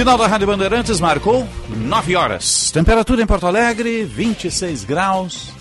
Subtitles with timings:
[0.00, 2.70] Sinal da Rádio Bandeirantes marcou 9 horas.
[2.70, 5.52] Temperatura em Porto Alegre, 26 graus.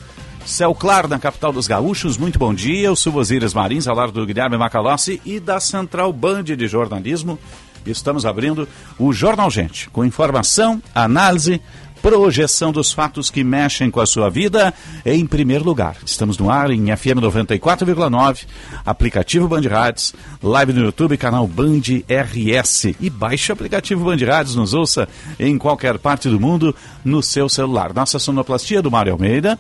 [0.46, 2.18] Céu claro na capital dos gaúchos.
[2.18, 2.88] Muito bom dia.
[2.88, 7.38] Eu sou Osíris Marins, ao lado do Guilherme Macalossi e da Central Band de Jornalismo.
[7.86, 8.66] Estamos abrindo
[8.98, 11.62] o Jornal Gente, com informação, análise,
[12.02, 14.74] projeção dos fatos que mexem com a sua vida
[15.06, 15.98] em primeiro lugar.
[16.06, 18.46] Estamos no ar em FM 94,9,
[18.86, 22.96] aplicativo Band Rádios, live no YouTube, canal Band RS.
[23.00, 25.08] E baixe o aplicativo Band Rádios, nos ouça
[25.40, 27.94] em qualquer parte do mundo no seu celular.
[27.94, 29.60] Nossa sonoplastia do Mário Almeida,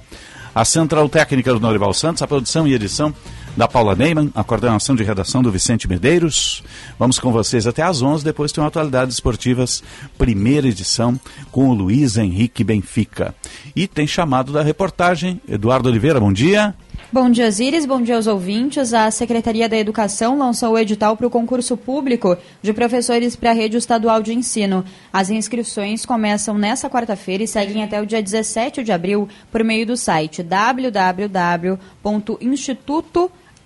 [0.54, 3.14] a central técnica do Norival Santos, a produção e edição
[3.60, 6.64] da Paula Neyman, a coordenação de redação do Vicente Medeiros.
[6.98, 9.84] Vamos com vocês até às 11, depois tem Atualidades Esportivas,
[10.18, 11.20] primeira edição,
[11.52, 13.36] com o Luiz Henrique Benfica.
[13.76, 16.74] E tem chamado da reportagem, Eduardo Oliveira, bom dia.
[17.12, 17.86] Bom dia, Zíris.
[17.86, 18.94] Bom dia aos ouvintes.
[18.94, 23.54] A Secretaria da Educação lançou o edital para o concurso público de professores para a
[23.54, 24.86] rede estadual de ensino.
[25.12, 29.86] As inscrições começam nesta quarta-feira e seguem até o dia 17 de abril por meio
[29.86, 30.42] do site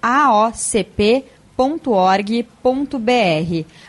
[0.03, 1.23] aocp.org.br.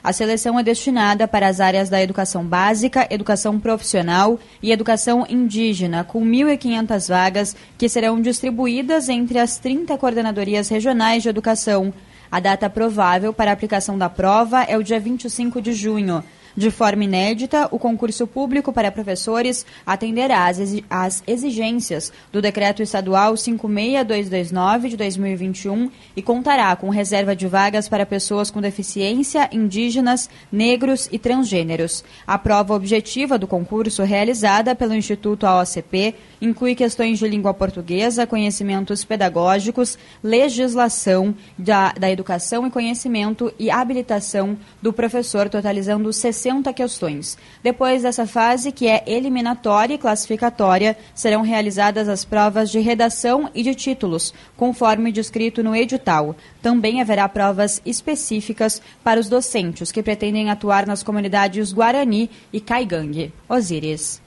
[0.03, 6.05] A seleção é destinada para as áreas da educação básica, educação profissional e educação indígena,
[6.05, 11.93] com 1.500 vagas que serão distribuídas entre as 30 coordenadorias regionais de educação.
[12.31, 16.23] A data provável para a aplicação da prova é o dia 25 de junho.
[16.57, 20.47] De forma inédita, o concurso público para professores atenderá
[20.89, 28.07] às exigências do Decreto Estadual 56229 de 2021 e contará com reserva de vagas para
[28.07, 32.05] pessoas com deficiência, indígenas, negros e transgêneros.
[32.25, 39.03] A prova objetiva do concurso, realizada pelo Instituto AOCP, inclui questões de língua portuguesa, conhecimentos
[39.03, 46.44] pedagógicos, legislação da, da educação e conhecimento e habilitação do professor, totalizando 60
[46.75, 47.39] questões.
[47.63, 53.63] Depois dessa fase, que é eliminatória e classificatória, serão realizadas as provas de redação e
[53.63, 56.35] de títulos, conforme descrito no edital.
[56.61, 63.33] Também haverá provas específicas para os docentes que pretendem atuar nas comunidades Guarani e Caigangue.
[63.49, 64.23] Osíris.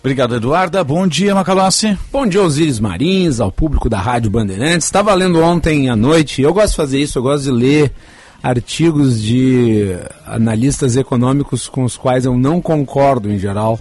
[0.00, 0.82] Obrigado, Eduarda.
[0.82, 1.96] Bom dia, Macalossi.
[2.10, 4.86] Bom dia, Osíris Marins, ao público da Rádio Bandeirantes.
[4.86, 7.92] Estava lendo ontem à noite, eu gosto de fazer isso, eu gosto de ler
[8.42, 9.96] artigos de
[10.26, 13.78] analistas econômicos com os quais eu não concordo em geral.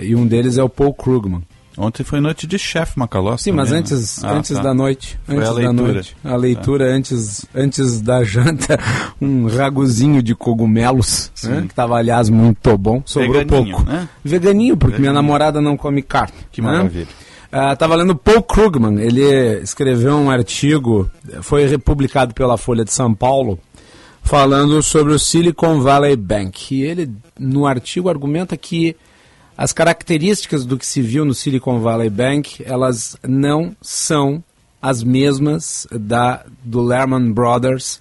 [0.00, 1.42] E um deles é o Paul Krugman.
[1.76, 3.44] Ontem foi noite de chefe Macalossi.
[3.44, 3.78] Sim, também, mas né?
[3.78, 4.62] antes, Ah, antes tá.
[4.62, 5.18] da noite.
[5.24, 5.92] Foi Antes a da leitura.
[5.94, 6.16] noite.
[6.22, 8.78] A leitura antes, antes da janta,
[9.18, 13.02] um raguzinho de cogumelos, né, que estava, aliás, muito bom.
[13.06, 13.90] Sobrou Veganinho, pouco.
[13.90, 14.06] né?
[14.22, 15.22] Veganinho, porque minha Veganinho.
[15.32, 16.34] namorada não come carne.
[16.50, 16.68] Que né?
[16.70, 17.06] maravilha.
[17.54, 21.10] Ah, Tava lendo Paul Krugman, ele escreveu um artigo,
[21.42, 23.58] foi republicado pela Folha de São Paulo,
[24.22, 26.74] falando sobre o Silicon Valley Bank.
[26.74, 28.96] E ele, no artigo, argumenta que
[29.54, 34.42] as características do que se viu no Silicon Valley Bank, elas não são
[34.80, 38.00] as mesmas da do Lehman Brothers,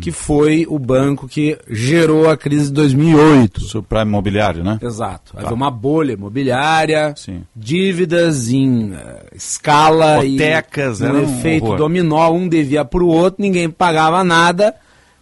[0.00, 3.60] que foi o banco que gerou a crise de 2008.
[3.60, 4.78] Subprime imobiliário, né?
[4.82, 5.32] Exato.
[5.36, 7.42] Havia uma bolha imobiliária, Sim.
[7.54, 11.78] dívidas em eh, escala Hipotecas, e um efeito horror.
[11.78, 14.74] dominó, um devia para o outro, ninguém pagava nada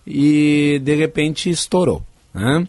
[0.07, 2.03] e de repente estourou.
[2.33, 2.67] né?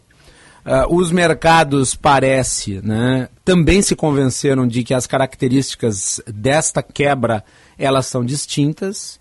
[0.67, 7.43] Ah, os mercados parece, né, também se convenceram de que as características desta quebra
[7.77, 9.19] elas são distintas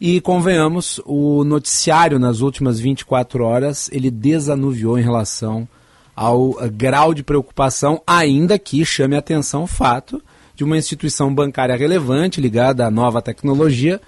[0.00, 5.68] e convenhamos, o noticiário nas últimas 24 horas, ele desanuviou em relação
[6.16, 10.22] ao eh, grau de preocupação, ainda que chame a atenção o fato
[10.54, 14.00] de uma instituição bancária relevante ligada à nova tecnologia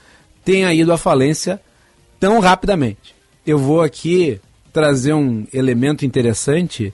[0.43, 1.61] tenha ido à falência
[2.19, 3.15] tão rapidamente.
[3.47, 4.41] Eu vou aqui
[4.73, 6.93] trazer um elemento interessante.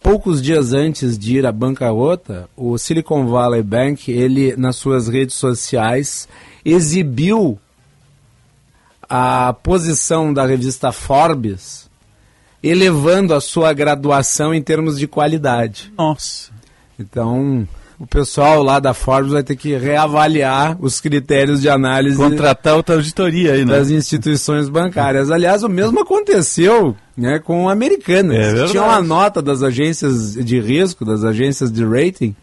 [0.00, 5.34] Poucos dias antes de ir à bancarrota, o Silicon Valley Bank, ele nas suas redes
[5.34, 6.28] sociais
[6.64, 7.58] exibiu
[9.08, 11.90] a posição da revista Forbes
[12.62, 15.92] elevando a sua graduação em termos de qualidade.
[15.96, 16.50] Nossa.
[16.98, 17.66] Então,
[17.98, 22.96] o pessoal lá da Forbes vai ter que reavaliar os critérios de análise Contratar outra
[22.96, 23.72] auditoria aí, né?
[23.72, 25.30] das instituições bancárias.
[25.30, 28.36] Aliás, o mesmo aconteceu né, com a Americanas.
[28.36, 28.70] É verdade.
[28.70, 32.34] Tinha uma nota das agências de risco, das agências de rating,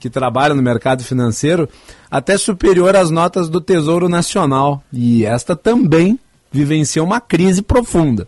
[0.00, 1.68] que trabalham no mercado financeiro,
[2.10, 4.82] até superior às notas do Tesouro Nacional.
[4.90, 6.18] E esta também
[6.50, 8.26] vivenciou uma crise profunda.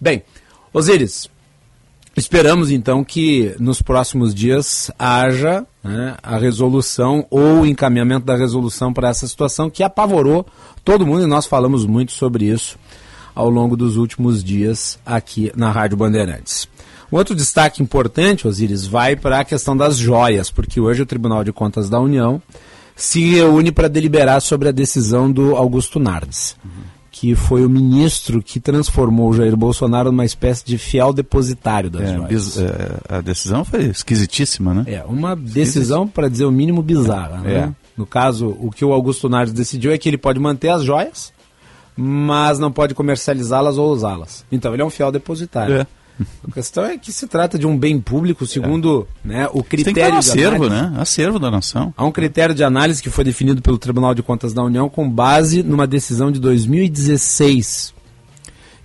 [0.00, 0.22] Bem,
[0.72, 1.30] Osíris,
[2.16, 8.92] esperamos então que nos próximos dias haja né, a resolução ou o encaminhamento da resolução
[8.92, 10.46] para essa situação que apavorou
[10.84, 12.78] todo mundo e nós falamos muito sobre isso
[13.34, 16.68] ao longo dos últimos dias aqui na Rádio Bandeirantes.
[17.12, 21.44] Um outro destaque importante, Osíris, vai para a questão das joias, porque hoje o Tribunal
[21.44, 22.40] de Contas da União
[22.96, 26.56] se reúne para deliberar sobre a decisão do Augusto Nardes,
[27.10, 32.02] que foi o ministro que transformou o Jair Bolsonaro numa espécie de fiel depositário das
[32.02, 32.58] É, joias.
[32.58, 34.84] é, a decisão foi esquisitíssima, né?
[34.86, 37.38] É, uma decisão, para dizer o mínimo, bizarra.
[37.38, 37.54] Né?
[37.54, 37.70] É.
[37.96, 41.32] No caso, o que o Augusto Nardes decidiu é que ele pode manter as joias,
[41.96, 44.44] mas não pode comercializá-las ou usá-las.
[44.50, 45.76] Então ele é um fiel depositário.
[45.82, 45.86] É.
[46.48, 49.68] A questão é que se trata de um bem público, segundo né, o Tem que
[49.84, 50.90] critério de acervo, análise.
[50.92, 51.00] né?
[51.00, 51.92] Acervo da nação.
[51.96, 55.10] Há um critério de análise que foi definido pelo Tribunal de Contas da União com
[55.10, 57.92] base numa decisão de 2016.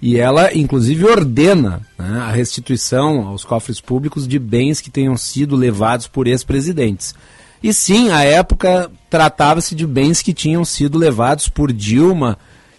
[0.01, 5.55] E ela, inclusive, ordena né, a restituição aos cofres públicos de bens que tenham sido
[5.55, 7.13] levados por ex-presidentes.
[7.61, 12.37] E sim, à época tratava-se de bens que tinham sido levados por Dilma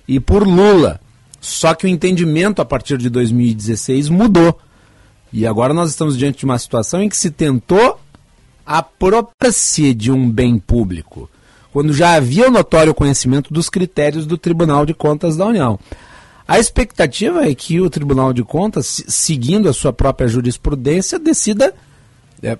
[0.08, 0.99] e por Lula.
[1.41, 4.59] Só que o entendimento a partir de 2016 mudou.
[5.33, 7.99] E agora nós estamos diante de uma situação em que se tentou
[8.67, 11.29] apropriar-se de um bem público,
[11.73, 15.79] quando já havia o notório conhecimento dos critérios do Tribunal de Contas da União.
[16.47, 21.73] A expectativa é que o Tribunal de Contas, se- seguindo a sua própria jurisprudência, decida
[22.43, 22.59] é,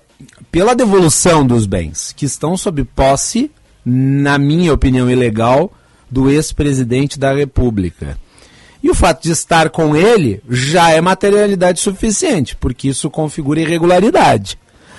[0.51, 3.51] pela devolução dos bens que estão sob posse,
[3.85, 5.71] na minha opinião ilegal,
[6.09, 8.17] do ex-presidente da República.
[8.83, 14.57] E o fato de estar com ele já é materialidade suficiente, porque isso configura irregularidade.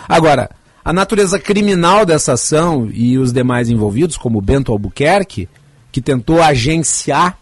[0.08, 0.50] Agora,
[0.84, 5.48] a natureza criminal dessa ação e os demais envolvidos, como Bento Albuquerque,
[5.90, 7.38] que tentou agenciar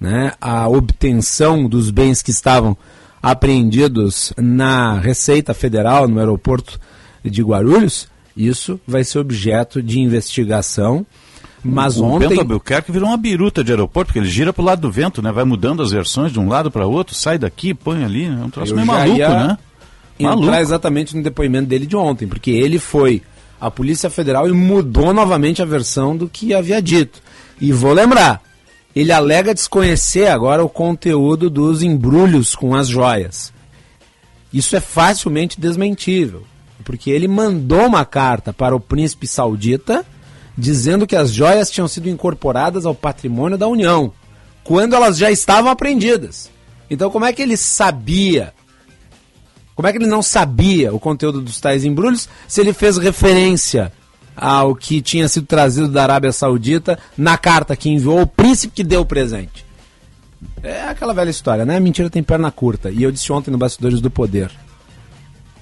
[0.00, 2.76] né, a obtenção dos bens que estavam
[3.22, 6.78] apreendidos na Receita Federal, no aeroporto
[7.24, 11.06] de Guarulhos, isso vai ser objeto de investigação.
[11.74, 12.28] Mas o ontem.
[12.28, 15.32] Bento Albuquerque virou uma biruta de aeroporto, porque ele gira pro lado do vento, né?
[15.32, 18.38] Vai mudando as versões de um lado para outro, sai daqui, põe ali, né?
[18.40, 19.58] É um troço Eu meio maluco, ia né?
[20.18, 20.44] Maluco.
[20.44, 23.22] entrar exatamente no depoimento dele de ontem, porque ele foi
[23.60, 27.20] à Polícia Federal e mudou novamente a versão do que havia dito.
[27.60, 28.42] E vou lembrar,
[28.94, 33.52] ele alega desconhecer agora o conteúdo dos embrulhos com as joias.
[34.52, 36.44] Isso é facilmente desmentível,
[36.84, 40.04] porque ele mandou uma carta para o príncipe saudita
[40.56, 44.12] dizendo que as joias tinham sido incorporadas ao patrimônio da União,
[44.64, 46.50] quando elas já estavam apreendidas.
[46.88, 48.52] Então, como é que ele sabia
[49.76, 53.92] como é que ele não sabia o conteúdo dos tais embrulhos se ele fez referência
[54.34, 58.82] ao que tinha sido trazido da Arábia Saudita na carta que enviou o príncipe que
[58.82, 59.66] deu o presente?
[60.62, 61.76] É aquela velha história, né?
[61.76, 62.90] A mentira tem perna curta.
[62.90, 64.50] E eu disse ontem no Bastidores do Poder.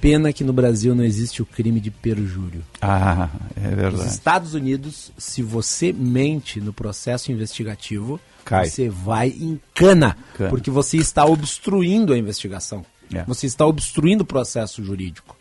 [0.04, 2.62] Pena que no Brasil não existe o crime de perjúrio.
[2.78, 4.10] Ah, é Nos verdade.
[4.10, 8.66] Estados Unidos, se você mente no processo investigativo, Cai.
[8.68, 10.50] você vai em cana, Cana.
[10.50, 12.84] porque você está obstruindo a investigação.
[13.14, 13.24] É.
[13.24, 15.38] Você está obstruindo o processo jurídico.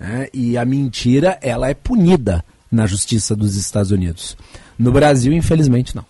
[0.00, 0.26] né?
[0.34, 4.36] E a mentira, ela é punida na justiça dos Estados Unidos.
[4.76, 6.04] No Brasil, infelizmente, não.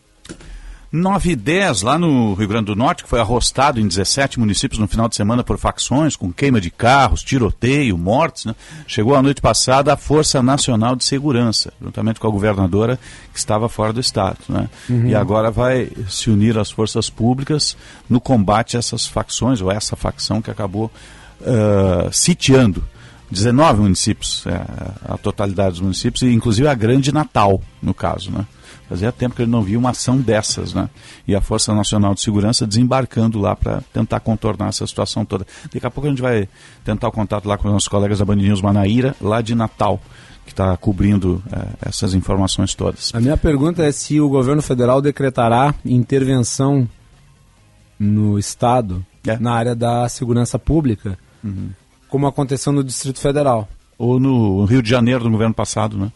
[0.92, 4.78] 9 e 10, lá no Rio Grande do Norte, que foi arrostado em 17 municípios
[4.78, 8.54] no final de semana por facções, com queima de carros, tiroteio, mortes, né?
[8.86, 12.98] Chegou a noite passada a Força Nacional de Segurança, juntamente com a governadora
[13.32, 14.68] que estava fora do estado, né?
[15.08, 17.74] E agora vai se unir às forças públicas
[18.08, 20.90] no combate a essas facções, ou essa facção que acabou
[21.44, 22.84] ah, sitiando
[23.30, 24.60] 19 municípios, é,
[25.10, 28.46] a totalidade dos municípios, e inclusive a Grande Natal, no caso, né?
[28.92, 30.90] Fazia tempo que ele não via uma ação dessas, né?
[31.26, 35.46] E a Força Nacional de Segurança desembarcando lá para tentar contornar essa situação toda.
[35.72, 36.46] Daqui a pouco a gente vai
[36.84, 39.98] tentar o contato lá com os nossos colegas da Band News Manaíra, lá de Natal,
[40.44, 43.10] que está cobrindo é, essas informações todas.
[43.14, 46.86] A minha pergunta é se o governo federal decretará intervenção
[47.98, 49.38] no Estado, É.
[49.38, 51.16] na área da segurança pública,
[52.10, 53.66] como aconteceu no Distrito Federal.
[53.96, 56.12] Ou no Rio de Janeiro, no governo passado, né?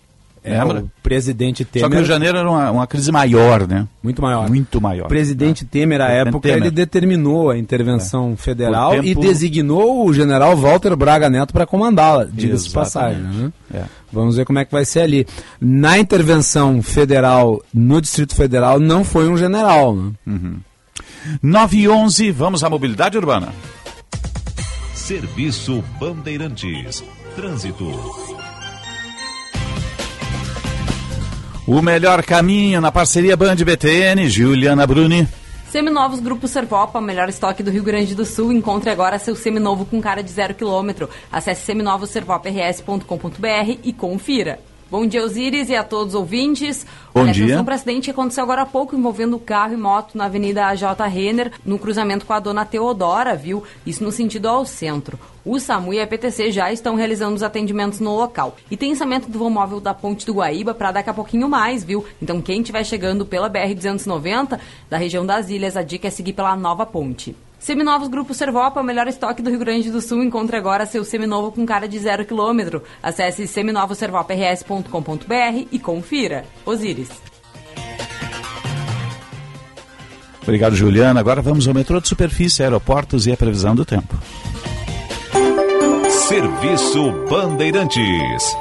[0.46, 0.82] É, Lembra?
[0.84, 1.92] o presidente Só que o Temer.
[1.96, 3.86] Rio de Janeiro era uma, uma crise maior, né?
[4.02, 4.48] Muito maior.
[4.48, 5.06] Muito maior.
[5.06, 6.62] O presidente Temer, à Presidente época, Temer.
[6.62, 11.66] ele determinou a intervenção federal Por tempo- e designou o general Walter Braga Neto para
[11.66, 13.22] comandá-la, diga-se de passagem.
[13.22, 13.52] Né?
[13.74, 13.82] É.
[14.12, 15.26] Vamos ver como é que vai ser ali.
[15.60, 19.96] Na intervenção federal, no Distrito Federal, não foi um general.
[19.96, 20.12] Né?
[21.42, 23.48] 9 e 11, vamos à mobilidade urbana.
[24.94, 27.02] Serviço Bandeirantes.
[27.34, 27.84] Trânsito.
[31.66, 35.26] O melhor caminho na parceria Band BTN, Juliana Bruni.
[35.68, 38.52] Seminovos Grupo Servopa, melhor estoque do Rio Grande do Sul.
[38.52, 41.10] Encontre agora seu seminovo com cara de zero quilômetro.
[41.30, 44.60] Acesse seminovosservoprs.com.br e confira.
[44.88, 46.86] Bom dia, Osíris, e a todos os ouvintes.
[47.12, 47.46] Bom Olha, dia.
[47.46, 50.82] atenção para acidente que aconteceu agora há pouco envolvendo carro e moto na Avenida AJ
[51.12, 53.64] Renner, no cruzamento com a Dona Teodora, viu?
[53.84, 55.18] Isso no sentido ao centro.
[55.44, 58.54] O SAMU e a PTC já estão realizando os atendimentos no local.
[58.70, 61.82] E tem ensamento do voo móvel da Ponte do Guaíba para daqui a pouquinho mais,
[61.82, 62.04] viu?
[62.22, 66.54] Então quem estiver chegando pela BR-290, da região das ilhas, a dica é seguir pela
[66.54, 67.34] nova ponte.
[67.58, 70.22] Seminovos Grupo Servopa, o melhor estoque do Rio Grande do Sul.
[70.22, 72.82] Encontre agora seu seminovo com cara de zero quilômetro.
[73.02, 76.44] Acesse seminovoservoprs.com.br e confira.
[76.64, 77.10] Osíris.
[80.42, 81.18] Obrigado, Juliana.
[81.18, 84.16] Agora vamos ao metrô de superfície, aeroportos e a previsão do tempo.
[86.28, 88.56] Serviço Bandeirantes.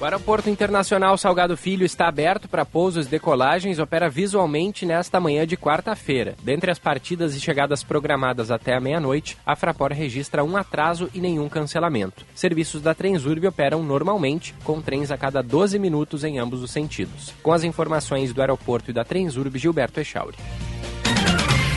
[0.00, 5.46] O Aeroporto Internacional Salgado Filho está aberto para pousos e decolagens opera visualmente nesta manhã
[5.46, 6.36] de quarta-feira.
[6.42, 11.20] Dentre as partidas e chegadas programadas até a meia-noite, a Fraport registra um atraso e
[11.20, 12.24] nenhum cancelamento.
[12.34, 17.34] Serviços da Transurb operam normalmente, com trens a cada 12 minutos em ambos os sentidos.
[17.42, 20.38] Com as informações do aeroporto e da Transurb, Gilberto Echauri.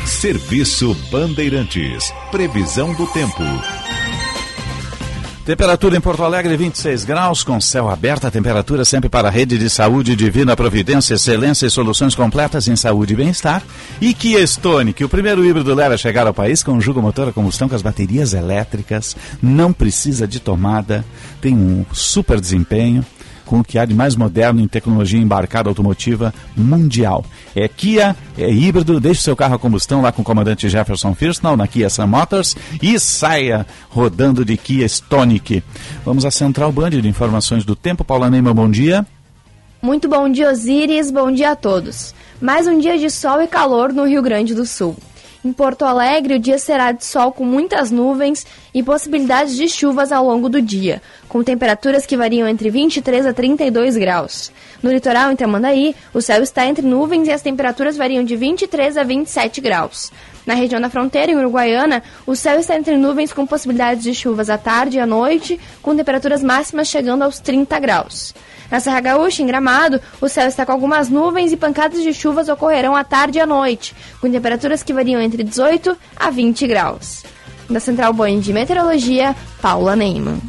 [0.06, 2.14] Serviço Bandeirantes.
[2.32, 3.44] Previsão do tempo.
[5.46, 8.26] Temperatura em Porto Alegre, 26 graus, com céu aberto.
[8.26, 12.78] A temperatura sempre para a rede de saúde Divina Providência, excelência e soluções completas em
[12.78, 13.62] saúde e bem-estar.
[14.00, 17.34] E Kia Stonic, o primeiro híbrido leve a chegar ao país, conjuga o motor a
[17.34, 21.04] combustão com as baterias elétricas, não precisa de tomada,
[21.42, 23.06] tem um super desempenho
[23.46, 27.26] com o que há de mais moderno em tecnologia embarcada automotiva mundial.
[27.56, 31.58] É Kia, é híbrido, deixe seu carro a combustão lá com o comandante Jefferson Firsnall
[31.58, 35.64] na Kia Sun Motors e saia rodando de Kia Stonic.
[36.06, 38.04] Vamos à Central Band de informações do tempo.
[38.04, 39.06] Paula Neima, bom dia.
[39.82, 41.12] Muito bom dia, Osíris.
[41.12, 42.16] Bom dia a todos.
[42.42, 44.96] Mais um dia de sol e calor no Rio Grande do Sul.
[45.46, 50.10] Em Porto Alegre, o dia será de sol com muitas nuvens e possibilidades de chuvas
[50.10, 54.54] ao longo do dia, com temperaturas que variam entre 23 a 32 graus.
[54.82, 58.96] No litoral, em Tamandaí, o céu está entre nuvens e as temperaturas variam de 23
[58.96, 60.14] a 27 graus.
[60.46, 64.50] Na região da fronteira, em Uruguaiana, o céu está entre nuvens com possibilidades de chuvas
[64.50, 68.34] à tarde e à noite, com temperaturas máximas chegando aos 30 graus.
[68.74, 72.50] Na Serra Gaúcha, em Gramado, o céu está com algumas nuvens e pancadas de chuvas
[72.50, 77.24] ocorrerão à tarde e à noite, com temperaturas que variam entre 18 a 20 graus.
[77.70, 80.42] Da Central Band de Meteorologia, Paula Neyman.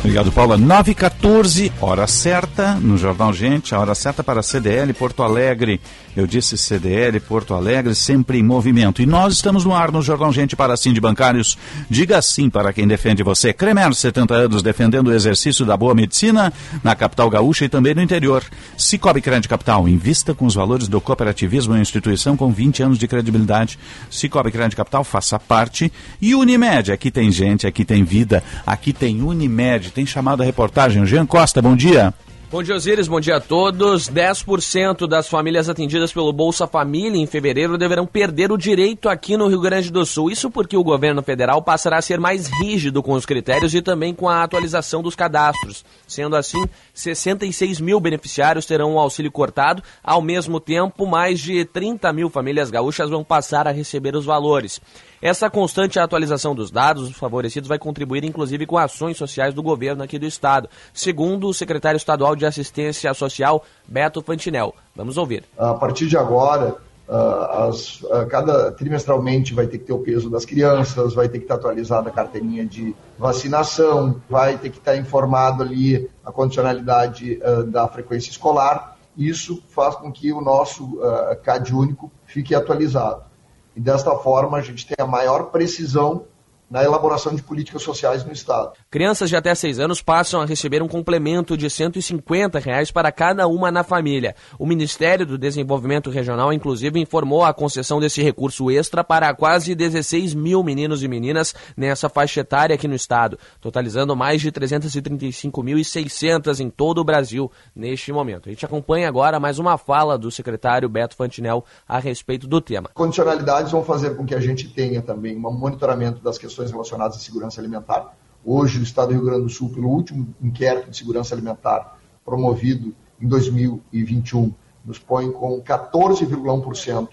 [0.00, 0.58] Obrigado, Paula.
[0.58, 5.22] 9 e 14 hora certa no Jornal Gente, a hora certa para a CDL Porto
[5.22, 5.80] Alegre.
[6.16, 9.00] Eu disse CDL Porto Alegre, sempre em movimento.
[9.00, 11.56] E nós estamos no ar no Jornal Gente para Sim de Bancários.
[11.88, 13.52] Diga sim para quem defende você.
[13.52, 16.52] Cremer, 70 anos, defendendo o exercício da boa medicina
[16.82, 18.42] na capital gaúcha e também no interior.
[18.76, 23.06] Cicobi Crédito Capital, invista com os valores do cooperativismo em instituição com 20 anos de
[23.06, 23.78] credibilidade.
[24.10, 25.92] Cicobi Crédito Capital, faça parte.
[26.20, 29.90] E Unimed, aqui tem gente, aqui tem vida, aqui tem Unimed.
[29.92, 31.06] Tem chamado a reportagem.
[31.06, 32.12] Jean Costa, bom dia.
[32.50, 33.06] Bom dia, Osiris.
[33.06, 34.10] Bom dia a todos.
[34.10, 39.46] 10% das famílias atendidas pelo Bolsa Família em fevereiro deverão perder o direito aqui no
[39.46, 40.32] Rio Grande do Sul.
[40.32, 44.12] Isso porque o governo federal passará a ser mais rígido com os critérios e também
[44.12, 45.84] com a atualização dos cadastros.
[46.08, 49.80] Sendo assim, 66 mil beneficiários terão o auxílio cortado.
[50.02, 54.80] Ao mesmo tempo, mais de 30 mil famílias gaúchas vão passar a receber os valores.
[55.22, 60.02] Essa constante atualização dos dados dos favorecidos vai contribuir inclusive com ações sociais do governo
[60.02, 64.74] aqui do estado, segundo o secretário estadual de Assistência Social, Beto Fantinel.
[64.96, 65.44] Vamos ouvir.
[65.58, 66.74] A partir de agora,
[67.06, 71.36] uh, as, uh, cada trimestralmente vai ter que ter o peso das crianças, vai ter
[71.36, 77.38] que estar atualizada a carteirinha de vacinação, vai ter que estar informado ali a condicionalidade
[77.42, 78.96] uh, da frequência escolar.
[79.18, 80.98] Isso faz com que o nosso
[81.42, 83.29] CAD único fique atualizado.
[83.74, 86.24] E desta forma a gente tem a maior precisão
[86.70, 88.72] na elaboração de políticas sociais no Estado.
[88.88, 93.48] Crianças de até 6 anos passam a receber um complemento de 150 reais para cada
[93.48, 94.36] uma na família.
[94.58, 100.34] O Ministério do Desenvolvimento Regional, inclusive, informou a concessão desse recurso extra para quase 16
[100.34, 106.70] mil meninos e meninas nessa faixa etária aqui no Estado, totalizando mais de 335.600 em
[106.70, 108.48] todo o Brasil neste momento.
[108.48, 112.90] A gente acompanha agora mais uma fala do secretário Beto Fantinel a respeito do tema.
[112.94, 117.16] Condicionalidades vão fazer com que a gente tenha também um monitoramento das questões questões relacionadas
[117.16, 118.14] à segurança alimentar.
[118.44, 122.94] Hoje, o Estado do Rio Grande do Sul, pelo último inquérito de segurança alimentar promovido
[123.20, 124.52] em 2021,
[124.84, 127.08] nos põe com 14,1%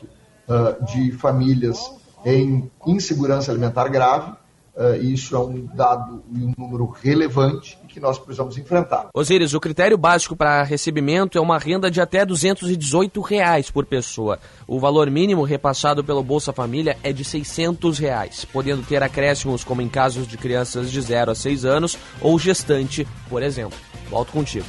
[0.48, 1.92] ah, de famílias
[2.25, 4.34] em insegurança alimentar grave.
[4.77, 9.07] Uh, isso é um dado e um número relevante que nós precisamos enfrentar.
[9.12, 14.38] Osíris, o critério básico para recebimento é uma renda de até 218 reais por pessoa.
[14.67, 19.81] O valor mínimo repassado pelo Bolsa Família é de 600 reais, podendo ter acréscimos como
[19.81, 23.79] em casos de crianças de 0 a 6 anos ou gestante, por exemplo.
[24.12, 24.67] Volto contigo.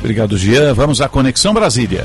[0.00, 0.74] Obrigado, Gian.
[0.74, 2.04] Vamos à Conexão Brasília.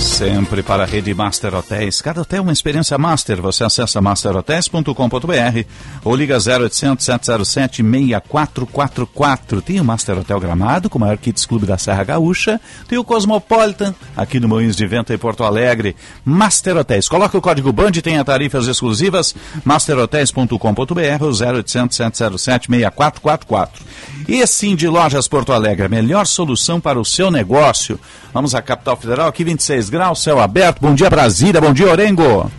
[0.00, 2.00] Sempre para a rede Master Hotéis.
[2.00, 3.42] Cada hotel é uma experiência master.
[3.42, 5.64] Você acessa masterhotels.com.br
[6.02, 9.60] ou liga 0800 707 6444.
[9.60, 12.58] Tem o Master Hotel Gramado, com o maior Kids Clube da Serra Gaúcha.
[12.88, 15.94] Tem o Cosmopolitan, aqui no Moinhos de Vento em Porto Alegre.
[16.24, 17.06] Master Hotéis.
[17.06, 19.34] Coloque o código BAND e tenha tarifas exclusivas.
[19.64, 23.84] masterhotels.com.br ou 0800 707 6444.
[24.26, 28.00] E sim de Lojas Porto Alegre, a melhor solução para o seu negócio.
[28.32, 30.80] Vamos à capital federal, aqui 26 graus, céu aberto.
[30.80, 31.60] Bom dia, Brasília.
[31.60, 32.50] Bom dia, Orengo.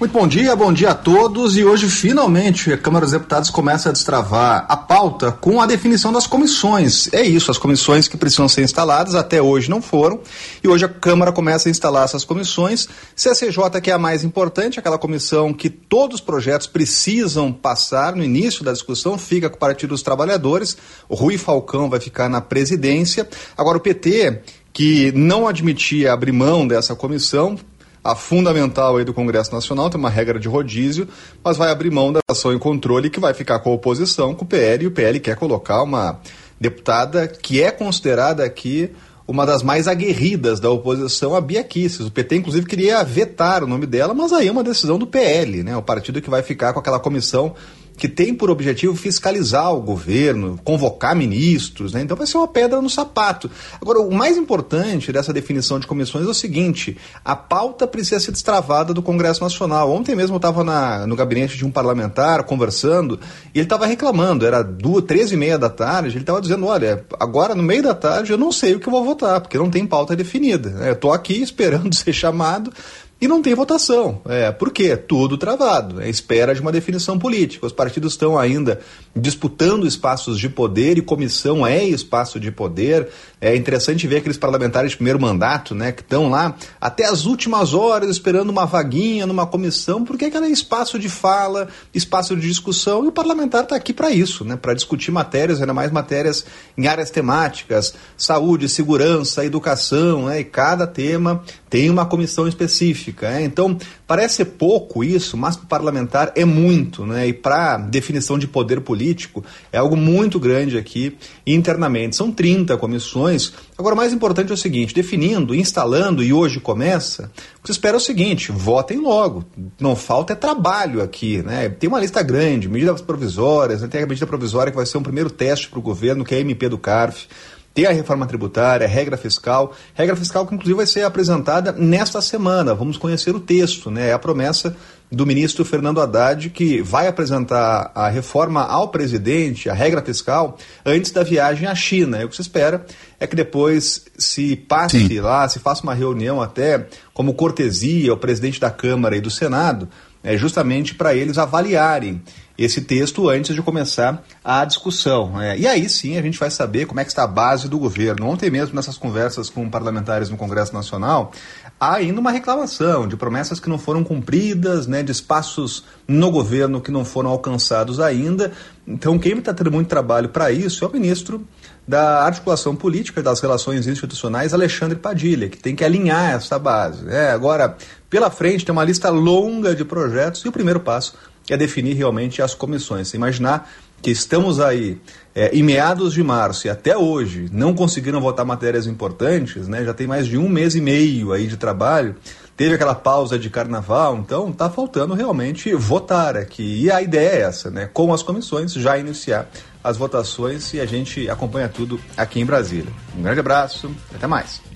[0.00, 1.56] Muito bom dia, bom dia a todos.
[1.56, 6.12] E hoje, finalmente, a Câmara dos Deputados começa a destravar a pauta com a definição
[6.12, 7.12] das comissões.
[7.12, 10.20] É isso, as comissões que precisam ser instaladas até hoje não foram.
[10.62, 12.88] E hoje a Câmara começa a instalar essas comissões.
[13.16, 18.22] CCJ, que é a mais importante, aquela comissão que todos os projetos precisam passar no
[18.22, 20.76] início da discussão, fica com o Partido dos Trabalhadores.
[21.08, 23.28] O Rui Falcão vai ficar na presidência.
[23.56, 24.42] Agora, o PT
[24.78, 27.58] que não admitia abrir mão dessa comissão,
[28.04, 31.08] a fundamental aí do Congresso Nacional, tem uma regra de rodízio,
[31.42, 34.44] mas vai abrir mão da ação e controle que vai ficar com a oposição, com
[34.44, 36.20] o PL, e o PL quer colocar uma
[36.60, 38.92] deputada que é considerada aqui
[39.26, 42.06] uma das mais aguerridas da oposição, a Bia Kicis.
[42.06, 45.64] O PT, inclusive, queria vetar o nome dela, mas aí é uma decisão do PL,
[45.64, 45.76] né?
[45.76, 47.52] O partido que vai ficar com aquela comissão
[47.98, 52.00] que tem por objetivo fiscalizar o governo, convocar ministros, né?
[52.00, 53.50] então vai ser uma pedra no sapato.
[53.80, 58.30] Agora, o mais importante dessa definição de comissões é o seguinte: a pauta precisa ser
[58.30, 59.90] destravada do Congresso Nacional.
[59.90, 63.18] Ontem mesmo eu estava no gabinete de um parlamentar conversando
[63.52, 67.04] e ele estava reclamando, era duas, três e meia da tarde, ele estava dizendo: olha,
[67.18, 69.70] agora no meio da tarde eu não sei o que eu vou votar, porque não
[69.70, 70.70] tem pauta definida.
[70.70, 70.90] Né?
[70.90, 72.72] Eu estou aqui esperando ser chamado
[73.20, 74.20] e não tem votação.
[74.26, 74.96] É, por quê?
[74.96, 76.00] Tudo travado.
[76.00, 77.66] É espera de uma definição política.
[77.66, 78.80] Os partidos estão ainda
[79.14, 83.08] disputando espaços de poder e comissão é espaço de poder.
[83.40, 87.74] É interessante ver aqueles parlamentares de primeiro mandato, né, que estão lá até as últimas
[87.74, 93.04] horas esperando uma vaguinha numa comissão, porque aquela é espaço de fala, espaço de discussão,
[93.04, 96.44] e o parlamentar está aqui para isso, né, para discutir matérias, ainda mais matérias
[96.76, 103.30] em áreas temáticas, saúde, segurança, educação, né, e cada tema tem uma comissão específica.
[103.30, 103.44] Né?
[103.44, 103.76] Então,
[104.06, 108.80] parece pouco isso, mas para o parlamentar é muito, né, e para definição de poder
[108.80, 112.16] político é algo muito grande aqui internamente.
[112.16, 117.30] São 30 comissões Agora, o mais importante é o seguinte: definindo, instalando e hoje começa,
[117.60, 119.44] o que espera é o seguinte: votem logo.
[119.78, 121.40] Não falta é trabalho aqui.
[121.42, 121.68] Né?
[121.68, 123.86] Tem uma lista grande, medidas provisórias, né?
[123.86, 126.38] tem a medida provisória que vai ser um primeiro teste para o governo, que é
[126.38, 127.28] a MP do CARF
[127.74, 132.74] tem a reforma tributária, regra fiscal, regra fiscal que inclusive vai ser apresentada nesta semana.
[132.74, 134.08] Vamos conhecer o texto, né?
[134.08, 134.76] É a promessa
[135.10, 141.10] do ministro Fernando Haddad que vai apresentar a reforma ao presidente, a regra fiscal, antes
[141.10, 142.20] da viagem à China.
[142.20, 142.84] E o que se espera
[143.18, 145.20] é que depois se passe Sim.
[145.20, 149.88] lá, se faça uma reunião até como cortesia ao presidente da Câmara e do Senado,
[150.22, 152.20] é justamente para eles avaliarem
[152.58, 155.40] esse texto antes de começar a discussão.
[155.40, 157.78] É, e aí sim a gente vai saber como é que está a base do
[157.78, 158.26] governo.
[158.26, 161.30] Ontem mesmo, nessas conversas com parlamentares no Congresso Nacional,
[161.78, 166.80] há ainda uma reclamação de promessas que não foram cumpridas, né, de espaços no governo
[166.80, 168.50] que não foram alcançados ainda.
[168.86, 171.46] Então, quem está tendo muito trabalho para isso é o ministro
[171.86, 177.08] da articulação política das relações institucionais, Alexandre Padilha, que tem que alinhar essa base.
[177.08, 177.76] É, agora,
[178.10, 181.14] pela frente tem uma lista longa de projetos e o primeiro passo
[181.52, 183.12] é definir realmente as comissões.
[183.14, 185.00] Imaginar que estamos aí
[185.34, 189.84] é, em meados de março e até hoje não conseguiram votar matérias importantes, né?
[189.84, 192.14] Já tem mais de um mês e meio aí de trabalho.
[192.56, 196.82] Teve aquela pausa de carnaval, então está faltando realmente votar aqui.
[196.82, 197.88] E a ideia é essa, né?
[197.92, 199.48] Com as comissões já iniciar
[199.82, 202.92] as votações e a gente acompanha tudo aqui em Brasília.
[203.16, 204.67] Um grande abraço, até mais.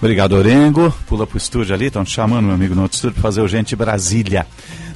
[0.00, 0.90] Obrigado, Orengo.
[1.06, 3.48] Pula pro estúdio ali, estão te chamando, meu amigo, no outro estúdio para fazer o
[3.48, 4.46] Gente Brasília.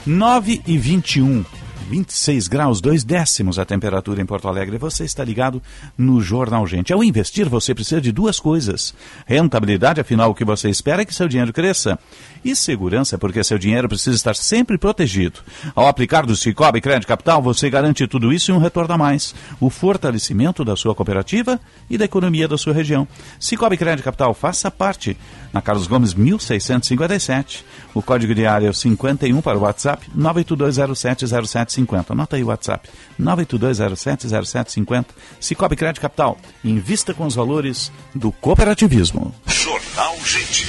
[0.06, 1.44] 9 e 21.
[1.84, 4.78] 26 graus, 2 décimos a temperatura em Porto Alegre.
[4.78, 5.62] Você está ligado
[5.96, 6.92] no Jornal Gente.
[6.92, 8.94] Ao investir, você precisa de duas coisas:
[9.26, 11.98] rentabilidade, afinal, o que você espera é que seu dinheiro cresça,
[12.44, 15.40] e segurança, porque seu dinheiro precisa estar sempre protegido.
[15.74, 19.34] Ao aplicar do Cicobi Crédito Capital, você garante tudo isso e um retorno a mais:
[19.60, 23.06] o fortalecimento da sua cooperativa e da economia da sua região.
[23.38, 25.16] Cicobi Crédito Capital, faça parte.
[25.52, 27.64] Na Carlos Gomes, 1657.
[27.94, 30.10] O código de área é 51 para o WhatsApp,
[31.82, 32.10] 982070750.
[32.10, 32.88] Anota aí o WhatsApp,
[33.20, 35.06] 982070750.
[35.40, 36.38] Cicobi Crédito Capital.
[36.62, 39.34] Invista com os valores do cooperativismo.
[39.46, 40.68] Jornal Gente.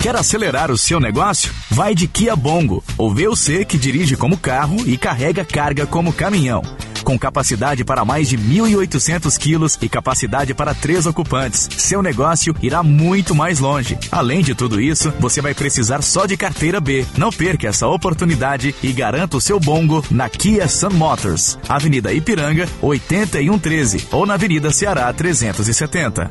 [0.00, 1.52] Quer acelerar o seu negócio?
[1.70, 6.62] Vai de Kia Bongo, o VUC que dirige como carro e carrega carga como caminhão.
[7.02, 12.80] Com capacidade para mais de 1.800 quilos e capacidade para três ocupantes, seu negócio irá
[12.82, 13.98] muito mais longe.
[14.12, 17.04] Além de tudo isso, você vai precisar só de carteira B.
[17.16, 22.68] Não perca essa oportunidade e garanta o seu Bongo na Kia Sun Motors, Avenida Ipiranga,
[22.80, 26.30] 8113 ou na Avenida Ceará 370.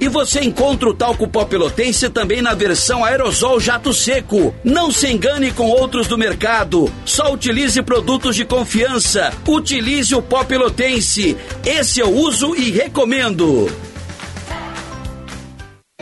[0.00, 4.54] E você encontra o talco pó pelotense também na versão aerosol jato seco.
[4.62, 6.92] Não se engane com outros do mercado.
[7.04, 9.32] Só utilize produtos de confiança.
[9.46, 11.36] Utilize o pó pelotense.
[11.66, 13.68] Esse eu uso e recomendo.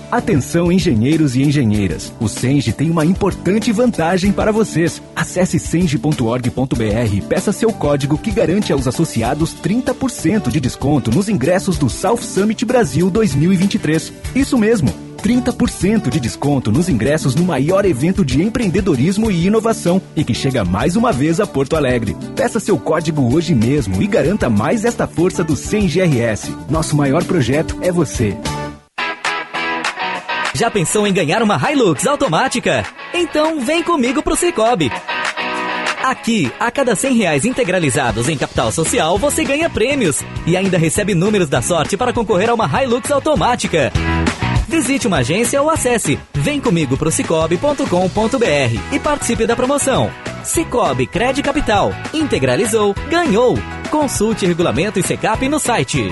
[0.10, 5.02] Atenção engenheiros e engenheiras, o Senge tem uma importante vantagem para vocês.
[5.14, 11.78] Acesse senge.org.br e peça seu código que garante aos associados 30% de desconto nos ingressos
[11.78, 14.14] do South Summit Brasil 2023.
[14.34, 20.24] Isso mesmo, 30% de desconto nos ingressos no maior evento de empreendedorismo e inovação e
[20.24, 22.16] que chega mais uma vez a Porto Alegre.
[22.34, 26.50] Peça seu código hoje mesmo e garanta mais esta força do Senge RS.
[26.70, 28.38] Nosso maior projeto é você.
[30.58, 32.84] Já pensou em ganhar uma Hilux automática?
[33.14, 34.92] Então vem comigo pro Cicobi.
[36.04, 41.14] Aqui, a cada 100 reais integralizados em capital social, você ganha prêmios e ainda recebe
[41.14, 43.92] números da sorte para concorrer a uma Hilux automática.
[44.68, 50.10] Visite uma agência ou acesse vemcomigo pro cicobi.com.br e participe da promoção.
[50.44, 51.92] Cicobi Cred Capital.
[52.12, 53.60] Integralizou, ganhou.
[53.92, 56.12] Consulte regulamento e secap no site.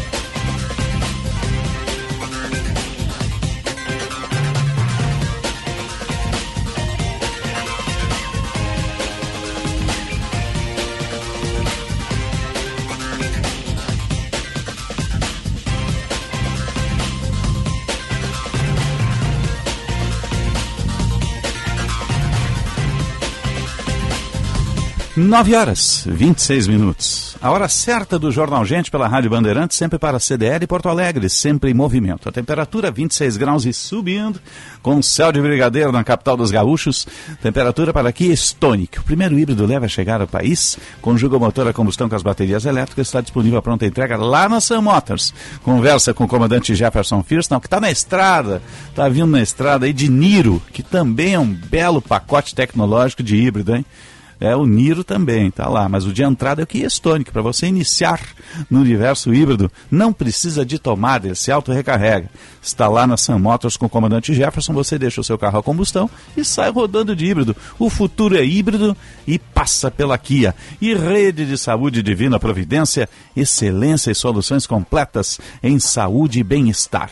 [25.21, 27.37] Nove horas, 26 minutos.
[27.39, 31.29] A hora certa do Jornal Gente pela Rádio Bandeirantes, sempre para CDL e Porto Alegre,
[31.29, 32.27] sempre em movimento.
[32.27, 34.39] A temperatura 26 graus e subindo,
[34.81, 37.07] com céu de brigadeiro na capital dos gaúchos.
[37.39, 38.97] Temperatura para aqui Stonic.
[38.99, 42.23] O primeiro híbrido leve a chegar ao país, conjuga o motor a combustão com as
[42.23, 45.35] baterias elétricas, está disponível a pronta entrega lá na Sun Motors.
[45.61, 49.93] Conversa com o comandante Jefferson Firston, que está na estrada, está vindo na estrada aí
[49.93, 53.85] de Niro, que também é um belo pacote tecnológico de híbrido, hein?
[54.41, 57.31] É, o Niro também tá lá, mas o de entrada é o Kia Stonic.
[57.31, 58.19] Para você iniciar
[58.71, 62.27] no universo híbrido, não precisa de tomada, ele se auto-recarrega.
[62.59, 65.63] Está lá na Sun Motors com o comandante Jefferson, você deixa o seu carro a
[65.63, 67.55] combustão e sai rodando de híbrido.
[67.77, 70.55] O futuro é híbrido e passa pela Kia.
[70.81, 77.11] E rede de saúde divina providência, excelência e soluções completas em saúde e bem-estar.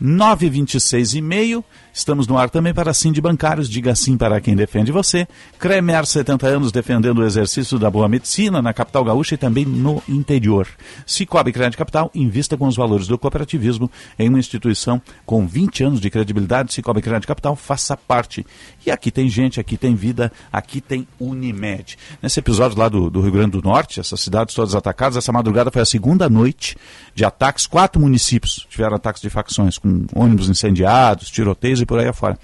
[0.00, 1.64] 926 e meio.
[1.96, 3.70] Estamos no ar também para Sim de Bancários.
[3.70, 5.28] Diga sim para quem defende você.
[5.60, 10.02] Cremer, 70 anos, defendendo o exercício da boa medicina na capital gaúcha e também no
[10.08, 10.66] interior.
[11.06, 16.00] Cicobi Crédito Capital, invista com os valores do cooperativismo em uma instituição com 20 anos
[16.00, 16.74] de credibilidade.
[16.74, 18.44] Cicobi Crédito Capital, faça parte.
[18.84, 21.96] E aqui tem gente, aqui tem vida, aqui tem Unimed.
[22.20, 25.70] Nesse episódio lá do, do Rio Grande do Norte, essas cidades todas atacadas, essa madrugada
[25.70, 26.76] foi a segunda noite
[27.14, 27.68] de ataques.
[27.68, 32.38] Quatro municípios tiveram ataques de facções, com ônibus incendiados, tiroteios e por aí afora.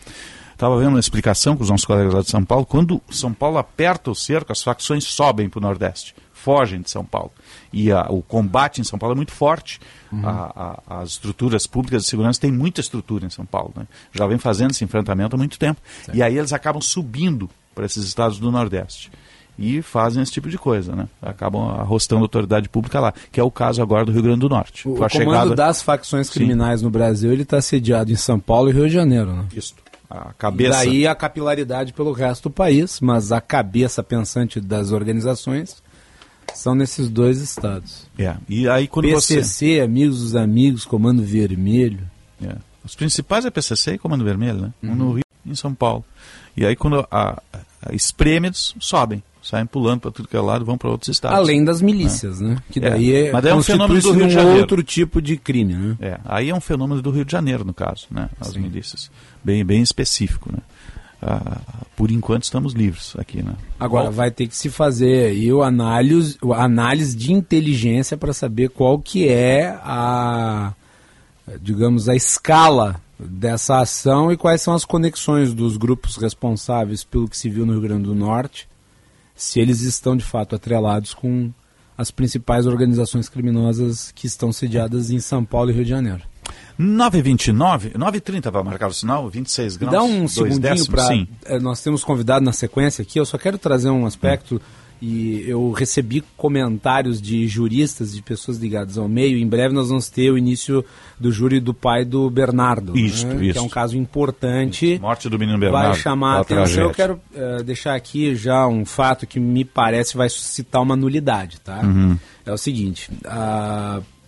[0.53, 2.67] Estava vendo uma explicação com os nossos colegas lá de São Paulo.
[2.67, 7.03] Quando São Paulo aperta o cerco, as facções sobem para o Nordeste, fogem de São
[7.03, 7.33] Paulo.
[7.73, 9.81] E a, o combate em São Paulo é muito forte.
[10.13, 10.21] Uhum.
[10.23, 13.73] A, a, as estruturas públicas de segurança têm muita estrutura em São Paulo.
[13.75, 13.87] Né?
[14.13, 15.81] Já vem fazendo esse enfrentamento há muito tempo.
[16.05, 16.15] Certo.
[16.15, 19.11] E aí eles acabam subindo para esses estados do Nordeste.
[19.61, 21.07] E fazem esse tipo de coisa, né?
[21.21, 24.89] Acabam arrostando autoridade pública lá, que é o caso agora do Rio Grande do Norte.
[24.89, 26.33] O, a o comando chegada- das facções Sim.
[26.33, 29.45] criminais no Brasil, ele está sediado em São Paulo e Rio de Janeiro, né?
[29.55, 29.75] Isso.
[30.09, 30.83] A cabeça.
[30.85, 35.83] E daí a capilaridade pelo resto do país, mas a cabeça pensante das organizações
[36.55, 38.09] são nesses dois estados.
[38.19, 38.35] É.
[38.49, 42.01] E aí quando PCC, Amigos dos Amigos, Comando Vermelho.
[42.43, 42.57] É.
[42.85, 44.73] Os principais é PCC e Comando Vermelho, né?
[44.83, 44.91] Uhum.
[44.91, 46.05] Um no Rio e em São Paulo.
[46.57, 50.65] E aí quando a, a, a esprêmidos sobem, saem pulando para tudo que é lado,
[50.65, 51.37] vão para outros estados.
[51.39, 52.57] Além das milícias, né?
[52.71, 52.91] Que É.
[52.91, 54.61] daí é, Mas daí é um fenômeno do Rio de Janeiro.
[54.61, 55.97] outro tipo de crime, né?
[56.01, 58.29] É, aí é um fenômeno do Rio de Janeiro, no caso, né?
[58.41, 59.11] As milícias.
[59.43, 60.59] Bem, bem específico, né?
[61.23, 61.61] Ah,
[61.97, 63.53] por enquanto estamos livres aqui, né?
[63.79, 68.71] Agora vai ter que se fazer aí o análise, o análise de inteligência para saber
[68.71, 70.73] qual que é a,
[71.61, 77.37] digamos, a escala dessa ação e quais são as conexões dos grupos responsáveis pelo que
[77.37, 78.67] se viu no Rio Grande do Norte,
[79.41, 81.51] se eles estão de fato atrelados com
[81.97, 86.21] as principais organizações criminosas que estão sediadas em São Paulo e Rio de Janeiro.
[86.79, 89.93] 9h29, 9h30 vai marcar o sinal, 26 graus.
[89.95, 91.07] Dá um segundinho para.
[91.07, 91.27] Sim.
[91.63, 93.19] Nós temos convidado na sequência aqui.
[93.19, 94.61] Eu só quero trazer um aspecto.
[95.01, 99.39] E eu recebi comentários de juristas, de pessoas ligadas ao meio.
[99.39, 100.85] Em breve nós vamos ter o início
[101.19, 102.97] do júri do pai do Bernardo.
[102.97, 103.47] Isso, né?
[103.47, 103.53] isso.
[103.55, 104.99] Que é um caso importante.
[105.01, 105.87] Morte do menino Bernardo.
[105.87, 106.85] Vai chamar a atenção.
[106.85, 106.95] Eu tragédia.
[106.95, 111.61] quero eh, deixar aqui já um fato que me parece vai suscitar uma nulidade.
[111.61, 111.81] Tá?
[111.81, 112.19] Uhum.
[112.45, 113.11] É o seguinte: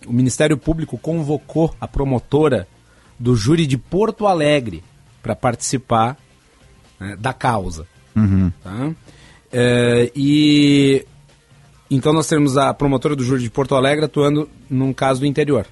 [0.07, 2.67] o Ministério Público convocou a promotora
[3.19, 4.83] do júri de Porto Alegre
[5.21, 6.17] para participar
[6.99, 7.85] né, da causa.
[8.15, 8.51] Uhum.
[8.63, 8.91] Tá?
[9.53, 11.05] É, e
[11.89, 15.65] então nós temos a promotora do júri de Porto Alegre atuando num caso do interior.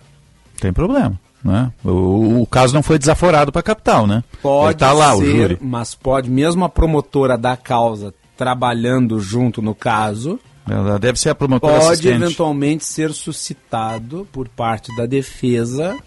[0.60, 1.72] Tem problema, né?
[1.84, 4.24] O, o caso não foi desaforado para a capital, né?
[4.42, 5.58] Pode Está lá ser, o júri.
[5.60, 10.40] mas pode mesmo a promotora da causa trabalhando junto no caso,
[10.70, 12.16] Ela deve ser a promotora pode assistente.
[12.24, 15.98] eventualmente ser suscitado por parte da defesa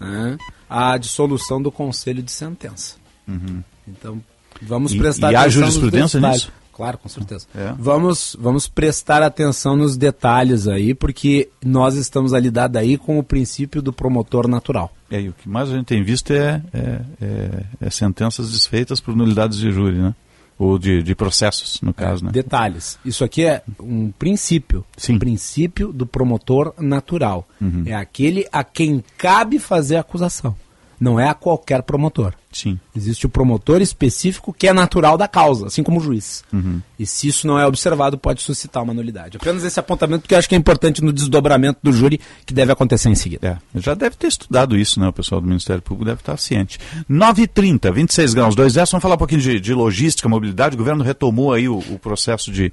[0.00, 0.36] né,
[0.68, 2.96] a dissolução do conselho de sentença.
[3.28, 3.62] Uhum.
[3.86, 4.20] Então,
[4.62, 6.42] vamos E- prestar e há atenção nos jurisprudência detalhes.
[6.46, 6.59] nisso?
[6.80, 7.46] Claro, com certeza.
[7.54, 7.74] É.
[7.78, 13.22] Vamos, vamos prestar atenção nos detalhes aí, porque nós estamos a lidar daí com o
[13.22, 14.90] princípio do promotor natural.
[15.10, 18.98] É, e o que mais a gente tem visto é, é, é- é sentenças desfeitas
[18.98, 20.14] por nulidades de júri, né?
[20.58, 22.30] Ou de, de processos, no caso, né?
[22.32, 22.98] Detalhes.
[23.04, 24.82] Isso aqui é um princípio.
[24.96, 25.16] Sim.
[25.16, 27.46] O princípio do promotor natural.
[27.60, 27.82] Uhum.
[27.84, 30.56] É aquele a quem cabe fazer a acusação.
[30.98, 32.34] não é a qualquer promotor.
[32.52, 32.80] Sim.
[32.94, 36.42] Existe o promotor específico que é natural da causa, assim como o juiz.
[36.52, 36.80] Uhum.
[36.98, 39.36] E se isso não é observado, pode suscitar uma nulidade.
[39.36, 42.72] Apenas esse apontamento, porque eu acho que é importante no desdobramento do júri, que deve
[42.72, 43.60] acontecer em seguida.
[43.74, 45.08] É, já deve ter estudado isso, né?
[45.08, 46.78] O pessoal do Ministério Público deve estar ciente.
[47.08, 48.92] 9h30, 26 graus, 2 S.
[48.92, 50.74] Vamos falar um pouquinho de, de logística, mobilidade.
[50.74, 52.72] O governo retomou aí o, o, processo de,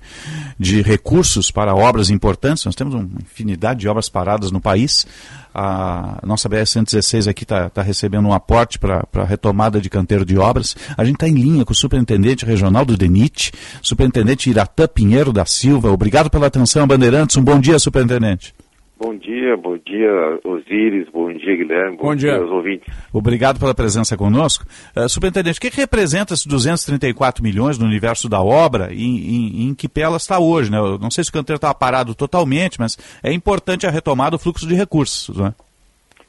[0.58, 2.66] de recursos para obras importantes.
[2.66, 5.06] Nós temos uma infinidade de obras paradas no país.
[5.54, 9.24] A nossa BR-116 aqui está tá recebendo um aporte para a
[9.68, 10.76] retomada de canteiro de obras.
[10.98, 13.52] A gente está em linha com o superintendente regional do DENIT,
[13.82, 15.92] superintendente Iratã Pinheiro da Silva.
[15.92, 17.38] Obrigado pela atenção, Bandeirantes.
[17.38, 18.54] Um bom dia, superintendente.
[19.00, 22.32] Bom dia, bom dia, Osíris, bom dia, Guilherme, bom, bom dia.
[22.32, 22.92] dia aos ouvintes.
[23.14, 24.66] Obrigado pela presença conosco.
[24.96, 29.18] Uh, superintendente, o que, que, representa esses 234 milhões no universo da obra e em,
[29.18, 30.72] em, em que pé ela está hoje?
[30.72, 30.80] Né?
[30.80, 34.40] Eu não sei se o canteiro estava parado totalmente, mas é importante a retomada do
[34.40, 35.54] fluxo de recursos, né?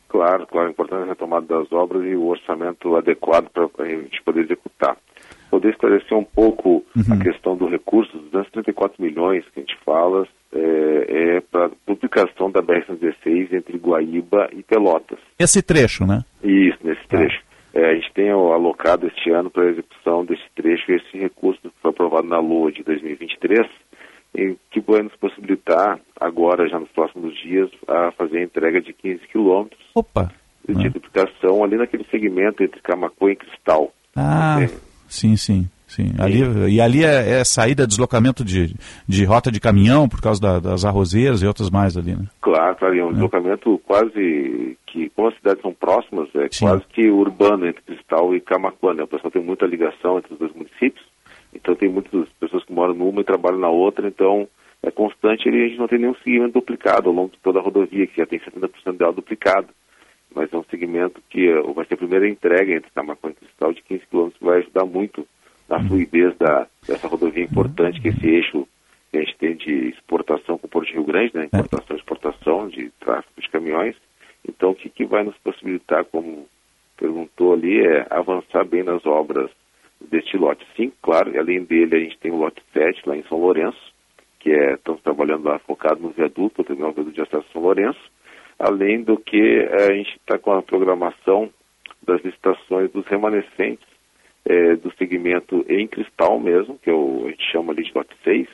[0.09, 4.23] Claro, claro, é importante a retomada das obras e o orçamento adequado para a gente
[4.23, 4.97] poder executar
[5.51, 7.15] poder esclarecer um pouco uhum.
[7.15, 12.51] a questão do recurso, dos 234 milhões que a gente fala, é, é para duplicação
[12.51, 15.19] da BR-116 entre Guaíba e Pelotas.
[15.39, 16.23] Esse trecho, né?
[16.43, 17.41] Isso, nesse trecho.
[17.75, 21.71] É, a gente tem alocado este ano para a execução desse trecho esse recurso que
[21.83, 23.88] foi aprovado na LOA de 2023, em
[24.33, 29.27] que vai nos possibilitar, agora, já nos próximos dias, a fazer a entrega de 15
[29.29, 29.81] quilômetros
[30.67, 33.93] de duplicação ali naquele segmento entre Camacuã e Cristal.
[34.15, 34.59] Ah,
[35.09, 35.69] Sim, sim.
[35.87, 38.75] Sim, ali, e ali é, é, saída, deslocamento de,
[39.09, 42.27] de rota de caminhão por causa da, das arrozeiras e outras mais ali, né?
[42.43, 43.13] Claro, claro, é um é.
[43.13, 46.67] deslocamento quase que, como as cidades são próximas, é Sim.
[46.67, 49.03] quase que urbano entre Cristal e Camacuã, né?
[49.03, 51.07] O pessoal tem muita ligação entre os dois municípios,
[51.55, 54.49] então tem muitas pessoas que moram numa e trabalham na outra, então
[54.83, 57.63] é constante e a gente não tem nenhum segmento duplicado ao longo de toda a
[57.63, 59.69] rodovia, que já tem 70% dela duplicado
[60.35, 63.73] mas é um segmento que uh, vai ser a primeira entrega entre Camacuã e Cristal
[63.73, 65.27] de 15 quilômetros, que vai ajudar muito
[65.69, 65.89] na uhum.
[65.89, 68.69] fluidez da, dessa rodovia importante, que é esse eixo
[69.11, 71.47] que a gente tem de exportação com o Porto de Rio Grande, né?
[71.47, 73.97] importação e exportação de tráfego de caminhões.
[74.47, 76.47] Então, o que, que vai nos possibilitar, como
[76.97, 79.51] perguntou ali, é avançar bem nas obras
[80.01, 80.67] deste lote.
[80.77, 83.93] Sim, claro, e além dele a gente tem o lote 7 lá em São Lourenço,
[84.41, 88.01] que é, estamos trabalhando lá focado no viaduto, terminal viaduto de acesso São Lourenço,
[88.59, 91.49] além do que eh, a gente está com a programação
[92.03, 93.87] das licitações dos remanescentes
[94.45, 98.17] é, do segmento em cristal mesmo, que é o, a gente chama ali de lote
[98.25, 98.49] 6,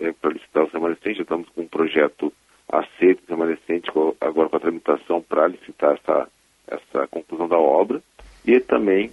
[0.00, 1.16] é, para licitar os remanescentes.
[1.16, 2.32] Já estamos com um projeto
[2.70, 6.28] aceito dos remanescentes, agora com a tramitação para licitar essa,
[6.66, 8.02] essa conclusão da obra.
[8.46, 9.10] E também,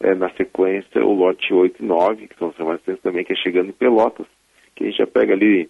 [0.00, 3.36] é, na sequência, o lote 8 e 9, que são os remanescentes também, que é
[3.36, 4.26] chegando em Pelotas,
[4.74, 5.68] que a gente já pega ali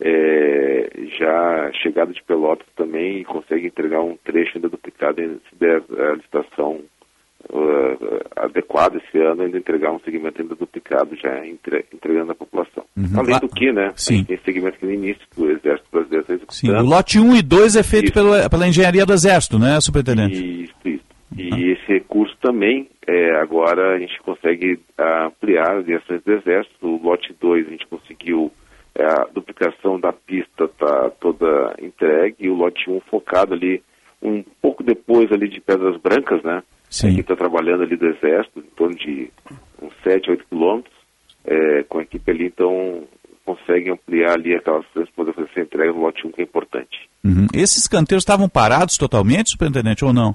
[0.00, 5.82] é, já chegada de Pelotas também e consegue entregar um trecho ainda duplicado se der
[5.98, 6.80] a licitação
[7.48, 12.84] uh, adequada esse ano, ainda entregar um segmento ainda duplicado já entre, entregando à população.
[12.96, 13.18] Uhum.
[13.18, 14.24] Além do que, né, Sim.
[14.24, 16.52] tem segmento que no início do Exército Brasileiro está executando.
[16.52, 20.42] Sim, o lote 1 e 2 é feito pela, pela engenharia do Exército, né, superintendente?
[20.42, 20.59] E
[21.92, 26.86] recurso também, é, agora a gente consegue ampliar as ações do Exército.
[26.86, 28.52] O lote 2 a gente conseguiu
[28.94, 33.82] é, a duplicação da pista está toda entregue e o lote 1 focado ali
[34.22, 36.62] um pouco depois ali de Pedras Brancas, né?
[36.88, 37.14] Sim.
[37.14, 39.30] Que está trabalhando ali do Exército, em torno de
[39.80, 40.94] uns 7, 8 quilômetros,
[41.44, 43.04] é, com a equipe ali, então
[43.44, 47.08] consegue ampliar ali aquelas para poder fazer essa entrega no lote 1, que é importante.
[47.24, 47.46] Uhum.
[47.54, 50.34] Esses canteiros estavam parados totalmente, superintendente, ou não?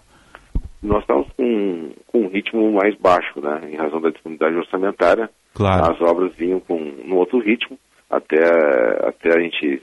[0.82, 3.62] Nós estávamos com, com um ritmo mais baixo, né?
[3.72, 5.30] Em razão da disponibilidade orçamentária.
[5.54, 5.92] Claro.
[5.92, 7.78] As obras vinham com no outro ritmo
[8.10, 8.44] até,
[9.08, 9.82] até a gente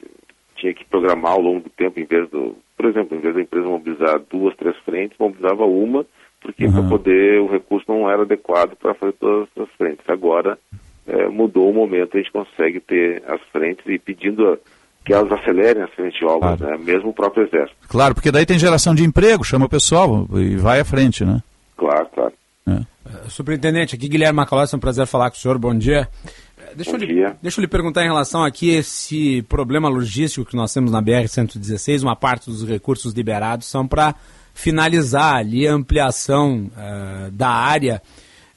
[0.57, 3.41] tinha que programar ao longo do tempo, em vez do, por exemplo, em vez da
[3.41, 6.07] empresa mobilizar duas, três frentes, mobilizava uma,
[6.41, 6.73] porque uhum.
[6.73, 10.05] para poder o recurso não era adequado para fazer todas as frentes.
[10.09, 10.59] Agora
[11.07, 14.59] é, mudou o momento, a gente consegue ter as frentes e pedindo
[15.05, 16.79] que elas acelerem as frentes de obras, claro.
[16.79, 16.85] né?
[16.85, 17.77] mesmo o próprio exército.
[17.88, 21.41] Claro, porque daí tem geração de emprego, chama o pessoal e vai à frente, né?
[21.77, 22.33] Claro, claro.
[23.28, 26.08] Superintendente, aqui Guilherme Macalossi, é um prazer falar com o senhor, bom dia.
[26.74, 30.72] Deixa, eu lhe, deixa eu lhe perguntar em relação aqui esse problema logístico que nós
[30.72, 32.02] temos na BR-116.
[32.02, 34.14] Uma parte dos recursos liberados são para
[34.54, 38.02] finalizar ali a ampliação uh, da área,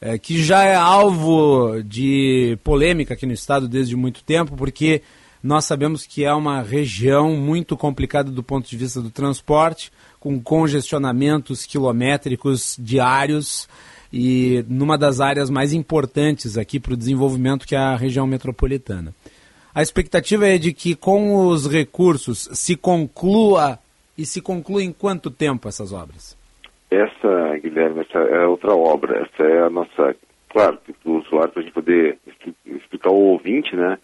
[0.01, 5.01] uh, que já é alvo de polêmica aqui no estado desde muito tempo, porque
[5.43, 10.41] nós sabemos que é uma região muito complicada do ponto de vista do transporte, com
[10.41, 13.67] congestionamentos quilométricos diários
[14.17, 19.13] e numa das áreas mais importantes aqui para o desenvolvimento, que é a região metropolitana.
[19.74, 23.78] A expectativa é de que com os recursos se conclua
[24.18, 26.38] e se conclua em quanto tempo essas obras?
[26.89, 27.99] Essa Guilherme?
[27.99, 29.20] Essa é outra obra.
[29.20, 30.16] Essa é a nossa.
[30.47, 32.18] Claro, para o usuário, para a gente poder
[32.66, 33.97] explicar ao ouvinte, né?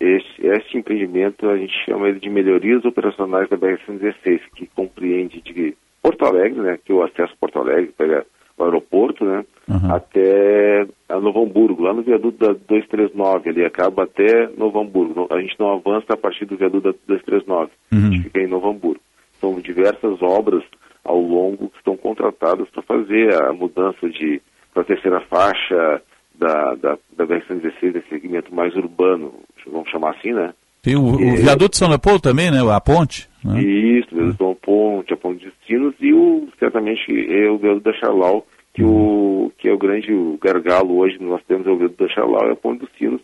[0.00, 5.76] Esse, esse, empreendimento a gente chama ele de melhorias operacionais da BR-116, que compreende de
[6.02, 6.76] Porto Alegre, né?
[6.84, 8.26] Que o acesso a Porto Alegre pega
[8.56, 9.44] o aeroporto, né?
[9.68, 9.94] Uhum.
[9.94, 15.26] Até a Novo Hamburgo, lá no viaduto da 239, ali acaba até Novo Hamburgo.
[15.30, 17.98] A gente não avança a partir do viaduto da 239, uhum.
[17.98, 19.00] a gente fica em Novo Hamburgo.
[19.40, 20.62] São diversas obras
[21.04, 24.40] ao longo que estão contratadas para fazer a mudança de
[24.72, 26.02] para a terceira faixa
[26.38, 29.32] da, da, da BR-116, desse segmento mais urbano,
[29.66, 30.52] vamos chamar assim, né?
[30.82, 32.58] Tem o, e, o viaduto de São Leopoldo também, né?
[32.70, 33.28] A ponte.
[33.46, 33.62] Né?
[33.62, 37.84] Isso, o viaduto São Ponte, a ponte de destinos e o, certamente é o viaduto
[37.84, 40.08] da Charlau, que, o, que é o grande
[40.42, 43.20] gargalo hoje nós temos é o viaduto da Charlau e a ponte dos Sinos,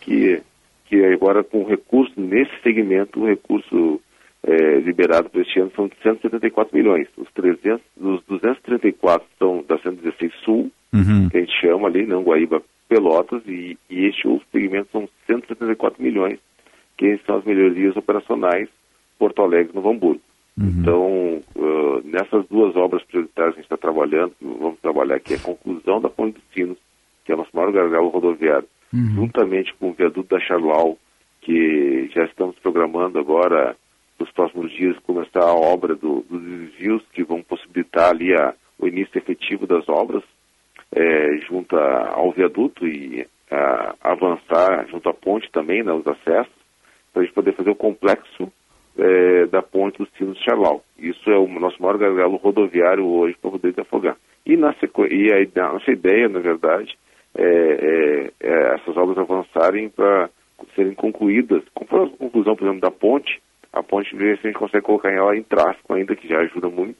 [0.00, 0.40] que,
[0.86, 4.00] que agora com recurso nesse segmento, o recurso
[4.42, 7.08] é, liberado para este ano são 174 milhões.
[7.16, 11.28] Os, 300, os 234 são da 116 Sul, uhum.
[11.28, 16.02] que a gente chama ali, não Guaíba Pelotas, e, e este outro segmento são 174
[16.02, 16.38] milhões,
[16.96, 18.68] que são as melhorias operacionais
[19.18, 20.20] Porto Alegre no Hamburgo.
[20.58, 20.68] Uhum.
[20.68, 25.38] Então, uh, nessas duas obras prioritárias que a gente está trabalhando, vamos trabalhar aqui a
[25.38, 26.78] conclusão da Ponte dos Sinos,
[27.24, 29.14] que é o nosso maior gargalo rodoviário, uhum.
[29.16, 30.96] juntamente com o viaduto da Charlau,
[31.42, 33.76] que já estamos programando agora,
[34.18, 38.86] nos próximos dias, começar a obra do, dos desvios que vão possibilitar ali a, o
[38.86, 40.22] início efetivo das obras,
[40.92, 46.54] é, junto a, ao viaduto e a, avançar junto à ponte também, né, os acessos,
[47.12, 48.50] para a gente poder fazer o complexo
[48.98, 50.82] é, da ponte dos Sinos Charlau.
[50.98, 54.16] Isso é o nosso maior gargalo rodoviário hoje para poder desafogar.
[54.44, 54.74] E, na
[55.10, 56.96] e a, nossa ideia, na verdade,
[57.36, 60.30] é, é, é essas obras avançarem para
[60.74, 61.62] serem concluídas.
[61.88, 63.40] Foi a conclusão, por exemplo, da ponte,
[63.72, 66.96] a ponte, se a gente consegue colocar ela em tráfego ainda, que já ajuda muito,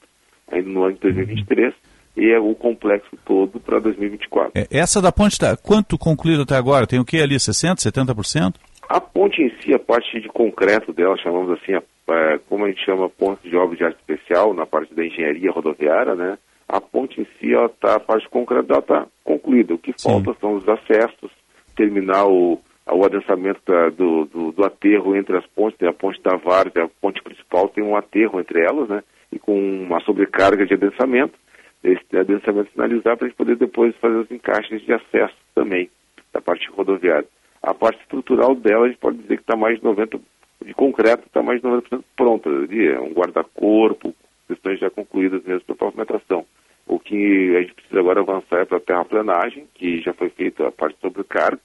[0.51, 1.75] ainda no ano de 2023
[2.17, 4.53] e é o complexo todo para 2024.
[4.55, 6.87] É, essa da ponte, tá, quanto concluído até agora?
[6.87, 7.37] Tem o que ali?
[7.37, 8.55] 60%, 70%?
[8.89, 11.83] A ponte em si, a parte de concreto dela, chamamos assim, a,
[12.13, 15.51] a, como a gente chama ponte de obra de arte especial, na parte da engenharia
[15.51, 16.39] rodoviária, né?
[16.69, 19.75] A ponte em si, ela tá, a parte de concreto dela está concluída.
[19.75, 20.11] O que Sim.
[20.11, 21.31] falta são os acessos,
[21.77, 22.61] terminar o,
[22.93, 26.85] o adensamento da, do, do, do, aterro entre as pontes, tem a ponte da Várzea,
[26.85, 29.03] a ponte principal tem um aterro entre elas, né?
[29.33, 31.35] E com uma sobrecarga de adensamento,
[31.83, 35.91] esse adensamento finalizar para a gente poder depois fazer os encaixes de acesso também
[36.33, 37.27] da parte rodoviária.
[37.63, 40.21] A parte estrutural dela, a gente pode dizer que está mais de 90%,
[40.65, 42.49] de concreto, está mais de 90% pronta.
[42.49, 44.15] É um guarda-corpo,
[44.49, 46.45] questões já concluídas mesmo para pavimentação.
[46.87, 50.69] O que a gente precisa agora avançar é para a terraplanagem, que já foi feita
[50.69, 51.61] a parte sobrecarga,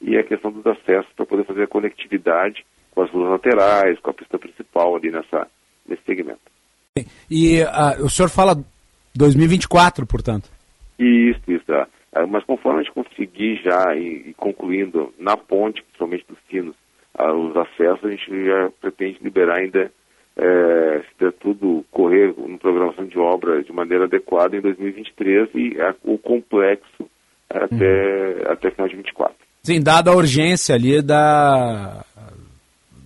[0.00, 4.10] e a questão dos acessos para poder fazer a conectividade com as ruas laterais, com
[4.10, 5.46] a pista principal ali nessa,
[5.86, 6.40] nesse segmento.
[7.30, 8.56] E uh, o senhor fala
[9.14, 10.50] 2024, portanto?
[10.98, 11.64] Isso, isso.
[11.70, 11.88] Uh, ah,
[12.24, 16.74] mas conforme a gente conseguir já ir, concluindo na ponte, principalmente dos sinos,
[17.18, 19.90] uh, os acessos, a gente já pretende liberar ainda,
[20.36, 25.76] é, se der tudo correr no programação de obra de maneira adequada em 2023 e
[26.04, 27.08] o complexo
[27.48, 28.52] até, uhum.
[28.52, 29.34] até final de 24.
[29.62, 32.04] Sim, dada a urgência ali da,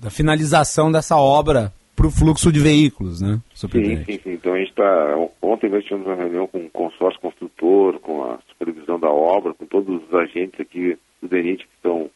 [0.02, 3.38] da finalização dessa obra para o fluxo de veículos, né?
[3.54, 3.68] Sim,
[4.04, 4.32] sim, sim.
[4.32, 5.16] Então a gente está.
[5.42, 9.64] Ontem nós tivemos uma reunião com o consórcio construtor, com a supervisão da obra, com
[9.64, 12.10] todos os agentes aqui do DENIT que estão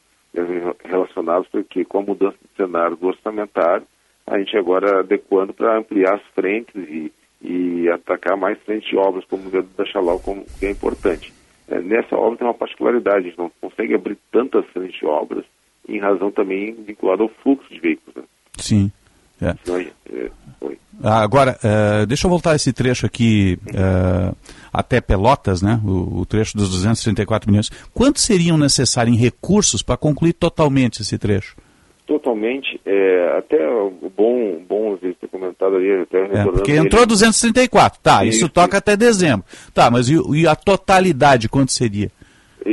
[0.85, 3.87] relacionados, porque com a mudança do cenário do orçamentário,
[4.27, 9.25] a gente agora adequando para ampliar as frentes e, e atacar mais frentes de obras,
[9.27, 11.33] como o viaduto da Xalau, como, que é importante.
[11.69, 15.45] É, nessa obra tem uma particularidade, a gente não consegue abrir tantas frentes de obras
[15.89, 18.17] em razão também vinculada ao fluxo de veículos.
[18.17, 18.23] Né?
[18.59, 18.93] Sim.
[19.41, 19.49] É.
[19.49, 20.31] é
[21.03, 24.35] ah, agora, uh, deixa eu voltar esse trecho aqui uh,
[24.73, 25.81] até Pelotas, né?
[25.85, 27.69] O, o, trecho dos 234 milhões.
[27.93, 31.57] Quantos seriam necessários em recursos para concluir totalmente esse trecho?
[32.07, 37.09] Totalmente, é, até o bom, bom ter comentado ali, até é, Porque entrou ele...
[37.09, 39.45] 234, tá, isso, isso toca até dezembro.
[39.73, 42.11] Tá, mas e, e a totalidade quanto seria?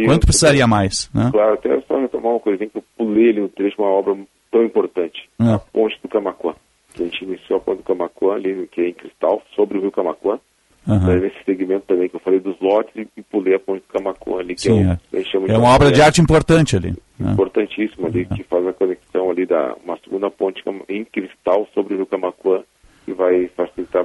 [0.05, 1.09] Quanto precisaria mais?
[1.13, 1.29] Né?
[1.31, 4.17] Claro, até só retomar uma coisinha que eu pulei ali no trecho, uma obra
[4.51, 5.53] tão importante, é.
[5.53, 6.53] a ponte do Camacuã.
[6.93, 9.81] Que a gente iniciou a ponte do Camacuã, ali, que é em cristal, sobre o
[9.81, 10.39] rio Camacuã.
[10.87, 11.19] Uhum.
[11.19, 14.39] nesse segmento também que eu falei dos lotes e, e pulei a ponte do Camacuã
[14.39, 15.51] ali, que Sim, é, um, é.
[15.53, 16.95] é uma obra de arte importante ali.
[17.19, 17.33] Né?
[17.33, 21.97] Importantíssima ali, que faz a conexão ali da uma segunda ponte em cristal sobre o
[21.97, 22.63] rio Camacuã,
[23.05, 24.03] que vai facilitar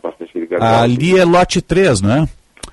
[0.00, 0.82] bastante ligação.
[0.82, 2.28] Ali é lote 3, não é?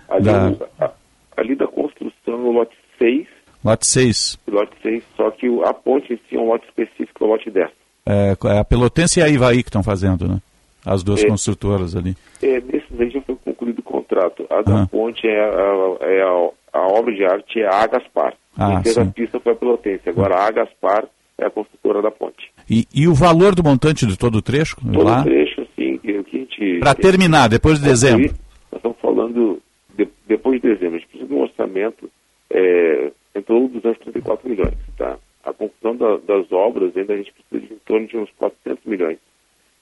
[0.09, 0.53] Ali, da...
[0.79, 0.91] a,
[1.37, 3.27] ali da construção no lote 6.
[3.69, 4.39] Lote 6.
[4.47, 7.69] Lote 6, só que a ponte em si é um lote específico, o lote 10.
[8.05, 10.39] É, é a Pelotense e a Ivaí que estão fazendo, né?
[10.85, 12.15] As duas é, construtoras ali.
[12.41, 14.45] É, nesses aí já foi concluído contrato.
[14.49, 14.87] A da Ah.
[14.87, 18.33] ponte é, a, é a, a obra de arte é a Agaspar.
[18.57, 19.01] Ah, Quem fez sim.
[19.01, 20.09] a pista foi a Pelotense.
[20.09, 21.05] Agora a Agaspar
[21.37, 22.49] é a construtora da ponte.
[22.69, 24.75] E, e o valor do montante de todo o trecho?
[24.77, 25.21] Todo lá?
[25.21, 25.67] o trecho, o
[26.31, 26.79] gente...
[26.79, 28.33] Para terminar, depois de dezembro.
[28.71, 29.61] Nós estamos falando,
[29.97, 32.09] de- depois de dezembro, a gente precisa de um orçamento
[32.51, 33.41] é, de
[33.79, 35.17] 234 milhões, tá?
[35.43, 38.83] A conclusão da- das obras, ainda a gente precisa de em torno de uns 400
[38.85, 39.17] milhões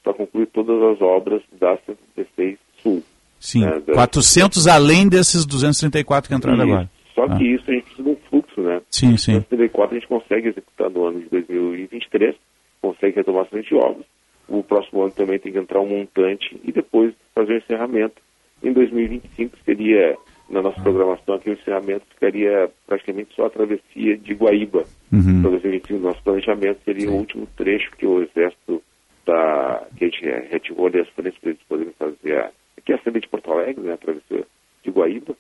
[0.04, 3.04] para concluir todas as obras da 116 Sul.
[3.40, 6.74] Sim, né, da- 400 além desses 234 que entraram Isso.
[6.74, 6.90] agora.
[7.16, 7.38] Só Ah.
[7.38, 8.82] que isso a gente precisa de um fluxo, né?
[8.92, 9.34] Sim, sim.
[9.34, 12.36] 134 a gente consegue executar no ano de 2023,
[12.82, 14.06] consegue retomar bastante obras.
[14.48, 18.16] O próximo ano também tem que entrar um montante e depois fazer o encerramento.
[18.64, 20.16] Em 2025 seria,
[20.58, 24.84] na nossa programação aqui, o encerramento ficaria praticamente só a travessia de Guaíba.
[25.12, 25.42] Uhum.
[25.42, 28.82] Para 2025, nosso planejamento seria o último trecho que o Exército
[29.24, 32.96] tá, que a gente retivou ali as frentes para eles poderem fazer a, aqui é
[32.96, 34.46] a de Porto Alegre, né, a travessia
[34.84, 35.36] de Guaíba.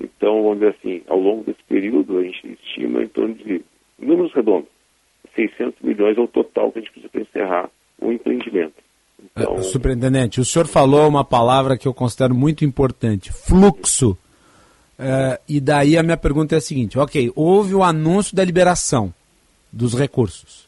[0.00, 3.64] Então, vamos dizer assim, ao longo desse período, a gente estima em torno de,
[3.98, 4.68] números redondos,
[5.34, 8.74] 600 milhões é o total que a gente precisa para encerrar o empreendimento.
[9.22, 14.16] Então, Eh, Superintendente, o senhor falou uma palavra que eu considero muito importante: fluxo.
[14.98, 19.12] Eh, e daí a minha pergunta é a seguinte: ok, houve o anúncio da liberação
[19.72, 20.66] dos recursos.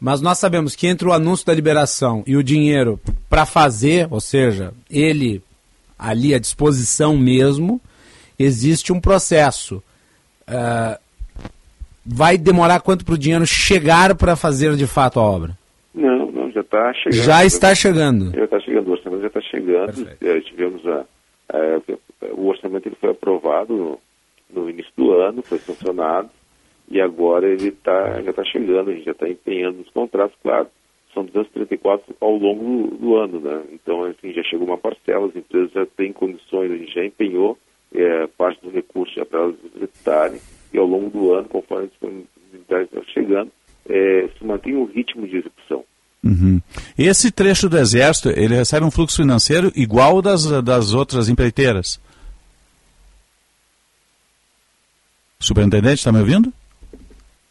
[0.00, 2.98] Mas nós sabemos que entre o anúncio da liberação e o dinheiro
[3.30, 5.40] para fazer, ou seja, ele
[5.96, 7.80] ali à disposição mesmo,
[8.36, 9.80] existe um processo.
[10.48, 10.98] Eh,
[12.04, 15.56] vai demorar quanto para o dinheiro chegar para fazer de fato a obra?
[15.94, 17.22] não, não, já está chegando.
[17.24, 18.32] Já está chegando.
[18.34, 20.08] Já está chegando, já está chegando.
[20.20, 21.04] Eh, tivemos a,
[21.50, 21.80] a-
[22.32, 23.98] o orçamento ele foi aprovado
[24.50, 26.30] no, início do ano, foi sancionado,
[26.88, 30.68] e agora ele tá, já está chegando, a gente já está empenhando os contratos, claro.
[31.14, 33.62] São 234 ao longo do, do ano, né?
[33.72, 37.58] Então, assim, já chegou uma parcela, as empresas já têm condições, a gente já empenhou
[37.94, 40.40] eh, parte do recurso já para elas executarem,
[40.72, 43.50] e ao longo do ano, conforme a disponibilidade está chegando,
[43.88, 45.84] eh, se mantém o ritmo de execução.
[46.24, 46.60] Uhum.
[46.96, 52.00] Esse trecho do Exército, ele recebe um fluxo financeiro igual das, das outras empreiteiras?
[55.42, 56.52] Superintendente, está me ouvindo?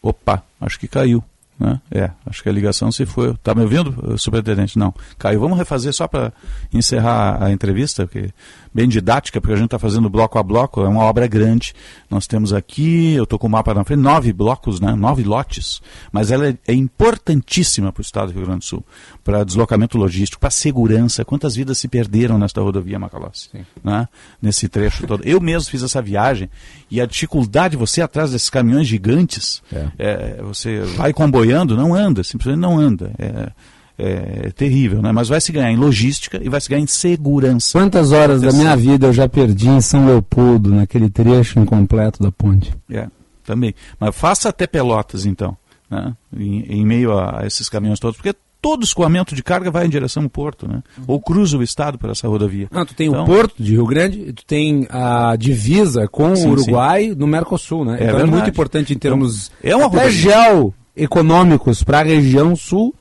[0.02, 1.24] Opa, acho que caiu.
[1.60, 1.80] Né?
[1.92, 3.32] É, acho que a ligação se foi.
[3.32, 4.80] Está me ouvindo, superintendente?
[4.80, 5.40] Não, caiu.
[5.40, 6.34] Vamos refazer só para
[6.74, 8.32] encerrar a entrevista, porque
[8.74, 11.74] bem didática, porque a gente está fazendo bloco a bloco, é uma obra grande.
[12.10, 14.94] Nós temos aqui, eu estou com o mapa na frente, nove blocos, né?
[14.96, 18.86] nove lotes, mas ela é, é importantíssima para o estado do Rio Grande do Sul,
[19.24, 21.26] para deslocamento logístico, para segurança.
[21.26, 23.50] Quantas vidas se perderam nesta rodovia Macalossi?
[23.84, 24.08] Né?
[24.42, 25.24] Nesse trecho todo.
[25.26, 26.50] Eu mesmo fiz essa viagem
[26.90, 29.62] e a dificuldade de você atrás desses caminhões gigantes,
[29.98, 33.12] é, você vai comboiando, não anda, simplesmente não anda.
[33.18, 33.52] É,
[33.98, 35.12] é terrível, né?
[35.12, 37.78] Mas vai se ganhar em logística e vai se ganhar em segurança.
[37.78, 42.32] Quantas horas da minha vida eu já perdi em São Leopoldo, naquele trecho incompleto da
[42.32, 42.74] ponte?
[42.90, 43.08] É,
[43.46, 43.74] também.
[44.00, 45.56] Mas faça até Pelotas, então,
[45.90, 46.14] né?
[46.36, 50.24] em, em meio a, esses caminhões todos, porque todo escoamento de carga vai em direção
[50.24, 50.84] ao porto, né?
[51.08, 52.68] Ou cruza o estado por essa rodovia.
[52.72, 56.36] Não, tu tem Então, o Porto de Rio Grande, e tu tem a divisa com
[56.36, 57.98] Sim, o Uruguai no Mercosul, né?
[58.00, 60.72] É então é muito importante em termos Então, é uma até rodovia.
[60.96, 62.94] geoeconômicos para a região sul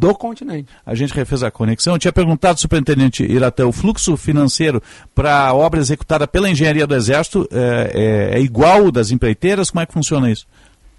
[0.00, 0.72] do continente.
[0.86, 1.94] A gente refez a conexão.
[1.94, 4.80] Eu tinha perguntado, superintendente Iratã, o fluxo financeiro
[5.14, 9.70] para a obra executada pela engenharia do Exército é, é- é igual ao das empreiteiras?
[9.70, 10.46] Como é que funciona isso?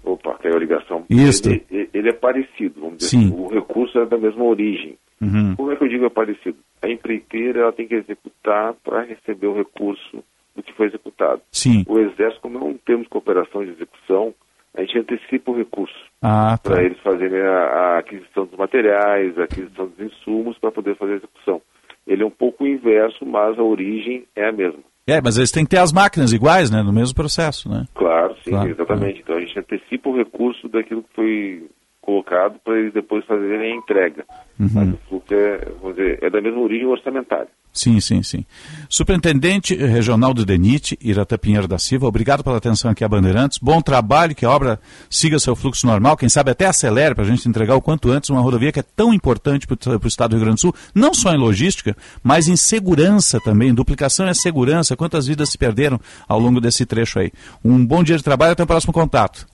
[0.04, 1.04] Opa, caiu a ligação.
[1.10, 1.48] Isso.
[1.48, 3.24] Ele, ele- é parecido, vamos dizer Sim.
[3.26, 3.34] assim.
[3.36, 4.96] O recurso é da mesma origem.
[5.20, 5.54] Uhum.
[5.56, 6.56] Como é que eu digo é parecido?
[6.82, 10.22] A empreiteira ela tem que executar para receber o recurso
[10.56, 11.40] do que foi executado.
[11.50, 11.84] Sim.
[11.88, 14.34] O Exército, como não temos cooperação de execução,
[14.76, 16.70] a gente antecipa o recurso Ah, tá.
[16.70, 21.12] para eles fazerem a, a aquisição dos materiais, a aquisição dos insumos para poder fazer
[21.12, 21.60] a execução.
[22.06, 24.80] Ele é um pouco inverso, mas a origem é a mesma.
[25.06, 26.82] É, mas eles têm que ter as máquinas iguais, né?
[26.82, 27.86] No mesmo processo, né?
[27.94, 29.20] Claro, sim, Claro, exatamente.
[29.20, 31.68] Então a gente antecipa o recurso daquilo que foi
[32.02, 34.24] colocado para eles depois fazerem a entrega.
[34.58, 34.92] Mas Uhum.
[34.92, 37.48] o fluxo é, dizer, é da mesma origem orçamentária.
[37.72, 38.44] Sim, sim, sim.
[38.88, 43.58] Superintendente Regional do DENIT, Irata Pinheiro da Silva, obrigado pela atenção aqui a Bandeirantes.
[43.58, 44.78] Bom trabalho, que a obra
[45.08, 48.28] siga seu fluxo normal, quem sabe até acelere para a gente entregar o quanto antes
[48.28, 51.14] uma rodovia que é tão importante para o estado do Rio Grande do Sul, não
[51.14, 53.72] só em logística, mas em segurança também.
[53.72, 54.94] Duplicação é segurança.
[54.94, 55.98] Quantas vidas se perderam
[56.28, 57.32] ao longo desse trecho aí?
[57.64, 59.46] Um bom dia de trabalho, até o próximo contato.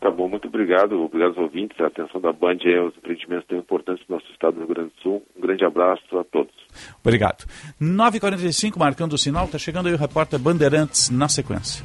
[0.00, 0.98] Tá bom, muito obrigado.
[0.98, 1.78] Obrigado aos ouvintes.
[1.78, 4.92] A atenção da Band é os empreendimentos tão importantes do nosso estado do Rio Grande
[4.96, 5.22] do Sul.
[5.36, 6.54] Um grande abraço a todos.
[7.04, 7.44] Obrigado.
[7.80, 11.84] 9h45, marcando o sinal, está chegando aí o repórter Bandeirantes na sequência.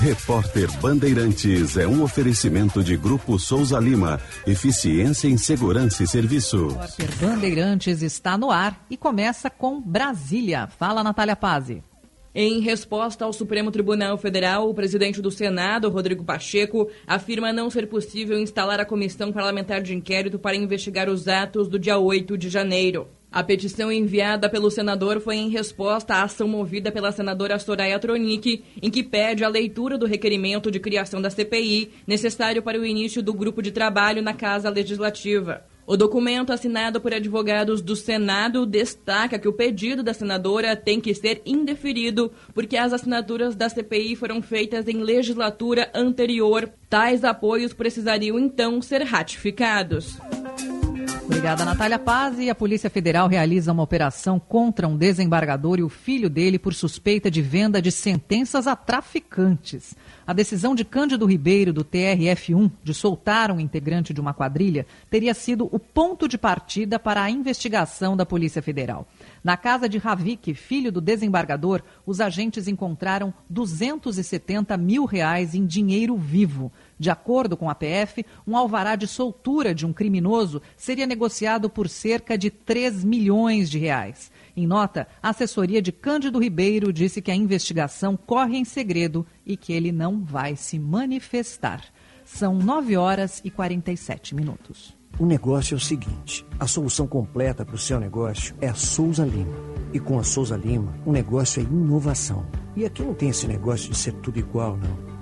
[0.00, 4.20] Repórter Bandeirantes é um oferecimento de Grupo Souza Lima.
[4.46, 6.68] Eficiência em Segurança e Serviço.
[6.68, 10.66] Repórter Bandeirantes está no ar e começa com Brasília.
[10.68, 11.82] Fala, Natália Pazzi.
[12.34, 17.88] Em resposta ao Supremo Tribunal Federal, o presidente do Senado, Rodrigo Pacheco, afirma não ser
[17.88, 22.50] possível instalar a comissão parlamentar de inquérito para investigar os atos do dia 8 de
[22.50, 23.08] janeiro.
[23.32, 28.62] A petição enviada pelo senador foi em resposta à ação movida pela senadora Soraya Tronic,
[28.80, 33.22] em que pede a leitura do requerimento de criação da CPI necessário para o início
[33.22, 35.64] do grupo de trabalho na Casa Legislativa.
[35.90, 41.14] O documento assinado por advogados do Senado destaca que o pedido da senadora tem que
[41.14, 46.70] ser indeferido porque as assinaturas da CPI foram feitas em legislatura anterior.
[46.90, 50.18] Tais apoios precisariam então ser ratificados.
[51.38, 52.36] Obrigada, Natália Paz.
[52.40, 56.74] E a Polícia Federal realiza uma operação contra um desembargador e o filho dele por
[56.74, 59.94] suspeita de venda de sentenças a traficantes.
[60.26, 65.32] A decisão de Cândido Ribeiro, do TRF1, de soltar um integrante de uma quadrilha, teria
[65.32, 69.06] sido o ponto de partida para a investigação da Polícia Federal.
[69.44, 76.16] Na casa de Ravik, filho do desembargador, os agentes encontraram 270 mil reais em dinheiro
[76.16, 76.72] vivo.
[76.98, 81.88] De acordo com a PF, um alvará de soltura de um criminoso seria negociado por
[81.88, 84.32] cerca de 3 milhões de reais.
[84.56, 89.56] Em nota, a assessoria de Cândido Ribeiro disse que a investigação corre em segredo e
[89.56, 91.84] que ele não vai se manifestar.
[92.24, 94.96] São 9 horas e 47 minutos.
[95.18, 99.24] O negócio é o seguinte: a solução completa para o seu negócio é a Souza
[99.24, 99.54] Lima.
[99.92, 102.44] E com a Souza Lima, o negócio é inovação.
[102.76, 105.07] E aqui não tem esse negócio de ser tudo igual, não.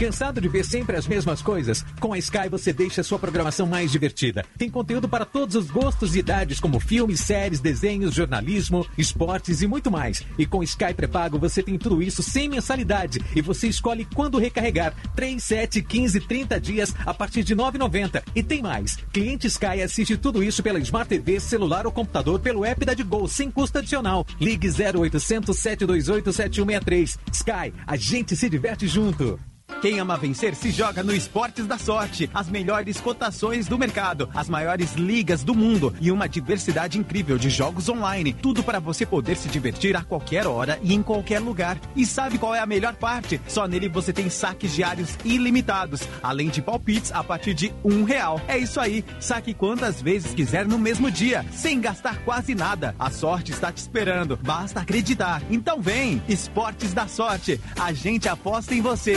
[0.00, 1.84] Cansado de ver sempre as mesmas coisas?
[2.00, 4.46] Com a Sky você deixa a sua programação mais divertida.
[4.56, 9.66] Tem conteúdo para todos os gostos e idades, como filmes, séries, desenhos, jornalismo, esportes e
[9.66, 10.22] muito mais.
[10.38, 14.94] E com Sky pré-pago você tem tudo isso sem mensalidade e você escolhe quando recarregar.
[15.14, 18.22] 3, 7, 15, 30 dias a partir de 9,90.
[18.34, 18.96] E tem mais.
[19.12, 23.28] Cliente Sky assiste tudo isso pela Smart TV, celular ou computador pelo app da Digol,
[23.28, 24.26] sem custo adicional.
[24.40, 27.18] Ligue 0800 728 7163.
[27.32, 29.38] Sky, a gente se diverte junto.
[29.80, 32.28] Quem ama vencer se joga no Esportes da Sorte.
[32.34, 37.48] As melhores cotações do mercado, as maiores ligas do mundo e uma diversidade incrível de
[37.48, 38.34] jogos online.
[38.34, 41.78] Tudo para você poder se divertir a qualquer hora e em qualquer lugar.
[41.96, 43.40] E sabe qual é a melhor parte?
[43.48, 48.40] Só nele você tem saques diários ilimitados, além de palpites a partir de um real.
[48.46, 52.94] É isso aí, saque quantas vezes quiser no mesmo dia, sem gastar quase nada.
[52.98, 55.42] A sorte está te esperando, basta acreditar.
[55.50, 57.58] Então vem, Esportes da Sorte.
[57.78, 59.16] A gente aposta em você.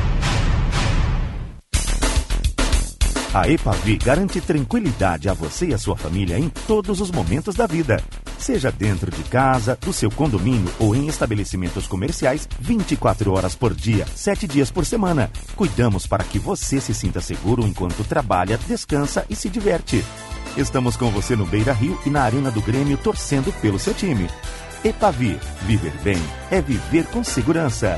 [3.33, 7.65] A EPAVI garante tranquilidade a você e a sua família em todos os momentos da
[7.65, 8.03] vida.
[8.37, 14.05] Seja dentro de casa, do seu condomínio ou em estabelecimentos comerciais, 24 horas por dia,
[14.15, 15.31] 7 dias por semana.
[15.55, 20.03] Cuidamos para que você se sinta seguro enquanto trabalha, descansa e se diverte.
[20.57, 24.29] Estamos com você no Beira Rio e na Arena do Grêmio torcendo pelo seu time.
[24.83, 27.97] EPAVI, viver bem é viver com segurança.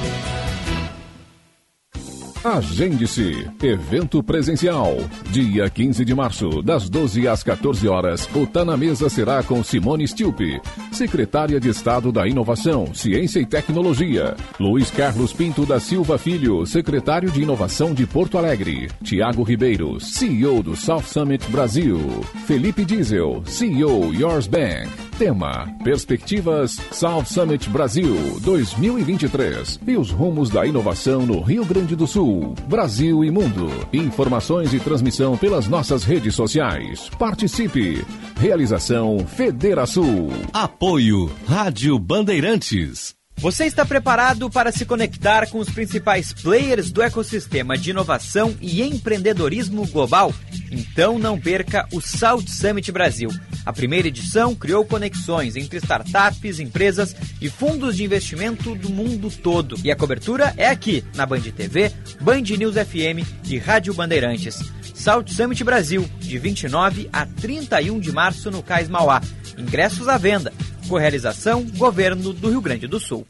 [2.43, 3.47] Agende-se.
[3.61, 4.97] Evento presencial.
[5.29, 8.27] Dia 15 de março, das 12 às 14 horas.
[8.33, 10.59] O Tá na Mesa será com Simone Stilpe,
[10.91, 14.35] secretária de Estado da Inovação, Ciência e Tecnologia.
[14.59, 18.89] Luiz Carlos Pinto da Silva Filho, secretário de Inovação de Porto Alegre.
[19.03, 21.99] Tiago Ribeiro, CEO do South Summit Brasil.
[22.47, 25.10] Felipe Diesel, CEO Yours Bank.
[25.21, 32.07] Tema: Perspectivas South Summit Brasil 2023 e os rumos da inovação no Rio Grande do
[32.07, 33.69] Sul, Brasil e mundo.
[33.93, 37.07] Informações e transmissão pelas nossas redes sociais.
[37.19, 38.03] Participe.
[38.39, 40.27] Realização Federação.
[40.51, 43.20] Apoio Rádio Bandeirantes.
[43.37, 48.83] Você está preparado para se conectar com os principais players do ecossistema de inovação e
[48.83, 50.33] empreendedorismo global?
[50.71, 53.29] Então não perca o South Summit Brasil.
[53.65, 59.75] A primeira edição criou conexões entre startups, empresas e fundos de investimento do mundo todo.
[59.83, 64.59] E a cobertura é aqui, na Band TV, Band News FM e Rádio Bandeirantes.
[64.93, 69.19] South Summit Brasil, de 29 a 31 de março no Cais Mauá.
[69.57, 70.53] Ingressos à venda.
[70.91, 73.25] Correalização Governo do Rio Grande do Sul.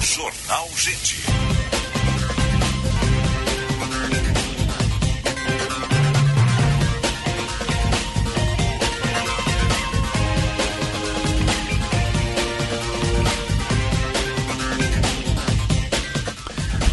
[0.00, 1.33] Jornal Gente.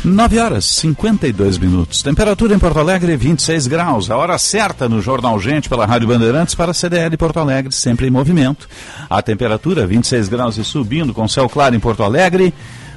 [0.04, 2.02] Nove horas 52 minutos.
[2.02, 4.10] Temperatura em Porto Alegre 26 graus.
[4.10, 8.08] A hora certa no Jornal Gente pela Rádio Bandeirantes para a CDL Porto Alegre, sempre
[8.08, 8.68] em movimento.
[9.08, 12.52] A temperatura 26 graus e subindo com céu claro em Porto Alegre,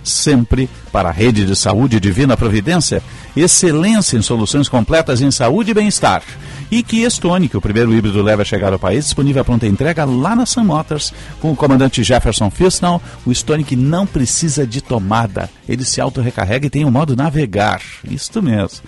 [0.05, 3.03] sempre para a Rede de Saúde Divina Providência.
[3.37, 6.23] Excelência em soluções completas em saúde e bem-estar.
[6.71, 10.05] E que Stone, o primeiro híbrido leva a chegar ao país, disponível a pronta entrega
[10.05, 14.81] lá na Sun Motors, com o comandante Jefferson Fisnall, o Stone que não precisa de
[14.81, 15.49] tomada.
[15.69, 17.81] Ele se auto-recarrega e tem o um modo navegar.
[18.09, 18.81] Isso mesmo.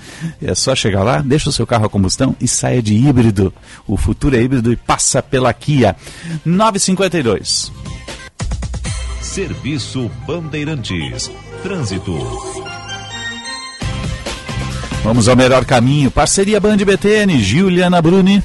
[0.42, 3.52] É só chegar lá, deixa o seu carro a combustão e saia de híbrido.
[3.86, 5.96] O futuro é híbrido e passa pela Kia.
[6.44, 7.85] 952.
[9.36, 11.30] Serviço Bandeirantes.
[11.62, 12.16] Trânsito.
[15.04, 16.10] Vamos ao melhor caminho.
[16.10, 18.42] Parceria Band BTN, Juliana Bruni.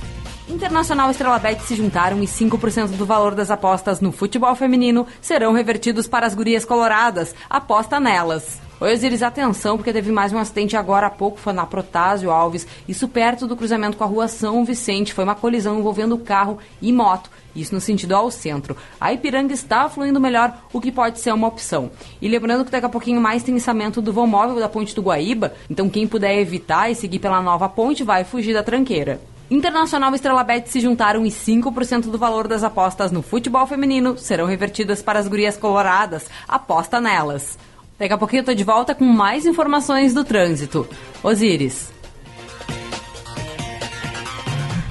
[0.49, 5.07] Internacional e Estrela Bet se juntaram e 5% do valor das apostas no futebol feminino
[5.21, 7.33] serão revertidos para as gurias coloradas.
[7.49, 8.60] Aposta nelas.
[8.81, 12.65] Oi, Osiris, atenção, porque teve mais um acidente agora há pouco, foi na Protásio Alves,
[12.87, 15.13] isso perto do cruzamento com a rua São Vicente.
[15.13, 17.29] Foi uma colisão envolvendo carro e moto.
[17.55, 18.75] Isso no sentido ao centro.
[18.99, 21.91] A Ipiranga está fluindo melhor, o que pode ser uma opção.
[22.19, 25.03] E lembrando que daqui a pouquinho mais tem içamento do vão móvel da ponte do
[25.03, 29.21] Guaíba, então quem puder evitar e seguir pela nova ponte vai fugir da tranqueira.
[29.51, 34.17] Internacional e Estrela Bet se juntaram e 5% do valor das apostas no futebol feminino
[34.17, 36.25] serão revertidas para as gurias coloradas.
[36.47, 37.59] Aposta nelas.
[38.01, 40.89] Daqui a pouquinho eu tô de volta com mais informações do trânsito.
[41.21, 41.91] Osíris.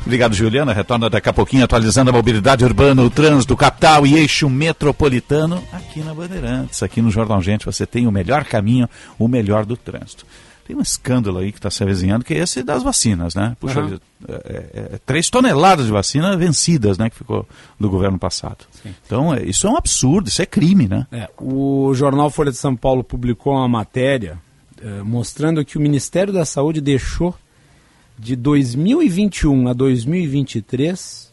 [0.07, 0.73] Obrigado, Juliana.
[0.73, 6.05] Retorna daqui a pouquinho atualizando a mobilidade urbana, o trânsito, capital e eixo metropolitano aqui
[6.05, 6.85] na Bandeirantes.
[6.85, 8.89] Aqui no Jornal Gente você tem o melhor caminho,
[9.19, 10.25] o melhor do trânsito.
[10.71, 13.57] Tem um escândalo aí que está se avizinhando, que é esse das vacinas, né?
[13.59, 13.99] Puxa, Uhum.
[14.29, 17.11] é, é, é, três toneladas de vacina vencidas, né?
[17.11, 17.45] Que ficou
[17.79, 18.59] do governo passado.
[19.05, 21.09] Então, é, isso é um absurdo, isso é crime, né?
[21.11, 24.39] É, o jornal Folha de São Paulo publicou uma matéria
[24.81, 27.35] eh, mostrando que o Ministério da Saúde deixou
[28.17, 31.33] de 2021 a 2023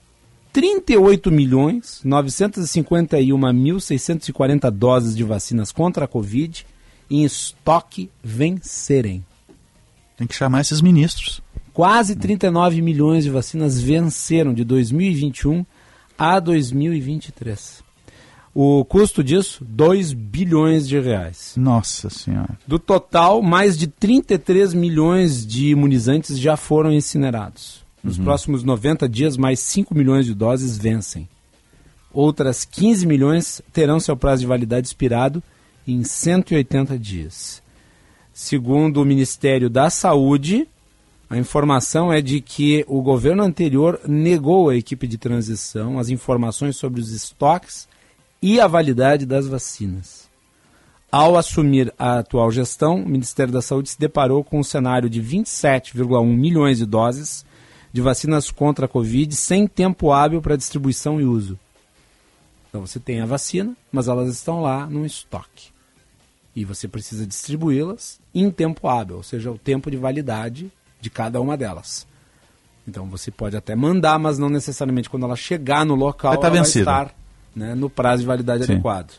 [0.51, 6.65] 38 milhões 951.640 doses de vacinas contra a Covid
[7.09, 9.23] em estoque vencerem.
[10.17, 11.41] Tem que chamar esses ministros.
[11.73, 15.63] Quase 39 milhões de vacinas venceram de 2021
[16.17, 17.83] a 2023.
[18.53, 21.53] O custo disso, 2 bilhões de reais.
[21.55, 22.57] Nossa Senhora.
[22.65, 27.85] Do total, mais de 33 milhões de imunizantes já foram incinerados.
[28.03, 28.23] Nos Uhum.
[28.23, 31.29] próximos 90 dias, mais 5 milhões de doses vencem.
[32.11, 35.43] Outras 15 milhões terão seu prazo de validade expirado
[35.87, 37.61] em 180 dias.
[38.37, 40.69] Segundo o Ministério da Saúde,
[41.27, 46.77] a informação é de que o governo anterior negou à equipe de transição as informações
[46.77, 47.89] sobre os estoques
[48.39, 50.29] e a validade das vacinas.
[51.11, 55.19] Ao assumir a atual gestão, o Ministério da Saúde se deparou com um cenário de
[55.19, 57.43] 27,1 milhões de doses
[57.91, 61.57] de vacinas contra a Covid sem tempo hábil para distribuição e uso.
[62.69, 65.75] Então você tem a vacina, mas elas estão lá no estoque.
[66.57, 71.39] E você precisa distribuí-las em tempo hábil, ou seja, o tempo de validade de cada
[71.39, 72.07] uma delas.
[72.87, 76.47] Então você pode até mandar, mas não necessariamente quando ela chegar no local Vai tá
[76.47, 77.15] ela vai estar
[77.55, 78.73] né, no prazo de validade Sim.
[78.73, 79.13] adequado.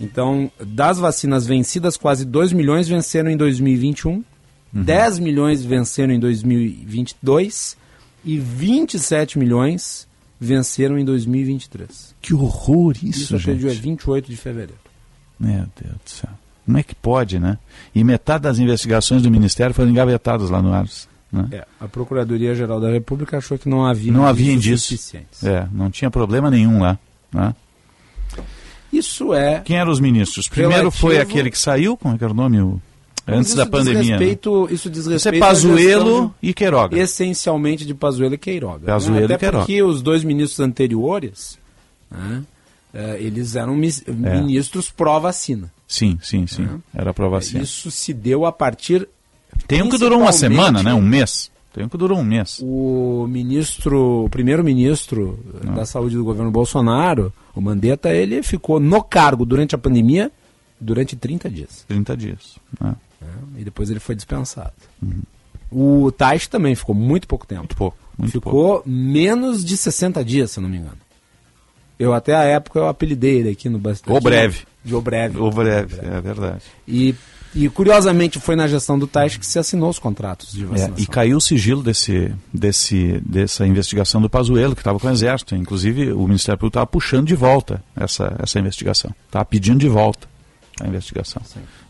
[0.00, 4.24] Então, das vacinas vencidas, quase 2 milhões venceram em 2021,
[4.72, 7.76] 10 milhões venceram em 2022
[8.24, 10.08] e 27 milhões
[10.40, 12.16] venceram em 2023.
[12.20, 13.60] Que horror isso, Isso até gente.
[13.60, 14.80] dia 28 de fevereiro.
[15.38, 16.30] Meu Deus do céu.
[16.68, 17.56] Como é que pode, né?
[17.94, 21.08] E metade das investigações do Ministério foram engavetadas lá no Ars.
[21.32, 21.46] Né?
[21.52, 24.96] É, a Procuradoria-Geral da República achou que não havia não havia indícios indício.
[24.98, 25.44] suficientes.
[25.44, 26.98] É, não tinha problema nenhum lá.
[27.32, 27.54] Né?
[28.92, 29.60] Isso é.
[29.64, 30.46] Quem eram os ministros?
[30.46, 32.60] Primeiro Relativo- foi aquele que saiu, como é que era o nome?
[32.60, 32.80] O-
[33.26, 34.02] Antes Isso da diz pandemia.
[34.02, 34.08] né?
[34.10, 36.98] respeito- isso diz Isso é respeito Pazuello e Queiroga.
[36.98, 38.80] Essencialmente de Pazuello e Queiroga.
[38.80, 38.92] né?
[38.92, 39.58] Pazuello Até e Queiroga.
[39.64, 41.58] porque os dois ministros anteriores,
[42.10, 42.42] né,
[42.94, 44.40] eh, eles eram É.
[44.40, 45.70] ministros pró-vacina.
[45.88, 46.68] Sim, sim, sim.
[46.94, 47.00] É.
[47.00, 47.64] Era pra vacina.
[47.64, 49.08] Isso se deu a partir...
[49.66, 50.92] Tem um que durou uma semana, né?
[50.92, 51.50] Um mês.
[51.72, 52.60] Tem um que durou um mês.
[52.62, 55.38] O ministro, o primeiro-ministro
[55.74, 60.30] da saúde do governo Bolsonaro, o Mandetta, ele ficou no cargo durante a pandemia
[60.80, 61.84] durante 30 dias.
[61.88, 62.56] 30 dias.
[62.80, 62.94] né?
[63.56, 64.72] E depois ele foi dispensado.
[65.70, 67.62] O Taish também ficou muito pouco tempo.
[67.62, 67.98] Muito pouco.
[68.30, 70.98] ficou menos de 60 dias, se não me engano.
[71.98, 74.16] Eu até a época eu apelidei ele aqui no bastante.
[74.16, 74.60] O breve.
[74.84, 75.38] De o breve.
[75.38, 76.62] O breve, é verdade.
[76.86, 77.14] E,
[77.54, 80.94] e curiosamente foi na gestão do Taish que se assinou os contratos de É, vacinação.
[80.98, 85.56] e caiu o sigilo desse, desse, dessa investigação do Pazuello, que estava com o Exército.
[85.56, 89.10] Inclusive, o Ministério Público estava puxando de volta essa, essa investigação.
[89.26, 90.28] Estava pedindo de volta
[90.80, 91.42] a investigação.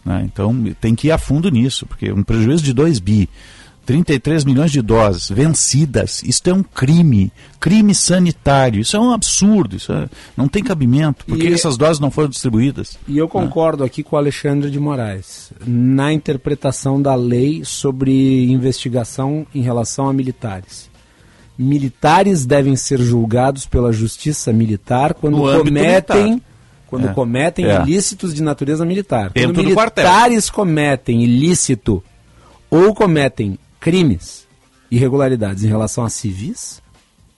[0.04, 0.22] né?
[0.24, 3.28] Então, tem que ir a fundo nisso, porque um prejuízo de 2 bi,
[3.88, 8.82] 33 milhões de doses vencidas, isso é um crime, crime sanitário.
[8.82, 11.24] Isso é um absurdo, isso é- não tem cabimento.
[11.24, 12.98] Por que E- essas doses não foram distribuídas?
[13.08, 19.46] E eu concordo aqui com o Alexandre de Moraes na interpretação da lei sobre investigação
[19.54, 20.90] em relação a militares.
[21.58, 25.72] Militares devem ser julgados pela justiça militar quando cometem
[26.24, 26.40] militar.
[26.86, 27.12] quando É.
[27.14, 27.80] cometem É.
[27.82, 29.30] ilícitos de natureza militar.
[29.30, 30.04] Dentro quando do quartel.
[30.04, 32.04] militares cometem ilícito
[32.70, 34.46] ou cometem crimes,
[34.90, 36.80] irregularidades em relação a civis,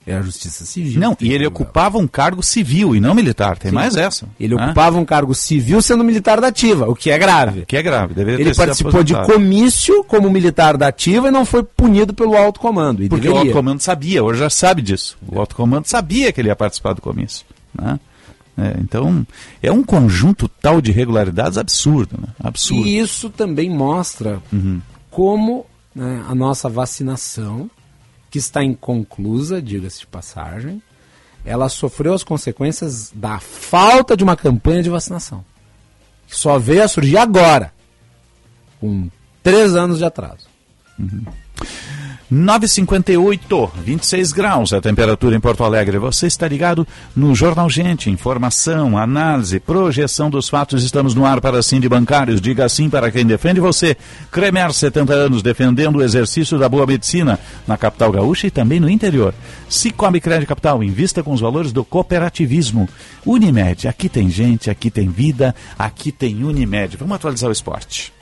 [0.07, 0.99] é a justiça civil.
[0.99, 3.59] Não, e ele ocupava um cargo civil e não militar.
[3.59, 3.75] Tem Sim.
[3.75, 4.27] mais essa.
[4.41, 4.65] Ele né?
[4.65, 7.67] ocupava um cargo civil sendo militar da ativa, o que é grave.
[7.67, 11.63] Que é grave, deveria Ele participou de comício como militar da ativa e não foi
[11.63, 13.05] punido pelo alto comando.
[13.05, 13.51] E Porque o deveria.
[13.51, 15.19] alto comando sabia, hoje já sabe disso.
[15.29, 17.45] O alto comando sabia que ele ia participar do comício.
[17.79, 18.01] Né?
[18.57, 19.27] É, então,
[19.63, 22.17] é um conjunto tal de irregularidades absurdo.
[22.21, 22.29] Né?
[22.43, 22.87] Absurdo.
[22.87, 24.81] E isso também mostra Uhum.
[25.11, 27.71] como né, a nossa vacinação,
[28.31, 30.83] que está inconclusa, diga-se de passagem,
[31.45, 35.45] ela sofreu as consequências da falta de uma campanha de vacinação.
[36.29, 37.73] Que só veio a surgir agora,
[38.81, 39.11] com
[39.43, 40.49] três anos de atraso.
[42.31, 45.99] 958, 26 graus a temperatura em Porto Alegre.
[45.99, 48.09] Você está ligado no Jornal Gente.
[48.09, 50.85] Informação, análise, projeção dos fatos.
[50.85, 52.41] Estamos no ar para sim de bancários.
[52.41, 53.97] Diga sim para quem defende você.
[54.31, 58.89] Cremer, 70 anos, defendendo o exercício da boa medicina na capital gaúcha e também no
[58.89, 59.35] interior.
[59.69, 62.89] Cicobi Crédito Capital, invista com os valores do cooperativismo.
[63.27, 66.97] Unimed, aqui tem gente, aqui tem vida, aqui tem Unimed.
[66.97, 68.20] Vamos atualizar o esporte.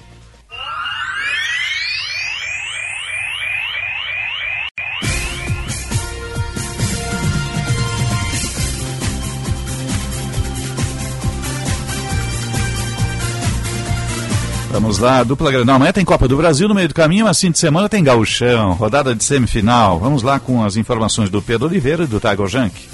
[14.80, 15.74] Vamos lá, dupla Granal.
[15.74, 18.74] Amanhã tem Copa do Brasil no meio do caminho, mas fim de semana tem gauchão,
[18.74, 19.98] rodada de semifinal.
[19.98, 22.88] Vamos lá com as informações do Pedro Oliveira e do Tiger Junk.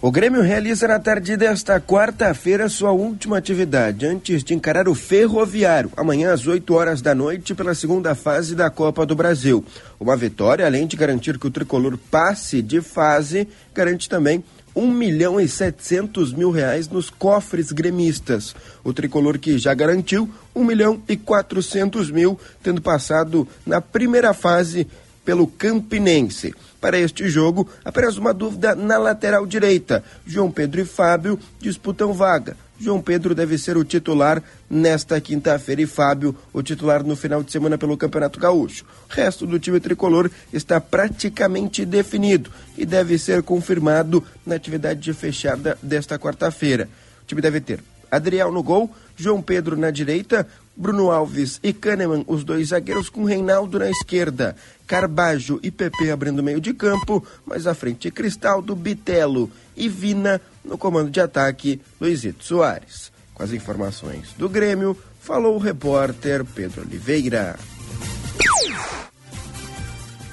[0.00, 5.90] O Grêmio realiza na tarde desta quarta-feira sua última atividade, antes de encarar o Ferroviário,
[5.96, 9.64] amanhã às 8 horas da noite, pela segunda fase da Copa do Brasil.
[9.98, 14.44] Uma vitória, além de garantir que o tricolor passe de fase, garante também
[14.76, 18.54] 1 milhão e 700 mil reais nos cofres gremistas.
[18.84, 24.86] O tricolor que já garantiu 1 milhão e 400 mil, tendo passado na primeira fase
[25.24, 26.54] pelo Campinense.
[26.78, 30.04] Para este jogo, apenas uma dúvida na lateral direita.
[30.26, 32.56] João Pedro e Fábio disputam vaga.
[32.78, 37.50] João Pedro deve ser o titular nesta quinta-feira e Fábio o titular no final de
[37.50, 38.84] semana pelo Campeonato Gaúcho.
[39.08, 45.78] O resto do time tricolor está praticamente definido e deve ser confirmado na atividade fechada
[45.82, 46.88] desta quarta-feira.
[47.22, 50.46] O time deve ter Adriel no gol, João Pedro na direita,
[50.76, 54.54] Bruno Alves e Kahneman, os dois zagueiros, com Reinaldo na esquerda.
[54.86, 60.78] Carbajo e Pepe abrindo meio de campo, mas à frente Cristaldo, Bitelo e Vina no
[60.78, 63.12] comando de ataque, Luizito Soares.
[63.34, 67.56] Com as informações do Grêmio, falou o repórter Pedro Oliveira.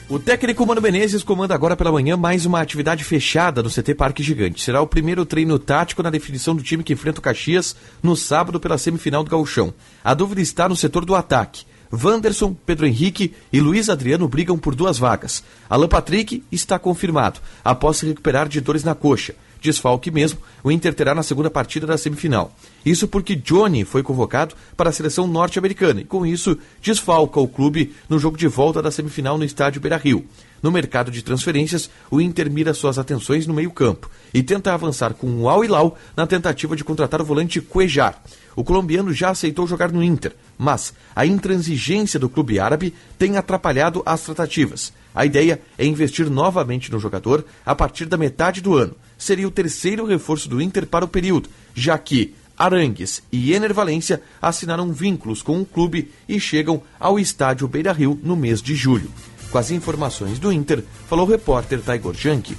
[0.10, 4.22] O técnico Mano Menezes comanda agora pela manhã mais uma atividade fechada no CT Parque
[4.22, 4.62] Gigante.
[4.62, 8.60] Será o primeiro treino tático na definição do time que enfrenta o Caxias no sábado
[8.60, 9.74] pela semifinal do Gauchão.
[10.04, 11.66] A dúvida está no setor do ataque.
[11.94, 15.44] Wanderson, Pedro Henrique e Luiz Adriano brigam por duas vagas.
[15.70, 20.94] Alan Patrick está confirmado, após se recuperar de dores na coxa desfalque mesmo, o Inter
[20.94, 22.54] terá na segunda partida da semifinal.
[22.86, 27.96] Isso porque Johnny foi convocado para a seleção norte-americana e, com isso, desfalca o clube
[28.10, 30.26] no jogo de volta da semifinal no estádio Beira-Rio.
[30.62, 35.28] No mercado de transferências, o Inter mira suas atenções no meio-campo e tenta avançar com
[35.42, 38.22] o Al Hilal na tentativa de contratar o volante Cuejar.
[38.56, 44.04] O colombiano já aceitou jogar no Inter, mas a intransigência do clube árabe tem atrapalhado
[44.06, 44.94] as tratativas.
[45.14, 48.96] A ideia é investir novamente no jogador a partir da metade do ano.
[49.18, 54.22] Seria o terceiro reforço do Inter para o período, já que Arangues e Ener Valência
[54.42, 59.10] assinaram vínculos com o clube e chegam ao estádio Beira Rio no mês de julho.
[59.50, 62.58] Com as informações do Inter, falou o repórter Taigor Janke.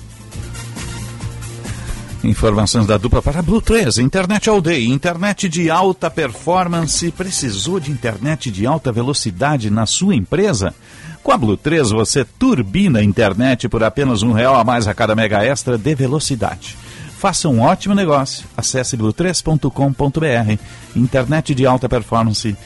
[2.25, 7.11] Informações da dupla para Blue 3, internet all day, internet de alta performance.
[7.11, 10.75] Precisou de internet de alta velocidade na sua empresa?
[11.22, 14.95] Com a Blue 3 você turbina a internet por apenas um real a mais a
[14.95, 16.79] cada mega extra de velocidade.
[17.18, 18.47] Faça um ótimo negócio.
[18.57, 20.59] Acesse blue3.com.br.
[20.97, 22.57] Internet de alta performance.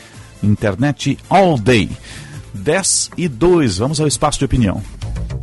[0.40, 1.90] Internet all day.
[2.54, 3.78] 10 e 2.
[3.78, 4.80] Vamos ao espaço de opinião.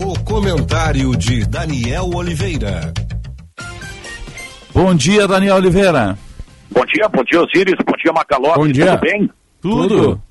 [0.01, 2.93] O comentário de Daniel Oliveira.
[4.76, 6.17] Bom dia, Daniel Oliveira.
[6.69, 7.76] Bom dia, bom dia, Osiris.
[7.88, 8.55] Bom dia, Macaló.
[8.55, 8.97] Bom dia.
[8.97, 9.30] Tudo bem?
[9.61, 10.21] Tudo.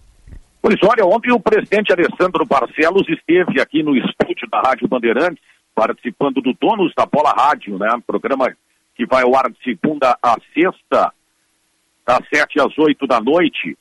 [0.61, 5.43] Pois olha, ontem o presidente Alessandro Barcelos esteve aqui no estúdio da Rádio Bandeirantes,
[5.75, 7.89] participando do Donos da Bola Rádio, né?
[8.07, 8.55] Programa
[8.95, 11.11] que vai ao ar de segunda a sexta,
[12.07, 13.79] das sete às oito da noite.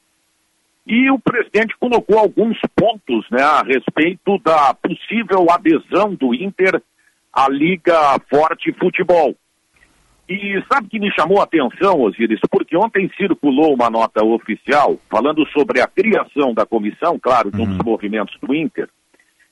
[0.88, 6.82] E o presidente colocou alguns pontos né, a respeito da possível adesão do Inter
[7.34, 9.36] à Liga Forte Futebol.
[10.34, 15.46] E sabe que me chamou a atenção, Osiris, porque ontem circulou uma nota oficial falando
[15.50, 18.90] sobre a criação da comissão, claro, de um dos movimentos do Inter.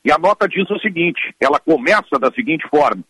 [0.04, 3.04] E a nota diz o seguinte: ela começa da seguinte forma.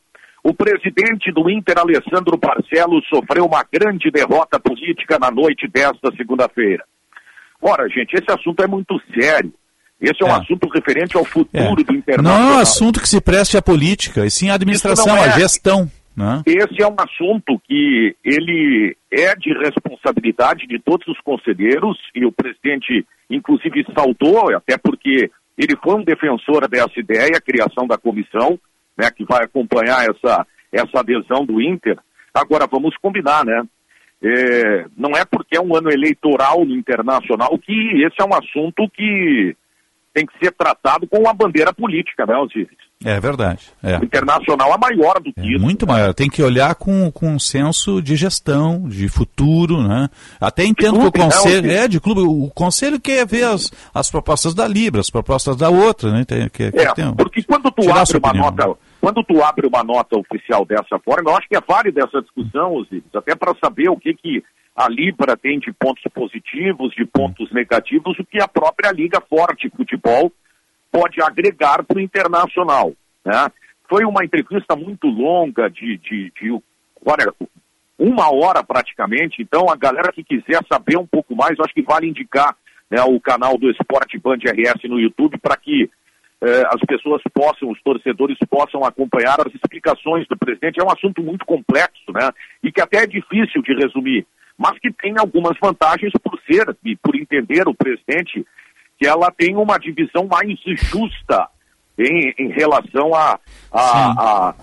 [0.43, 6.83] O presidente do Inter, Alessandro Barcelos, sofreu uma grande derrota política na noite desta segunda-feira.
[7.61, 9.53] Ora, gente, esse assunto é muito sério.
[10.01, 10.39] Esse é um É.
[10.41, 11.83] assunto referente ao futuro É.
[11.83, 12.53] do Não Internacional.
[12.53, 15.31] é um assunto que se preste à política, e sim à administração, não à é.
[15.39, 15.89] gestão.
[16.15, 16.41] Né?
[16.45, 22.31] Esse é um assunto que ele é de responsabilidade de todos os conselheiros e o
[22.31, 28.59] presidente, inclusive, saudou, até porque ele foi um defensor dessa ideia, a criação da comissão,
[28.97, 31.97] né, que vai acompanhar essa, essa adesão do Inter.
[32.33, 33.63] Agora, vamos combinar, né?
[34.23, 38.87] É, não é porque é um ano eleitoral no internacional que esse é um assunto
[38.89, 39.55] que
[40.13, 42.90] tem que ser tratado com uma bandeira política, né, Osiris?
[43.03, 43.61] É verdade.
[43.83, 43.95] É.
[43.95, 45.59] Internacional é maior do que isso.
[45.61, 46.13] Muito maior.
[46.13, 50.09] Tem que olhar com, com um senso de gestão, de futuro, né?
[50.39, 51.55] Até entendo que o clube, né, conselho.
[51.69, 51.83] Alcir?
[51.83, 52.21] É, de clube.
[52.21, 56.23] O conselho quer ver as, as propostas da Libra, as propostas da outra, né?
[56.25, 60.17] Tem, que, É, tem- porque quando tu abre uma nota, quando tu abre uma nota
[60.19, 63.97] oficial dessa forma, eu acho que é válida essa discussão, Osiris, até para saber o
[63.97, 64.43] que que
[64.75, 69.69] a Libra tem de pontos positivos, de pontos negativos, o que a própria Liga Forte
[69.75, 70.31] Futebol
[70.91, 72.93] pode agregar para o internacional.
[73.25, 73.47] Né?
[73.89, 76.51] Foi uma entrevista muito longa, de, de, de
[77.05, 77.33] olha,
[77.97, 82.07] uma hora praticamente, então a galera que quiser saber um pouco mais, acho que vale
[82.07, 82.55] indicar
[82.89, 85.89] né, o canal do Esporte Band RS no YouTube para que
[86.43, 90.79] eh, as pessoas possam, os torcedores possam acompanhar as explicações do presidente.
[90.79, 92.31] É um assunto muito complexo, né?
[92.63, 94.25] E que até é difícil de resumir,
[94.57, 98.43] mas que tem algumas vantagens por ser e por entender o presidente
[99.01, 100.47] que ela tem uma divisão mais
[100.77, 101.47] justa
[101.97, 103.39] em, em relação a,
[103.71, 104.11] a,
[104.49, 104.55] a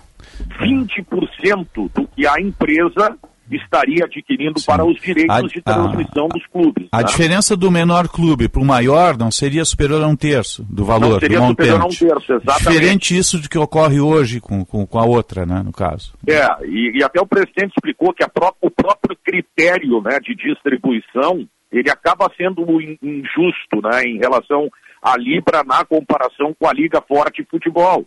[0.62, 3.18] 20% do que a empresa
[3.50, 6.86] estaria adquirindo para os direitos A- de transmissão dos clubes.
[6.92, 7.04] A né?
[7.04, 11.14] diferença do menor clube para o maior não seria superior a um terço do valor,
[11.14, 12.58] Não seria do superior a um terço, exatamente.
[12.68, 16.12] Diferente isso do que ocorre hoje com, com, com a outra, né, no caso.
[16.28, 20.36] É, e, e até o presidente explicou que a pró- o próprio critério né, de
[20.36, 24.70] distribuição ele acaba sendo in- injusto né, em relação
[25.02, 28.06] à Libra na comparação com a Liga Forte Futebol.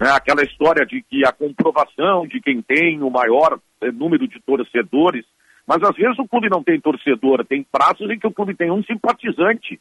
[0.00, 4.40] Né, aquela história de que a comprovação de quem tem o maior eh, número de
[4.40, 5.24] torcedores
[5.66, 8.70] Mas às vezes o clube não tem torcedor, tem praças em que o clube tem
[8.70, 9.78] um simpatizante.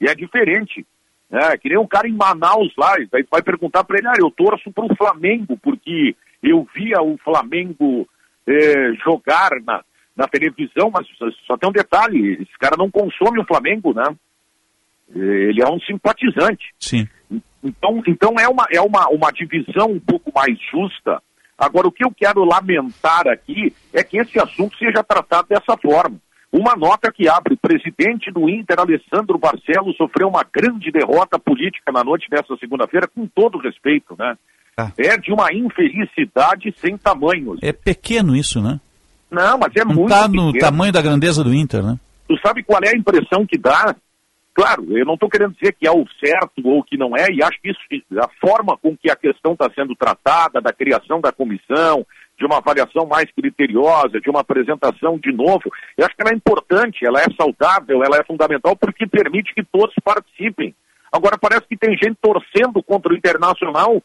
[0.00, 0.86] E é diferente.
[1.30, 4.30] É, que nem um cara em Manaus lá, daí vai perguntar para ele, ah, eu
[4.30, 8.08] torço para o Flamengo, porque eu via o Flamengo
[8.46, 9.82] eh, jogar na,
[10.16, 11.06] na televisão, mas
[11.46, 14.04] só tem um detalhe, esse cara não consome o Flamengo, né?
[15.14, 16.74] Ele é um simpatizante.
[16.80, 17.06] Sim.
[17.62, 21.22] Então, então é, uma, é uma, uma divisão um pouco mais justa.
[21.58, 26.18] Agora, o que eu quero lamentar aqui é que esse assunto seja tratado dessa forma.
[26.52, 31.92] Uma nota que abre, o presidente do Inter, Alessandro Barcelos, sofreu uma grande derrota política
[31.92, 34.36] na noite dessa segunda-feira, com todo respeito, né?
[34.76, 34.92] Ah.
[34.98, 37.58] É de uma infelicidade sem tamanhos.
[37.62, 38.78] É pequeno isso, né?
[39.30, 40.58] Não, mas é Não muito está no pequeno.
[40.58, 41.98] tamanho da grandeza do Inter, né?
[42.28, 43.94] Tu sabe qual é a impressão que dá?
[44.54, 47.42] Claro, eu não estou querendo dizer que é o certo ou que não é, e
[47.42, 47.78] acho que isso,
[48.18, 52.06] a forma com que a questão está sendo tratada, da criação da comissão,
[52.38, 56.36] de uma avaliação mais criteriosa, de uma apresentação de novo, eu acho que ela é
[56.36, 60.74] importante, ela é saudável, ela é fundamental porque permite que todos participem.
[61.12, 64.02] Agora parece que tem gente torcendo contra o Internacional,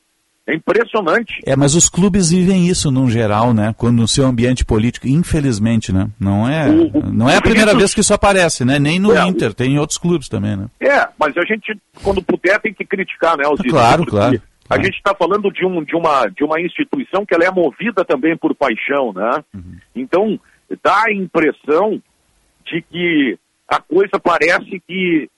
[0.47, 1.39] é impressionante.
[1.45, 3.73] É, mas os clubes vivem isso no geral, né?
[3.77, 6.09] Quando no seu ambiente político, infelizmente, né?
[6.19, 6.67] Não é,
[7.11, 8.79] não é a primeira vez que isso aparece, né?
[8.79, 10.67] Nem no É, o- Inter, tem em outros clubes também, né?
[10.79, 13.69] É, mas a gente, quando puder, tem que criticar, né, Alzira?
[13.69, 17.43] Claro, claro, A gente está falando de, um, de, uma, de uma instituição que ela
[17.45, 19.43] é movida também por paixão, né?
[19.53, 19.75] Uhum.
[19.95, 20.39] Então,
[20.83, 22.01] dá a impressão
[22.65, 23.37] de que
[23.67, 25.29] a coisa parece que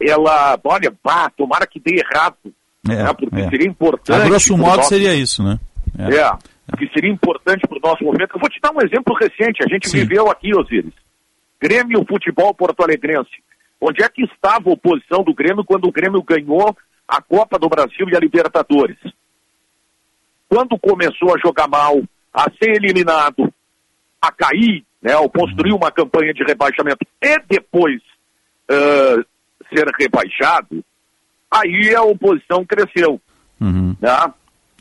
[0.00, 2.36] ela, olha, pá, tomara que dê errado,
[2.92, 3.12] É, né?
[3.14, 3.50] Porque é.
[3.50, 4.20] seria importante.
[4.20, 5.58] A grosso modo nosso- seria isso, né?
[5.98, 6.76] é.
[6.76, 8.34] que seria importante para o nosso movimento.
[8.34, 9.62] Eu vou te dar um exemplo recente.
[9.64, 9.98] A gente Sim.
[9.98, 10.92] viveu aqui, Osiris.
[11.60, 13.30] Grêmio Futebol Porto Alegrense.
[13.80, 16.76] Onde é que estava a oposição do Grêmio quando o Grêmio ganhou
[17.06, 18.98] a Copa do Brasil e a Libertadores?
[20.48, 22.00] Quando começou a jogar mal,
[22.32, 23.52] a ser eliminado,
[24.20, 28.00] a cair, né, ao construir uma campanha de rebaixamento e depois
[28.70, 29.22] ãh,
[29.72, 30.84] ser rebaixado,
[31.50, 33.20] aí a oposição cresceu.
[33.60, 33.96] Uhum.
[34.00, 34.32] Né?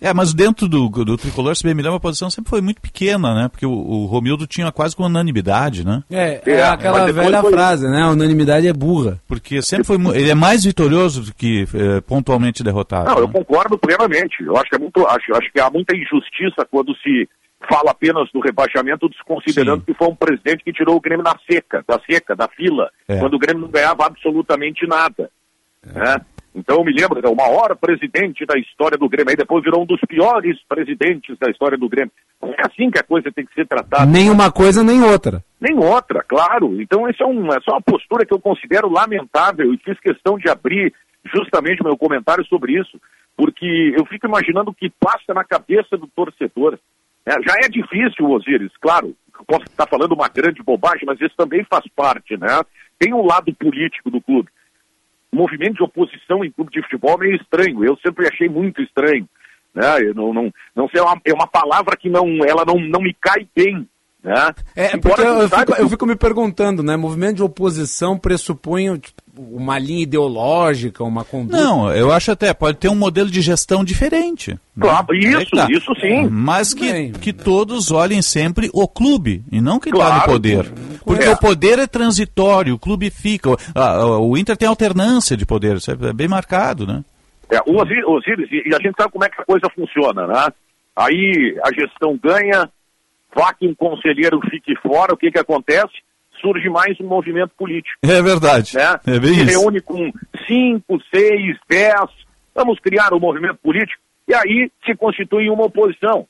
[0.02, 2.82] É, mas dentro do, do tricolor, se bem me lembro, a posição sempre foi muito
[2.82, 3.48] pequena, né?
[3.48, 6.04] Porque o, o Romildo tinha quase com unanimidade, né?
[6.12, 8.02] É, é, aquela velha frase, né?
[8.02, 9.22] A unanimidade é burra.
[9.26, 9.96] Porque sempre foi.
[10.16, 13.10] Ele é mais vitorioso do que eh, pontualmente derrotado.
[13.10, 13.34] Não, eu né?
[13.34, 14.44] concordo plenamente.
[14.44, 17.28] Eu acho que é muito, acho, acho que há muita injustiça quando se
[17.68, 21.84] fala apenas do rebaixamento, desconsiderando que foi um presidente que tirou o Grêmio na seca,
[21.88, 23.18] da seca, da fila, É.
[23.18, 25.32] quando o Grêmio não ganhava absolutamente nada.
[25.86, 26.18] né?
[26.56, 29.84] Então eu me lembro, é o maior presidente da história do Grêmio, aí depois virou
[29.84, 32.12] um dos piores presidentes da história do Grêmio.
[32.42, 34.06] Não é assim que a coisa tem que ser tratada.
[34.06, 35.44] Nem uma coisa, nem outra.
[35.60, 36.82] Nem outra, claro.
[36.82, 40.38] Então, isso é, um, é só uma postura que eu considero lamentável e fiz questão
[40.38, 40.94] de abrir
[41.34, 43.02] justamente meu comentário sobre isso,
[43.36, 46.80] porque eu fico imaginando o que passa na cabeça do torcedor.
[47.26, 49.14] É, já é difícil, Osiris, claro,
[49.48, 52.62] posso estar falando uma grande bobagem, mas isso também faz parte, né?
[52.98, 54.50] Tem um lado político do clube.
[55.36, 59.28] Movimento de oposição em clube de futebol é meio estranho, eu sempre achei muito estranho.
[59.74, 60.02] Né?
[60.02, 63.02] Eu não, não, não sei, é uma, é uma palavra que não, ela não, não
[63.02, 63.88] me cai bem.
[64.26, 64.56] Né?
[64.76, 66.98] É, Embora porque eu, fico, que eu o- fico me perguntando, né?
[66.98, 71.62] Movimento de oposição pressupõe tipo, uma linha ideológica, uma conduta.
[71.62, 74.54] Não, eu acho até, pode ter um modelo de gestão diferente.
[74.54, 74.58] né?
[74.82, 75.68] Claro, Aí isso, tá.
[75.70, 76.28] isso sim.
[76.28, 80.22] Mas que, que todos olhem sempre o clube e não quem está Claro.
[80.22, 80.72] no poder.
[81.06, 81.30] Porque É.
[81.32, 83.52] o poder é transitório, o clube fica.
[83.76, 87.04] Ah, o Inter tem alternância de poder, isso é bem marcado, né?
[87.52, 90.48] É, o e e a gente sabe como é que a coisa funciona, né?
[90.96, 92.68] Aí a gestão ganha,
[93.36, 95.94] vá que um conselheiro fique fora, o que que acontece?
[96.40, 97.98] Surge mais um movimento político.
[98.02, 98.76] É verdade.
[98.76, 99.00] Né?
[99.06, 99.60] É bem Se isso.
[99.60, 100.12] reúne com
[100.48, 102.10] cinco, seis, dez,
[102.54, 106.26] vamos criar um movimento político, e aí se constitui uma oposição.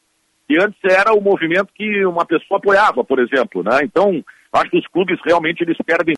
[0.49, 3.79] E antes era o movimento que uma pessoa apoiava, por exemplo, né?
[3.83, 6.15] Então, acho que os clubes realmente eles perdem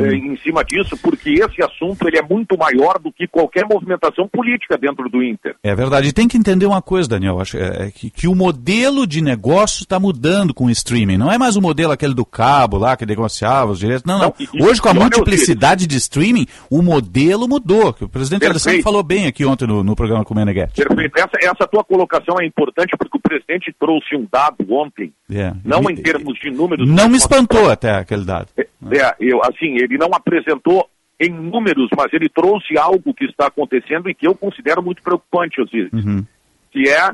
[0.00, 0.06] Uhum.
[0.06, 4.28] eh, em cima disso, porque esse assunto ele é muito maior do que qualquer movimentação
[4.28, 5.54] política dentro do Inter.
[5.62, 6.08] É verdade.
[6.08, 9.20] E tem que entender uma coisa, Daniel, acho é, é que, que o modelo de
[9.20, 11.16] negócio está mudando com o streaming.
[11.16, 14.04] Não é mais o modelo aquele do cabo lá que negociava os direitos.
[14.04, 14.34] Não, não.
[14.38, 17.94] e- Hoje, com a olha, multiplicidade de streaming, o modelo mudou.
[18.00, 18.44] O presidente.
[18.46, 20.82] Alessandro falou bem aqui ontem no, no programa com o Meneghetti.
[20.84, 21.18] Perfeito.
[21.18, 25.52] Essa, essa tua colocação é importante porque o presidente trouxe um dado ontem, É.
[25.64, 26.88] não E- em termos de números.
[26.88, 28.48] Não me espantou até aquele dado.
[28.56, 30.88] É, eu, assim, ele não apresentou
[31.20, 35.60] em números, mas ele trouxe algo que está acontecendo e que eu considero muito preocupante,
[35.60, 36.24] Osiris, Uhum.
[36.70, 37.10] que é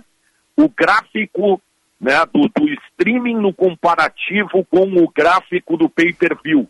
[0.56, 1.60] o gráfico
[2.00, 6.66] né, do, do streaming no comparativo com o gráfico do pay-per-view.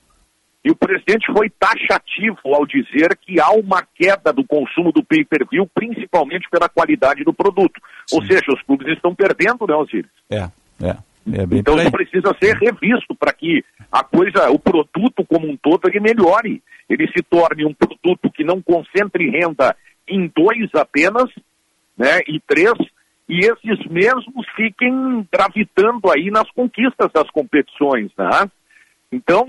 [0.62, 5.66] E o presidente foi taxativo ao dizer que há uma queda do consumo do pay-per-view,
[5.72, 7.80] principalmente pela qualidade do produto.
[8.12, 10.10] Ou seja, os clubes estão perdendo, né, Osiris?
[10.28, 10.50] É,
[10.82, 10.96] é.
[11.26, 15.88] É então isso precisa ser revisto para que a coisa, o produto como um todo,
[15.88, 16.62] ele melhore.
[16.88, 19.76] Ele se torne um produto que não concentre renda
[20.08, 21.28] em dois apenas,
[21.96, 22.72] né, e três,
[23.28, 28.50] e esses mesmos fiquem gravitando aí nas conquistas das competições, né?
[29.12, 29.44] Então,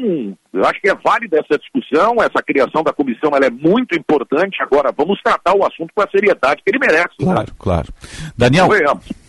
[0.52, 4.57] eu acho que é válida essa discussão, essa criação da comissão ela é muito importante.
[4.60, 7.14] Agora, vamos tratar o assunto com a seriedade que ele merece.
[7.19, 7.26] né?
[7.26, 7.88] Claro, claro.
[8.35, 8.68] Daniel,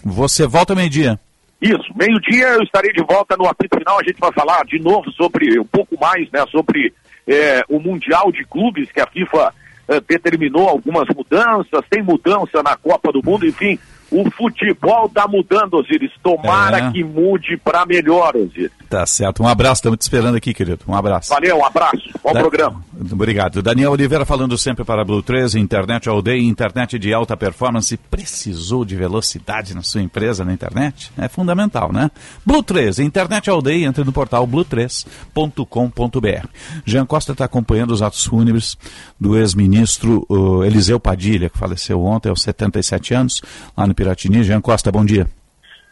[0.03, 1.21] você volta meio-dia.
[1.63, 3.97] Isso, meio-dia eu estarei de volta no apito final.
[4.01, 6.93] A gente vai falar de novo sobre, um pouco mais, né, sobre
[7.25, 9.55] eh, o Mundial de Clubes que a FIFA
[9.87, 13.79] eh, determinou algumas mudanças, tem mudança na Copa do Mundo, enfim.
[14.13, 16.11] O futebol está mudando, Osiris.
[16.23, 16.91] Tomara É.
[16.93, 18.71] que mude para melhor, Osiris.
[18.91, 19.43] Tá certo.
[19.43, 20.81] Um abraço, estamos te esperando aqui, querido.
[20.87, 21.31] Um abraço.
[21.31, 22.11] Valeu, um abraço.
[22.23, 22.85] Bom Da- programa.
[23.11, 23.63] Obrigado.
[23.63, 27.97] Daniel Oliveira falando sempre para a Blue 13, internet aldeia, internet de alta performance.
[27.97, 31.11] Precisou de velocidade na sua empresa na internet?
[31.17, 32.11] É fundamental, né?
[32.45, 36.47] Blue 13, internet aldeia, entre no portal blue3.com.br.
[36.85, 38.77] Jean Costa está acompanhando os atos fúnebres
[39.19, 43.41] do ex-ministro uh, Eliseu Padilha, que faleceu ontem aos 77 anos,
[43.77, 44.43] lá no Piratini.
[44.43, 45.27] Jean Costa, bom dia.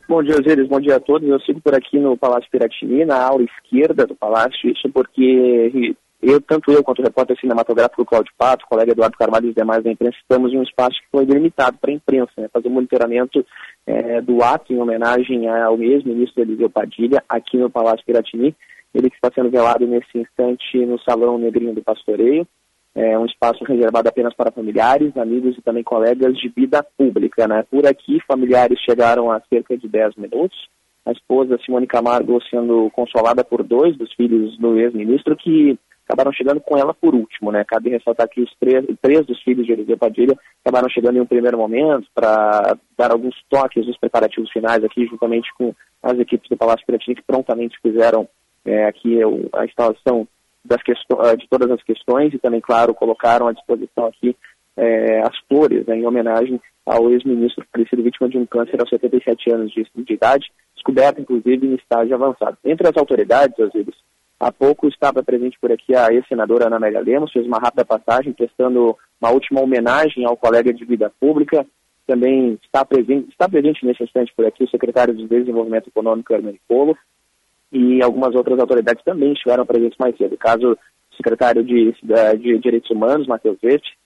[0.08, 0.68] Bom dia, Osiris.
[0.68, 1.28] Bom dia a todos.
[1.28, 4.68] Eu sigo por aqui no Palácio Piratini, na aula esquerda do Palácio.
[4.68, 9.48] Isso porque eu, tanto eu quanto o repórter cinematográfico Cláudio Pato, colega Eduardo Carvalho e
[9.50, 12.48] os demais da imprensa, estamos em um espaço que foi delimitado para a imprensa, né,
[12.52, 13.46] fazer o monitoramento
[13.86, 18.54] eh, do ato em homenagem ao ex-ministro Eliseu Padilha, aqui no Palácio Piratini.
[18.92, 22.44] Ele que está sendo velado nesse instante no Salão Negrinho do Pastoreio.
[23.02, 27.48] É um espaço reservado apenas para familiares, amigos e também colegas de vida pública.
[27.48, 27.64] Né?
[27.70, 30.68] Por aqui, familiares chegaram há cerca de 10 minutos.
[31.06, 36.60] A esposa Simone Camargo sendo consolada por dois dos filhos do ex-ministro que acabaram chegando
[36.60, 37.50] com ela por último.
[37.50, 37.64] Né?
[37.64, 41.26] Cabe ressaltar que os três, três dos filhos de Eliseu Padilha acabaram chegando em um
[41.26, 46.56] primeiro momento para dar alguns toques dos preparativos finais aqui, juntamente com as equipes do
[46.58, 48.28] Palácio Piratini que prontamente fizeram
[48.62, 49.20] é, aqui
[49.54, 50.28] a instalação
[50.64, 54.36] das eh, de todas as questões e também, claro, colocaram à disposição aqui
[54.76, 59.52] eh, as flores né, em homenagem ao ex-ministro falecido vítima de um câncer aos 77
[59.52, 62.56] anos de, de idade, descoberto inclusive em estágio avançado.
[62.64, 63.94] Entre as autoridades, Osiris,
[64.38, 68.32] há pouco estava presente por aqui a ex-senadora Ana Amélia Lemos, fez uma rápida passagem,
[68.32, 71.66] prestando uma última homenagem ao colega de vida pública.
[72.06, 76.60] Também está presente, está presente nesse instante por aqui o secretário de Desenvolvimento Econômico, Hermani
[76.66, 76.96] Polo,
[77.72, 80.34] e algumas outras autoridades também estiveram presentes mais cedo.
[80.34, 80.78] O caso do
[81.16, 83.96] secretário de, da- de Direitos Humanos, Matheus Veste,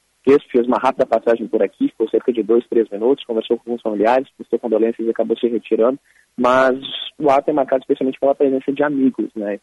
[0.50, 3.82] fez uma rápida passagem por aqui, ficou cerca de dois, três minutos, conversou com alguns
[3.82, 5.98] familiares, prestou condolências e acabou se retirando,
[6.36, 6.78] mas
[7.18, 9.60] o ato é marcado especialmente pela presença de amigos, né,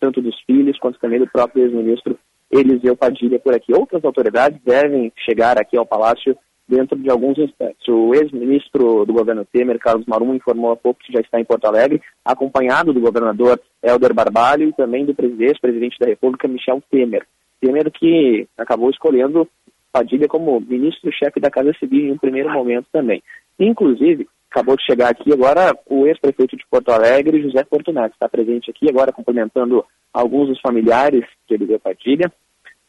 [0.00, 2.18] tanto dos filhos quanto também do próprio ex-ministro
[2.50, 3.74] Eliseu Padilha por aqui.
[3.74, 6.34] Outras autoridades devem chegar aqui ao Palácio
[6.68, 7.88] dentro de alguns instantes.
[7.88, 11.64] O ex-ministro do governo Temer, Carlos Marum, informou há pouco que já está em Porto
[11.64, 17.26] Alegre, acompanhado do governador Helder Barbalho e também do presidente, ex-presidente da República, Michel Temer.
[17.60, 19.48] Temer que acabou escolhendo
[19.90, 23.22] Padilha como ministro-chefe da Casa Civil em um primeiro momento também.
[23.58, 28.70] Inclusive, acabou de chegar aqui agora o ex-prefeito de Porto Alegre, José Fortunato, está presente
[28.70, 32.30] aqui agora cumprimentando alguns dos familiares de Eliseu Padilha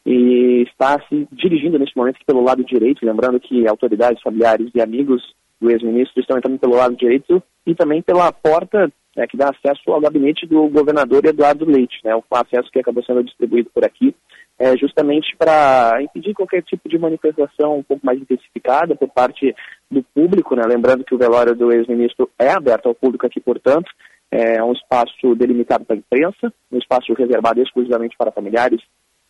[0.04, 5.22] e está se dirigindo nesse momento pelo lado direito, lembrando que autoridades, familiares e amigos
[5.60, 9.92] do ex-ministro estão entrando pelo lado direito e também pela porta né, que dá acesso
[9.92, 14.14] ao gabinete do governador Eduardo Leite, né, o acesso que acabou sendo distribuído por aqui,
[14.58, 19.54] é, justamente para impedir qualquer tipo de manifestação um pouco mais intensificada por parte
[19.90, 23.90] do público, né, lembrando que o velório do ex-ministro é aberto ao público aqui, portanto,
[24.30, 28.80] é um espaço delimitado para a imprensa, um espaço reservado exclusivamente para familiares,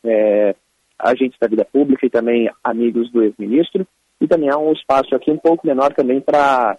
[0.05, 0.55] é,
[0.99, 3.87] agentes da vida pública e também amigos do ex-ministro,
[4.21, 6.77] e também há um espaço aqui um pouco menor também para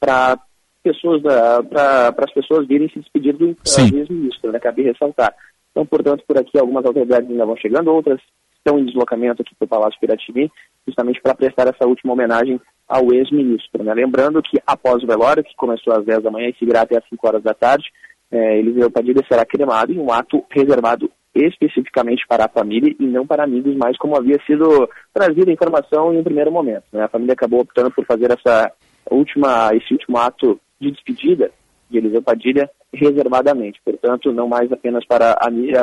[0.00, 0.38] para
[0.82, 3.56] pessoas para as pessoas virem se despedir do
[3.98, 4.58] ex-ministro, né?
[4.58, 5.34] Cabe ressaltar.
[5.70, 8.20] Então, portanto, por aqui algumas autoridades ainda vão chegando, outras
[8.66, 10.50] estão em deslocamento aqui para o Palácio Piratini,
[10.86, 13.84] justamente para prestar essa última homenagem ao ex-ministro.
[13.84, 13.94] Né?
[13.94, 17.08] Lembrando que após o velório, que começou às 10 da manhã e seguirá até às
[17.08, 17.84] 5 horas da tarde,
[18.30, 21.10] é, Eliseu Padilha será cremado em um ato reservado
[21.44, 26.12] especificamente para a família e não para amigos, mais como havia sido trazida a informação
[26.12, 26.84] em um primeiro momento.
[26.92, 27.04] Né?
[27.04, 28.72] A família acabou optando por fazer essa
[29.10, 31.50] última, esse último ato de despedida
[31.90, 33.80] de Eliseu Padilha reservadamente.
[33.84, 35.36] Portanto, não mais apenas para,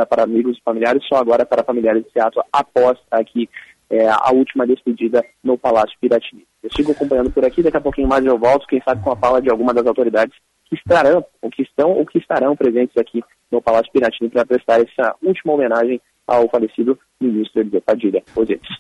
[0.10, 3.50] para amigos e familiares, só agora para familiares de ato após aqui
[3.90, 6.46] é, a última despedida no Palácio Piratini.
[6.64, 9.16] Eu sigo acompanhando por aqui, daqui a pouquinho mais eu volto, quem sabe com a
[9.16, 10.36] fala de alguma das autoridades
[10.76, 13.22] estarão, ou que estão, ou que estarão presentes aqui
[13.52, 18.24] no Palácio Piratini para prestar essa última homenagem ao falecido ministro Eliseu Padilha.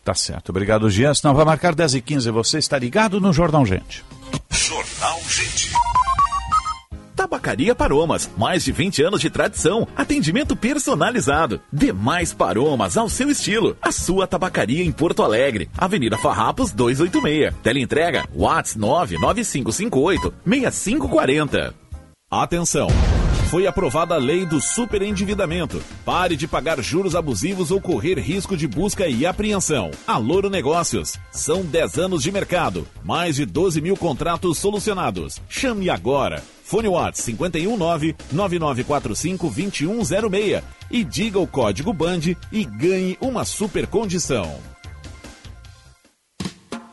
[0.03, 0.49] Tá certo.
[0.49, 1.21] Obrigado, Gias.
[1.23, 4.03] Não vai marcar 10 e 15 Você está ligado no Jornal Gente.
[4.49, 5.73] Jornal Gente.
[7.15, 11.61] Tabacaria Paromas, mais de 20 anos de tradição, atendimento personalizado.
[11.71, 13.77] Demais Paromas ao seu estilo.
[13.81, 17.53] A sua tabacaria em Porto Alegre, Avenida Farrapos 286.
[17.61, 21.82] Teleentrega Whats 99558 6540.
[22.41, 22.87] Atenção!
[23.51, 25.79] Foi aprovada a lei do superendividamento.
[26.03, 29.91] Pare de pagar juros abusivos ou correr risco de busca e apreensão.
[30.07, 31.19] Aloro Negócios.
[31.31, 32.87] São 10 anos de mercado.
[33.03, 35.39] Mais de 12 mil contratos solucionados.
[35.47, 36.41] Chame agora.
[36.63, 37.29] Fone Whats
[38.33, 44.72] 519-9945-2106 e diga o código BAND e ganhe uma super condição.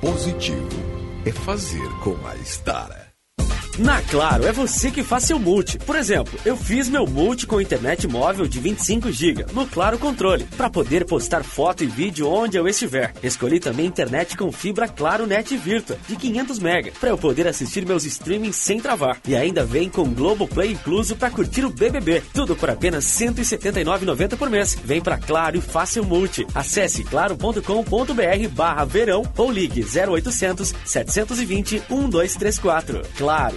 [0.00, 0.66] positivo
[1.26, 2.99] é fazer com a Stara.
[3.80, 5.78] Na Claro, é você que faz seu multi.
[5.78, 10.44] Por exemplo, eu fiz meu multi com internet móvel de 25 GB no Claro Controle,
[10.56, 13.14] para poder postar foto e vídeo onde eu estiver.
[13.22, 17.86] Escolhi também internet com fibra Claro Net Virtua de 500 MB, para eu poder assistir
[17.86, 19.18] meus streamings sem travar.
[19.26, 22.22] E ainda vem com Globoplay incluso para curtir o BBB.
[22.34, 24.76] Tudo por apenas R$ 179,90 por mês.
[24.84, 26.46] Vem para Claro e faça seu multi.
[26.54, 33.02] Acesse claro.com.br barra verão ou ligue 0800 720 1234.
[33.16, 33.56] Claro,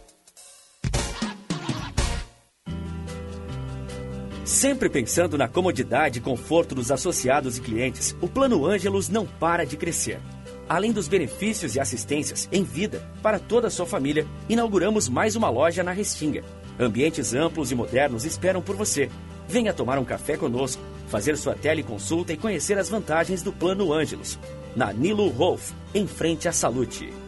[4.51, 9.65] Sempre pensando na comodidade e conforto dos associados e clientes, o Plano Ângelos não para
[9.65, 10.19] de crescer.
[10.67, 15.49] Além dos benefícios e assistências em vida para toda a sua família, inauguramos mais uma
[15.49, 16.43] loja na Restinga.
[16.77, 19.09] Ambientes amplos e modernos esperam por você.
[19.47, 24.37] Venha tomar um café conosco, fazer sua teleconsulta e conhecer as vantagens do Plano Ângelos.
[24.75, 27.20] Na Nilo Rolf, em frente à Salute.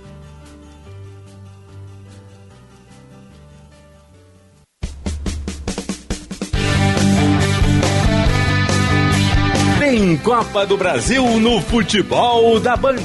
[9.83, 12.95] Tem Copa do Brasil no futebol da Band.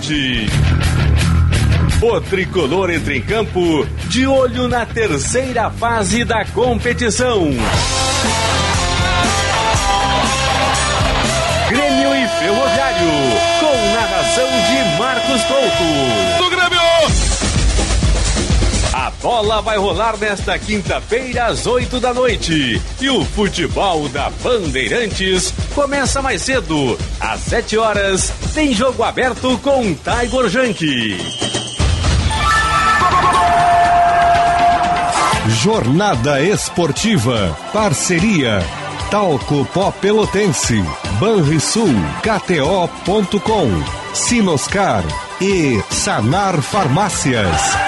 [2.00, 7.48] O tricolor entra em campo de olho na terceira fase da competição.
[11.68, 13.10] Grêmio e Ferroviário,
[13.58, 16.27] com narração de Marcos Couto.
[19.28, 22.80] Bola vai rolar nesta quinta-feira às 8 da noite.
[22.98, 26.98] E o futebol da Bandeirantes começa mais cedo.
[27.20, 31.18] Às 7 horas, tem jogo aberto com Tiger Junk.
[35.62, 37.54] Jornada Esportiva.
[37.70, 38.64] Parceria.
[39.10, 40.82] Talco Pó Pelotense.
[41.20, 41.94] Banrisul.
[42.22, 43.68] KTO.com.
[44.14, 45.04] Sinoscar.
[45.38, 47.87] E Sanar Farmácias.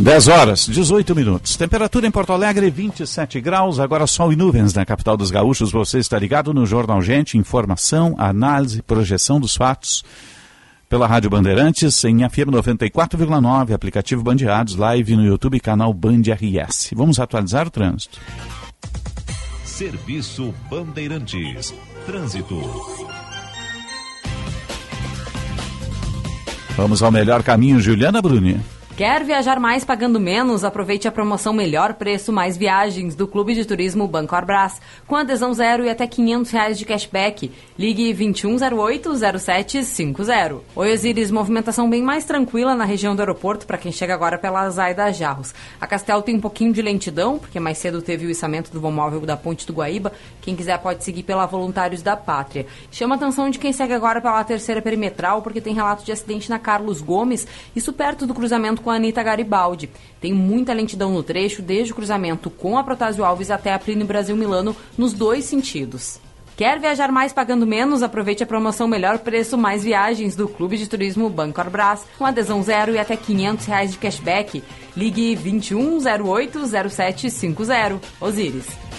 [0.00, 1.56] 10 horas, 18 minutos.
[1.58, 3.78] Temperatura em Porto Alegre, 27 graus.
[3.78, 5.70] Agora sol e nuvens na capital dos gaúchos.
[5.72, 7.36] Você está ligado no Jornal Gente.
[7.36, 10.02] Informação, análise, projeção dos fatos.
[10.88, 16.92] Pela Rádio Bandeirantes, em FM 94,9, aplicativo Bandeados, live no YouTube, canal Band RS.
[16.96, 18.18] Vamos atualizar o trânsito.
[19.66, 21.74] Serviço Bandeirantes.
[22.06, 22.58] Trânsito.
[26.74, 28.58] Vamos ao melhor caminho, Juliana Bruni.
[29.00, 30.62] Quer viajar mais pagando menos?
[30.62, 35.54] Aproveite a promoção Melhor Preço Mais Viagens do Clube de Turismo Banco Arbras, com adesão
[35.54, 37.50] zero e até 500 reais de cashback.
[37.78, 40.60] Ligue 2108-0750.
[40.76, 44.68] Oi, Osiris, movimentação bem mais tranquila na região do aeroporto para quem chega agora pela
[44.68, 45.54] Zaida Jarros.
[45.80, 48.92] A Castel tem um pouquinho de lentidão, porque mais cedo teve o içamento do voo
[48.92, 50.12] móvel da Ponte do Guaíba.
[50.42, 52.66] Quem quiser pode seguir pela Voluntários da Pátria.
[52.92, 56.50] Chama a atenção de quem segue agora pela terceira perimetral, porque tem relato de acidente
[56.50, 59.88] na Carlos Gomes, isso perto do cruzamento com a Anitta Garibaldi.
[60.20, 64.06] Tem muita lentidão no trecho, desde o cruzamento com a Protásio Alves até a Plínio
[64.06, 66.20] Brasil Milano, nos dois sentidos.
[66.60, 68.02] Quer viajar mais pagando menos?
[68.02, 72.62] Aproveite a promoção Melhor Preço Mais Viagens do Clube de Turismo Banco Arbras, com adesão
[72.62, 74.62] zero e até 500 reais de cashback.
[74.94, 77.98] Ligue 2108-0750.
[78.20, 78.89] Osíris.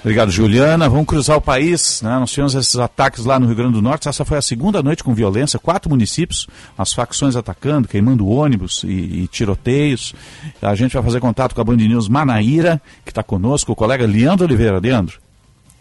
[0.00, 0.88] Obrigado, Juliana.
[0.88, 2.00] Vamos cruzar o país.
[2.00, 2.10] Né?
[2.18, 4.08] Nós tivemos esses ataques lá no Rio Grande do Norte.
[4.08, 5.58] Essa foi a segunda noite com violência.
[5.58, 6.46] Quatro municípios,
[6.76, 10.14] as facções atacando, queimando ônibus e, e tiroteios.
[10.62, 14.06] A gente vai fazer contato com a Band News Manaíra, que está conosco, o colega
[14.06, 14.78] Leandro Oliveira.
[14.78, 15.20] Leandro.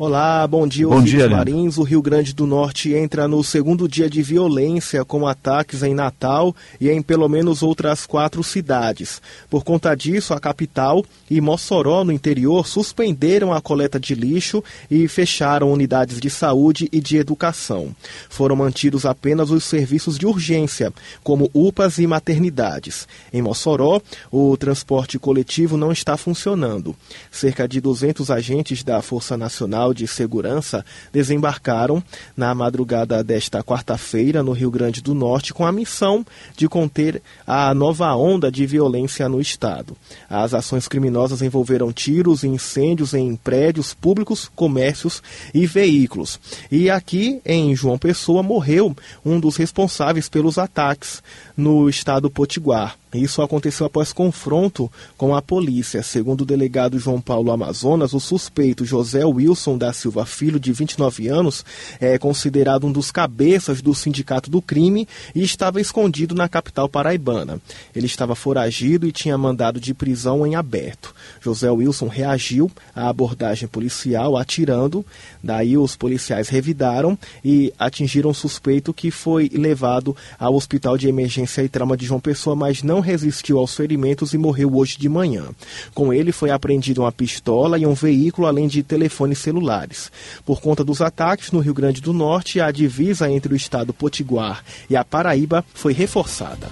[0.02, 1.78] Olá, bom dia, bom dia Marins.
[1.78, 6.56] O Rio Grande do Norte entra no segundo dia de violência, com ataques em Natal
[6.80, 9.22] e em pelo menos outras quatro cidades.
[9.50, 15.06] Por conta disso, a capital e Mossoró, no interior, suspenderam a coleta de lixo e
[15.10, 17.94] fecharam unidades de saúde e de educação.
[18.30, 23.06] Foram mantidos apenas os serviços de urgência, como UPAs e maternidades.
[23.34, 24.00] Em Mossoró,
[24.32, 26.96] o transporte coletivo não está funcionando.
[27.30, 32.04] Cerca de 200 agentes da Força Nacional de Segurança desembarcaram
[32.36, 36.26] na madrugada desta quarta-feira no Rio Grande do Norte com a missão
[36.56, 39.96] de conter a nova onda de violência no estado.
[40.30, 45.22] As ações criminosas envolveram tiros e incêndios em prédios públicos, comércios
[45.54, 46.40] e veículos.
[46.72, 48.96] E aqui em João Pessoa morreu
[49.26, 51.22] um dos responsáveis pelos ataques
[51.56, 52.98] no estado Potiguar.
[53.14, 56.04] Isso aconteceu após confronto com a polícia.
[56.04, 61.28] Segundo o delegado João Paulo Amazonas, o suspeito José Wilson da Silva Filho, de 29
[61.28, 61.66] anos,
[62.00, 67.60] é considerado um dos cabeças do sindicato do crime e estava escondido na capital paraibana.
[67.96, 71.16] Ele estava foragido e tinha mandado de prisão em aberto.
[71.42, 75.04] José Wilson reagiu à abordagem policial atirando,
[75.44, 81.64] daí os policiais revidaram e atingiram o suspeito que foi levado ao hospital de emergência
[81.64, 85.46] e trauma de João Pessoa, mas não resistiu aos ferimentos e morreu hoje de manhã.
[85.94, 90.12] Com ele foi apreendido uma pistola e um veículo, além de telefones celulares.
[90.46, 94.64] Por conta dos ataques no Rio Grande do Norte, a divisa entre o estado Potiguar
[94.90, 96.68] e a Paraíba foi reforçada.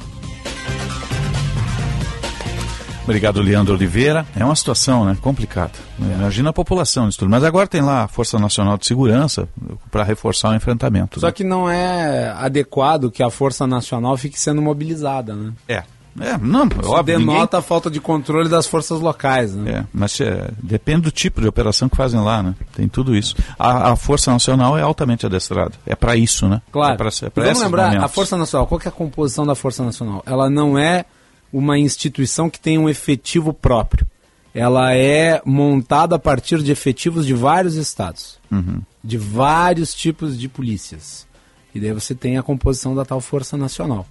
[3.07, 4.25] Obrigado, Leandro Oliveira.
[4.35, 5.71] É uma situação né, complicada.
[5.97, 7.31] Imagina a população isso tudo.
[7.31, 9.47] Mas agora tem lá a Força Nacional de Segurança
[9.89, 11.17] para reforçar o enfrentamento.
[11.17, 11.31] Só né?
[11.31, 15.53] que não é adequado que a Força Nacional fique sendo mobilizada, né?
[15.69, 15.83] É.
[16.19, 19.71] É, não, Isso óbvio, denota ninguém- a falta de controle das forças locais, né?
[19.71, 22.55] É, mas é, depende do tipo de operação que fazem lá, né?
[22.75, 23.35] Tem tudo isso.
[23.57, 25.73] A, a Força Nacional é altamente adestrada.
[25.85, 26.61] É para isso, né?
[26.71, 26.93] Claro.
[26.93, 28.15] É pra, é pra vamos lembrar, a momentos.
[28.15, 30.23] Força Nacional, qual é a composição da Força Nacional?
[30.25, 31.05] Ela não é
[31.53, 34.05] uma instituição que tem um efetivo próprio.
[34.53, 38.81] Ela é montada a partir de efetivos de vários estados, Uhum.
[39.03, 41.27] de vários tipos de polícias.
[41.75, 44.07] E daí você tem a composição da tal Força Nacional.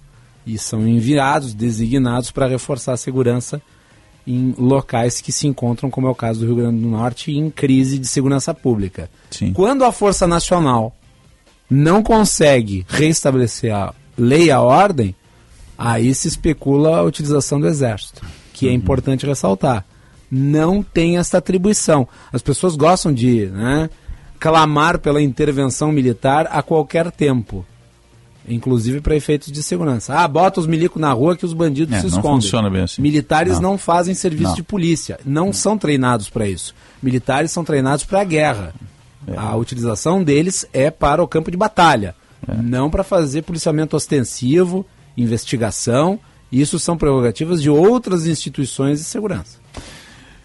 [0.47, 3.61] E são enviados, designados para reforçar a segurança
[4.25, 7.49] em locais que se encontram, como é o caso do Rio Grande do Norte, em
[7.49, 9.09] crise de segurança pública.
[9.29, 9.53] Sim.
[9.53, 10.95] Quando a Força Nacional
[11.69, 15.15] não consegue restabelecer a lei e a ordem,
[15.77, 19.85] aí se especula a utilização do Exército, que é importante ressaltar.
[20.29, 22.07] Não tem essa atribuição.
[22.31, 23.89] As pessoas gostam de né,
[24.39, 27.65] clamar pela intervenção militar a qualquer tempo.
[28.47, 30.13] Inclusive para efeitos de segurança.
[30.17, 32.41] Ah, bota os milicos na rua que os bandidos É, se não escondem.
[32.41, 33.01] funciona bem assim.
[33.01, 33.71] Militares Não.
[33.71, 34.55] não, fazem serviço Não.
[34.55, 35.19] de polícia.
[35.25, 36.73] Não são treinados para isso.
[37.03, 38.73] Militares são treinados para a guerra.
[39.27, 39.35] É.
[39.37, 42.15] A utilização deles é para o campo de batalha.
[42.47, 42.53] É.
[42.55, 44.85] Não para fazer policiamento ostensivo,
[45.17, 46.19] investigação.
[46.51, 49.57] Isso são prerrogativas de outras instituições de segurança.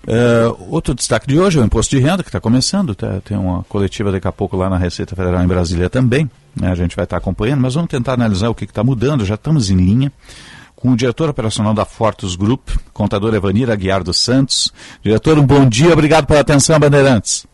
[0.06, 2.94] É, outro destaque de hoje é o imposto de renda, que está começando.
[2.94, 3.20] tá?
[3.24, 6.28] tem uma coletiva daqui a pouco lá na Receita Federal em Brasília também.
[6.60, 6.70] né?
[6.70, 9.24] A gente vai estar acompanhando, mas vamos tentar analisar o que está mudando.
[9.24, 10.12] Já estamos em linha
[10.74, 14.72] com o diretor operacional da Fortus Group, contador Evanir Aguiar dos Santos.
[15.00, 17.46] Diretor, um bom dia, obrigado pela atenção, Bandeirantes.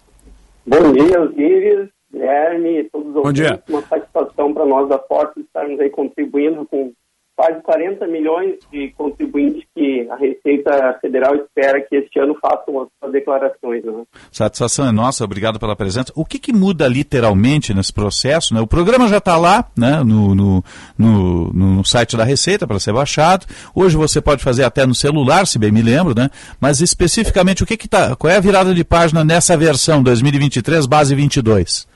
[0.66, 3.60] Bom dia, Osiris, Guilherme, todos os ouvintes.
[3.68, 6.92] Uma satisfação para nós da Forte estarmos aí contribuindo com
[7.38, 12.88] quase 40 milhões de contribuintes que a Receita Federal espera que este ano façam as
[12.98, 13.84] suas declarações.
[13.84, 14.02] Né?
[14.32, 16.12] Satisfação é nossa, obrigado pela presença.
[16.16, 18.52] O que, que muda literalmente nesse processo?
[18.52, 18.60] Né?
[18.60, 20.64] O programa já está lá né, no, no,
[20.98, 23.46] no, no, site da Receita para ser baixado.
[23.72, 26.28] Hoje você pode fazer até no celular, se bem me lembro, né?
[26.60, 30.86] mas especificamente o que, que tá, qual é a virada de página nessa versão 2023,
[30.86, 31.86] base 22?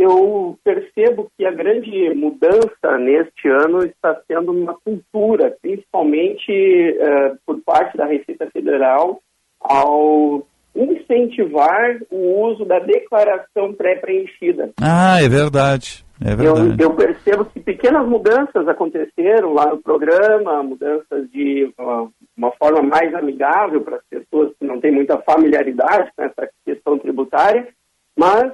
[0.00, 7.60] Eu percebo que a grande mudança neste ano está sendo uma cultura, principalmente uh, por
[7.62, 9.20] parte da Receita Federal,
[9.60, 14.70] ao incentivar o uso da declaração pré-preenchida.
[14.80, 16.04] Ah, é verdade.
[16.22, 16.82] É verdade.
[16.82, 22.82] Eu, eu, percebo que pequenas mudanças aconteceram lá no programa, mudanças de uh, uma forma
[22.82, 27.68] mais amigável para as pessoas que não têm muita familiaridade com essa questão tributária,
[28.16, 28.52] mas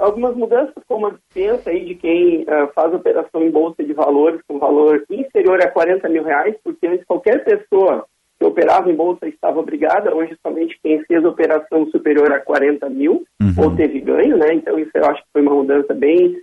[0.00, 4.40] algumas mudanças, como a dispensa aí de quem uh, faz operação em bolsa de valores
[4.48, 8.06] com valor inferior a 40 mil reais, porque antes qualquer pessoa
[8.38, 13.24] que operava em bolsa estava obrigada, hoje somente quem fez operação superior a 40 mil
[13.40, 13.64] uhum.
[13.64, 14.54] ou teve ganho, né?
[14.54, 16.40] Então isso eu acho que foi uma mudança bem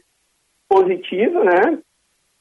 [0.69, 1.79] positiva, né?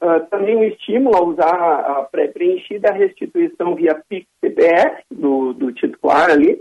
[0.03, 6.31] Uh, também um estímulo a usar a pré-preenchida a restituição via PIX-CPF do, do titular
[6.31, 6.61] ali,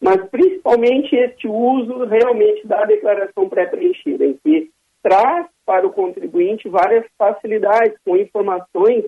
[0.00, 4.70] mas principalmente este uso realmente da declaração pré-preenchida, em que
[5.02, 9.04] traz para o contribuinte várias facilidades com informações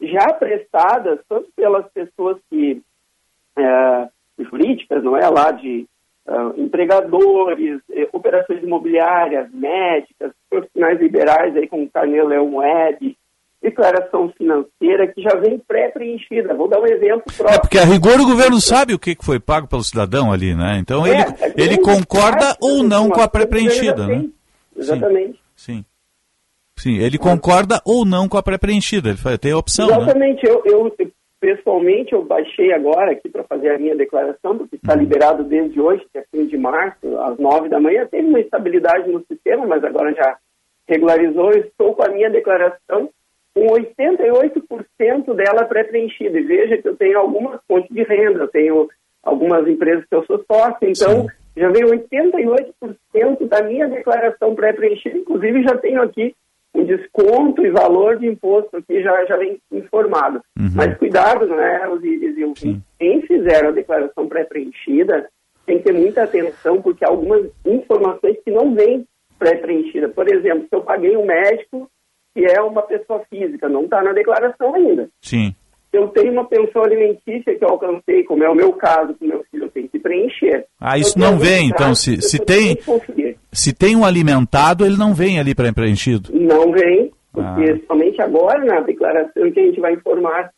[0.00, 2.80] já prestadas tanto pelas pessoas que
[3.56, 4.08] é,
[4.38, 5.86] jurídicas, não é, lá de
[6.26, 13.16] uh, empregadores, eh, operações imobiliárias, médicas, profissionais liberais aí como Carnê Leão Web,
[13.62, 16.54] declaração financeira que já vem pré-preenchida.
[16.54, 17.56] Vou dar um exemplo próprio.
[17.56, 20.78] É porque a rigor o governo sabe o que foi pago pelo cidadão ali, né?
[20.80, 24.24] Então é, ele, é ele concorda ou não com a pré-preenchida, né?
[24.76, 25.40] Exatamente.
[25.56, 25.78] Sim.
[25.78, 25.84] Sim.
[26.78, 29.88] Sim, ele concorda ou não com a pré-preenchida, ele tem a opção.
[29.88, 29.96] Né?
[29.96, 30.52] Exatamente, né?
[30.52, 30.96] eu, eu,
[31.40, 35.00] pessoalmente eu baixei agora aqui para fazer a minha declaração, porque está uhum.
[35.00, 38.06] liberado desde hoje, que é fim de março, às nove da manhã.
[38.06, 40.36] Teve uma estabilidade no sistema, mas agora já
[40.86, 41.50] regularizou.
[41.50, 43.10] Estou com a minha declaração
[43.58, 46.38] com 88% dela pré-preenchida.
[46.38, 48.88] E veja que eu tenho algumas fontes de renda, eu tenho
[49.22, 51.28] algumas empresas que eu sou sócio, então Sim.
[51.56, 56.34] já vem 88% da minha declaração pré-preenchida, inclusive já tenho aqui
[56.74, 60.40] um desconto e valor de imposto aqui já, já vem informado.
[60.58, 60.70] Uhum.
[60.74, 65.28] Mas cuidado, né, Osíris e quem fizer a declaração pré-preenchida
[65.66, 69.04] tem que ter muita atenção, porque há algumas informações que não vêm
[69.38, 70.08] pré-preenchida.
[70.08, 71.90] Por exemplo, se eu paguei um médico
[72.38, 75.08] que é uma pessoa física, não está na declaração ainda.
[75.20, 75.52] Sim.
[75.92, 79.42] Eu tenho uma pensão alimentícia que eu alcancei, como é o meu caso, com meu
[79.50, 80.66] filho, eu tenho que preencher.
[80.80, 82.78] Ah, isso não vem, então, se, se tem...
[83.50, 86.30] Se tem um alimentado, ele não vem ali para preenchido?
[86.32, 87.86] Não vem, porque ah.
[87.88, 90.50] somente agora na declaração que a gente vai informar,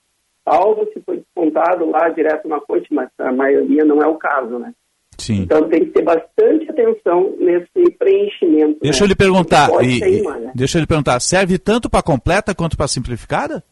[0.44, 4.58] salvo se foi descontado lá direto na fonte, mas a maioria não é o caso,
[4.58, 4.74] né?
[5.20, 5.42] Sim.
[5.42, 8.78] Então tem que ter bastante atenção nesse preenchimento.
[8.80, 9.04] Deixa né?
[9.04, 10.52] eu lhe perguntar, e, né?
[10.54, 13.62] deixa eu lhe perguntar, serve tanto para completa quanto para simplificada?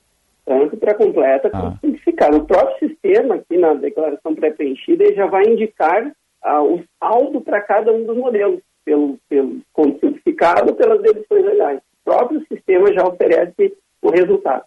[0.45, 1.61] Tanto para completa ah.
[1.61, 2.37] quanto simplificada.
[2.37, 6.13] O próprio sistema aqui na declaração pré-preenchida já vai indicar
[6.43, 11.79] ah, o saldo para cada um dos modelos, pelo, pelo como simplificado pelas deduções legais.
[11.79, 14.65] O próprio sistema já oferece o resultado.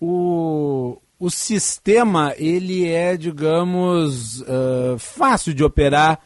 [0.00, 6.18] O, o sistema ele é, digamos, uh, fácil de operar,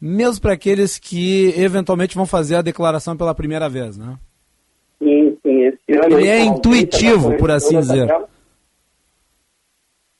[0.00, 4.18] mesmo para aqueles que eventualmente vão fazer a declaração pela primeira vez, né?
[5.00, 5.62] Sim, sim.
[5.62, 8.08] Esse ano ele é intuitivo, por assim dizer.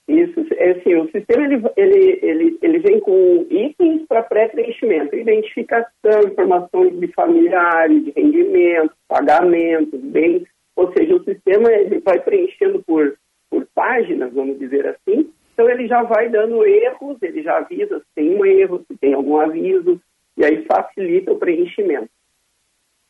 [0.07, 6.20] Isso, é assim, o sistema ele, ele, ele, ele vem com itens para pré-preenchimento, identificação,
[6.24, 10.45] informações de familiares, de rendimento, pagamentos, bens,
[10.77, 13.16] ou seja, o sistema ele vai preenchendo por
[13.55, 15.31] por páginas, vamos dizer assim.
[15.52, 19.14] Então ele já vai dando erros, ele já avisa se tem um erro, se tem
[19.14, 20.01] algum aviso,
[20.36, 22.10] e aí facilita o preenchimento.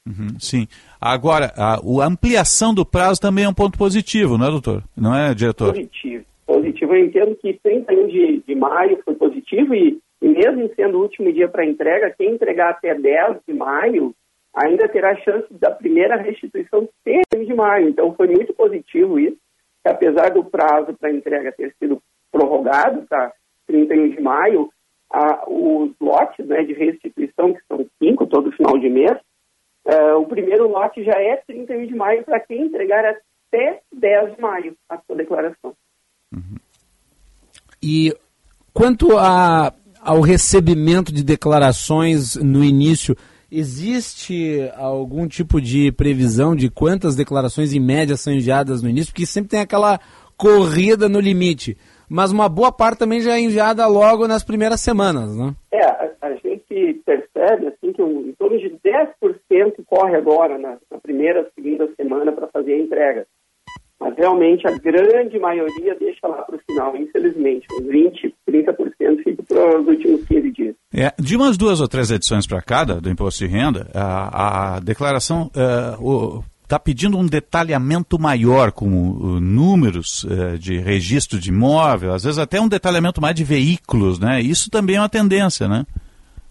[0.07, 0.67] Uhum, sim.
[1.01, 4.85] Agora, a, a, ampliação do prazo também é um ponto positivo, não é, doutor?
[4.95, 5.73] Não é, diretor?
[5.73, 6.25] Positivo.
[6.47, 6.95] Positivo.
[6.95, 11.33] Eu entendo que 31 de, de maio foi positivo e, e mesmo sendo o último
[11.33, 14.15] dia para entrega, quem entregar até 10 de maio
[14.55, 17.89] ainda terá chance da primeira restituição ser de maio.
[17.89, 19.39] Então foi muito positivo isso
[19.85, 22.03] que apesar do prazo para entrega ter sido
[22.33, 23.33] prorrogado para
[23.67, 24.71] 31 de maio,
[25.13, 29.13] a, os lotes né, de restituição, que são cinco todo final de mês,
[29.85, 34.41] uh, o primeiro lote já é 31 de maio para quem entregar até 10 de
[34.41, 35.75] maio a sua declaração.
[36.33, 36.57] Uhum.
[37.83, 38.17] E
[38.73, 39.71] quanto a,
[40.01, 43.15] ao recebimento de declarações no início,
[43.59, 49.13] existe algum tipo de previsão de quantas declarações em média são enviadas no início?
[49.13, 50.01] Porque sempre tem aquela
[50.37, 51.77] corrida no limite.
[52.09, 55.55] Mas uma boa parte também já é enviada logo nas primeiras semanas, né?
[55.73, 60.77] É, a, a gente percebe assim que um, em torno de 10% corre agora na,
[60.91, 63.27] na primeira, segunda semana para fazer a entrega.
[64.05, 67.67] Mas realmente a grande maioria deixa lá para o final, infelizmente.
[67.73, 70.75] Uns 20, 30% fica para os últimos 15 dias.
[70.95, 74.81] É, de umas duas ou três edições para cada do imposto de renda, a, a
[74.81, 75.51] declaração
[76.63, 82.39] está pedindo um detalhamento maior, como uh, números uh, de registro de imóvel, às vezes
[82.39, 84.39] até um detalhamento mais de veículos, né?
[84.41, 85.85] Isso também é uma tendência, né?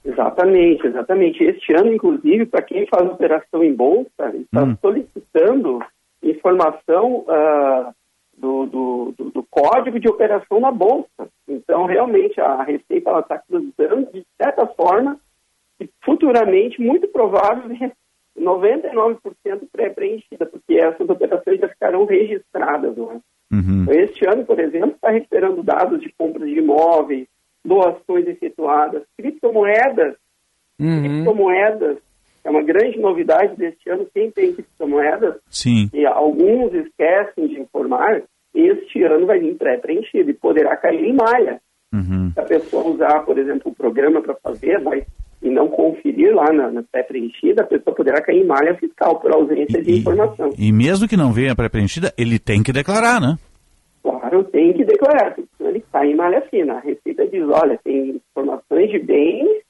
[0.03, 1.43] Exatamente, exatamente.
[1.43, 4.75] Este ano, inclusive, para quem faz operação em bolsa, está hum.
[4.81, 5.79] solicitando
[6.23, 7.93] informação uh,
[8.37, 11.29] do, do, do, do, código de operação na bolsa.
[11.47, 15.19] Então, realmente, a Receita está cruzando, de certa forma,
[15.79, 17.69] e futuramente, muito provável,
[18.39, 19.19] 99%
[19.71, 22.95] pré-preenchida, porque essas operações já ficarão registradas.
[22.95, 23.21] Né?
[23.51, 23.83] Uhum.
[23.83, 27.27] Então, este ano, por exemplo, está recuperando dados de compras de imóveis,
[27.63, 30.15] doações efetuadas, criptomoedas,
[30.79, 31.03] uhum.
[31.03, 31.97] criptomoedas
[32.43, 35.89] é uma grande novidade deste ano, quem tem criptomoedas, Sim.
[35.93, 38.21] e alguns esquecem de informar,
[38.53, 41.59] este ano vai vir pré-preenchido e poderá cair em malha.
[41.93, 42.31] Uhum.
[42.33, 45.05] Se a pessoa usar, por exemplo, o programa para fazer, vai
[45.41, 49.31] e não conferir lá na, na pré-preenchida, a pessoa poderá cair em malha fiscal por
[49.31, 50.49] ausência e, de informação.
[50.57, 53.37] E mesmo que não venha pré-preenchida, ele tem que declarar, né?
[54.01, 56.75] Claro, tem que declarar, senão ele cai em malha fina.
[56.75, 59.63] A Receita diz, olha, tem informações de bens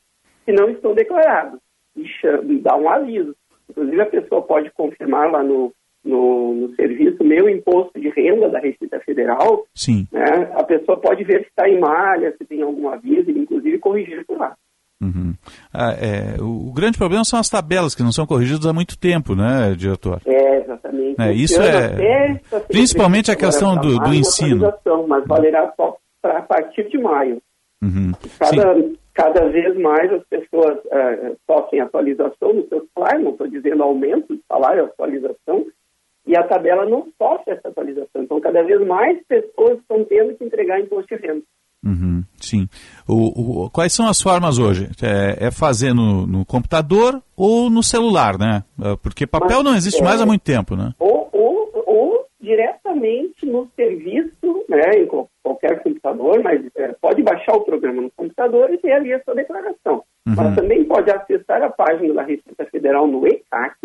[0.46, 1.60] que não estão declarados.
[1.96, 3.36] E, chama, dá um aviso.
[3.70, 5.72] Inclusive, a pessoa pode confirmar lá no,
[6.04, 9.66] no, no, serviço Meu Imposto de Renda da Receita Federal.
[9.74, 10.08] Sim.
[10.12, 13.80] Né, a pessoa pode ver se está em malha, se tem algum aviso, e inclusive
[13.80, 14.56] corrigir por lá.
[15.02, 15.34] Uhum.
[15.74, 18.98] Ah, é, o, o, grande problema são as tabelas que não são corrigidas há muito
[18.98, 20.22] tempo, né, diretor?
[20.26, 21.22] É, exatamente.
[21.22, 22.40] É, isso é.
[22.70, 24.74] Principalmente a questão do, do ensino.
[25.08, 27.42] Mas valerá só pra, a partir de maio.
[27.84, 28.14] Uhum.
[28.40, 28.76] Cada,
[29.14, 34.36] cada vez mais as pessoas uh, sofrem atualização no seu salário, não estou dizendo aumento
[34.36, 35.66] de salário, atualização,
[36.26, 38.24] e a tabela não sofre essa atualização.
[38.24, 41.44] Então, cada vez mais pessoas estão tendo que entregar imposto de renda.
[41.86, 42.68] Uhum, sim.
[43.06, 44.90] O, o, quais são as formas hoje?
[45.02, 48.64] É, é fazer no, no, computador ou no celular, né?
[48.82, 50.94] É, porque papel Mas, não existe é, mais há muito tempo, né?
[50.98, 55.06] Ou, ou, ou, diretamente no serviço, né, em
[55.44, 59.36] qualquer computador, mas é, pode baixar o programa no computador e ter ali a sua
[59.36, 60.04] declaração.
[60.26, 60.36] Uhum.
[60.38, 63.76] Mas também pode acessar a página da Receita Federal no ECAC,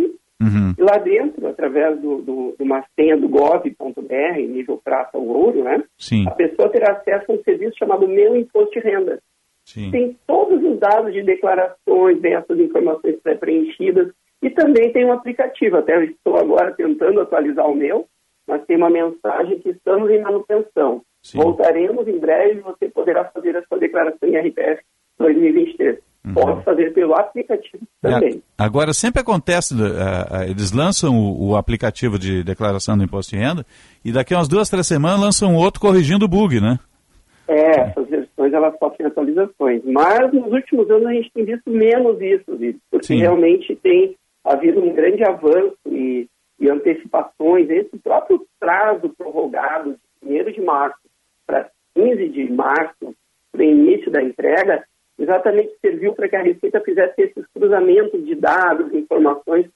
[0.40, 0.72] Uhum.
[0.78, 5.64] E lá dentro, através do, do, de uma senha do gov.br, nível prata ou ouro,
[5.64, 5.82] né?
[5.98, 6.26] Sim.
[6.28, 9.20] A pessoa terá acesso a um serviço chamado Meu Imposto de Renda.
[9.64, 9.90] Sim.
[9.90, 15.76] Tem todos os dados de declarações, tem essas informações pré-preenchidas e também tem um aplicativo.
[15.76, 18.06] Até eu estou agora tentando atualizar o meu,
[18.46, 21.02] mas tem uma mensagem que estamos em manutenção.
[21.28, 21.38] Sim.
[21.38, 24.82] Voltaremos em breve você poderá fazer a sua declaração em RPF
[25.18, 25.98] 2023.
[26.24, 26.34] Uhum.
[26.34, 28.42] Pode fazer pelo aplicativo também.
[28.56, 33.42] Agora, sempre acontece, uh, uh, eles lançam o, o, aplicativo de declaração do imposto de
[33.42, 33.64] renda
[34.02, 36.78] e daqui a umas duas, três semanas lançam outro corrigindo o bug, né?
[37.46, 39.82] É, essas versões elas sofrem atualizações.
[39.84, 42.44] Mas nos últimos anos a gente tem visto menos isso,
[42.90, 43.18] porque Sim.
[43.18, 46.26] realmente tem havido um grande avanço e,
[46.58, 47.68] e antecipações.
[47.68, 51.07] Esse próprio prazo prorrogado de 1 de março
[51.94, 53.14] 15 de março,
[53.52, 54.84] para o início da entrega,
[55.18, 59.66] exatamente serviu para que a Receita fizesse esses cruzamentos de dados, informações,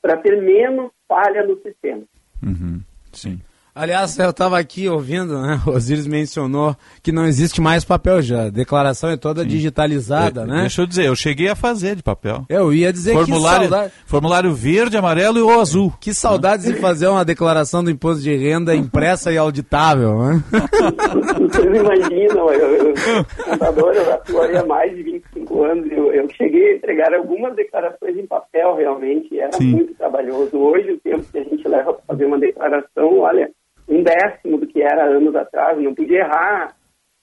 [0.00, 2.02] para ter menos falha no sistema.
[2.42, 2.80] Uhum,
[3.12, 3.40] sim.
[3.74, 5.58] Aliás, eu estava aqui ouvindo, né?
[5.66, 8.44] O Osiris mencionou que não existe mais papel já.
[8.44, 9.48] A declaração é toda Sim.
[9.48, 10.60] digitalizada, é, né?
[10.62, 12.44] Deixa eu dizer, eu cheguei a fazer de papel.
[12.50, 13.92] Eu ia dizer formulário, que saudade.
[14.04, 15.90] Formulário verde, amarelo e o azul.
[15.98, 20.44] Que saudades de fazer uma declaração do imposto de renda impressa e auditável, né?
[21.40, 22.94] Vocês imaginam, eu, eu,
[23.44, 25.90] contador, eu atuei há mais de 25 anos.
[25.90, 29.38] Eu, eu cheguei a entregar algumas declarações em papel, realmente.
[29.38, 29.72] Era Sim.
[29.72, 30.58] muito trabalhoso.
[30.58, 33.50] Hoje, o tempo que a gente leva para fazer uma declaração, olha
[33.92, 36.74] um décimo do que era anos atrás, não podia errar,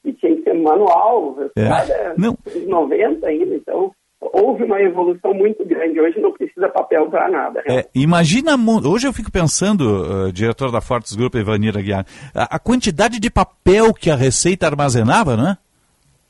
[0.03, 2.13] e tinha que ser manual, é.
[2.17, 2.37] não.
[2.67, 3.91] 90 ainda, então
[4.21, 7.63] houve uma evolução muito grande, hoje não precisa papel para nada.
[7.65, 8.55] É, imagina,
[8.85, 12.05] hoje eu fico pensando, uh, diretor da Fortes Grupo, Ivanir Aguiar,
[12.35, 15.57] a, a, quantidade de papel que a Receita armazenava, né?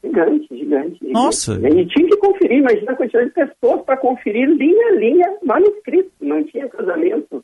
[0.03, 0.99] Gigante, gigante.
[1.11, 1.55] Nossa!
[1.55, 6.11] E tinha que conferir, imagina a quantidade de pessoas para conferir linha a linha manuscrito,
[6.21, 7.43] não tinha cruzamento.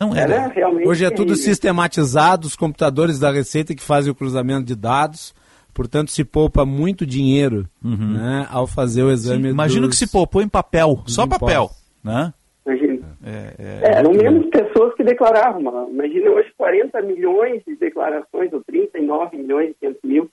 [0.00, 0.52] Não era.
[0.86, 5.34] Hoje é tudo sistematizado, os computadores da Receita que fazem o cruzamento de dados
[5.72, 9.50] Portanto, se poupa muito dinheiro né, ao fazer o exame.
[9.50, 11.38] Imagino dos- que se poupou em papel, só impostos.
[11.38, 11.70] papel,
[12.02, 12.32] né?
[12.66, 13.18] Imagina.
[13.22, 15.90] É, É, eram menos pessoas que declaravam.
[15.90, 20.30] Imagina hoje 40 milhões de declarações, ou 39 milhões e 500 mil,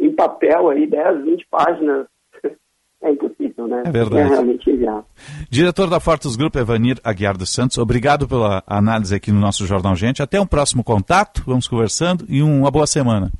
[0.00, 2.06] em papel aí, 10, 20 páginas.
[3.06, 3.84] É impossível, né?
[3.86, 4.20] É verdade.
[4.22, 5.04] É realmente inviável.
[5.48, 9.94] Diretor da Fortes Group, Evanir Aguiar dos Santos, obrigado pela análise aqui no nosso Jornal
[9.94, 10.22] Gente.
[10.22, 13.30] Até um próximo contato, vamos conversando e uma boa semana.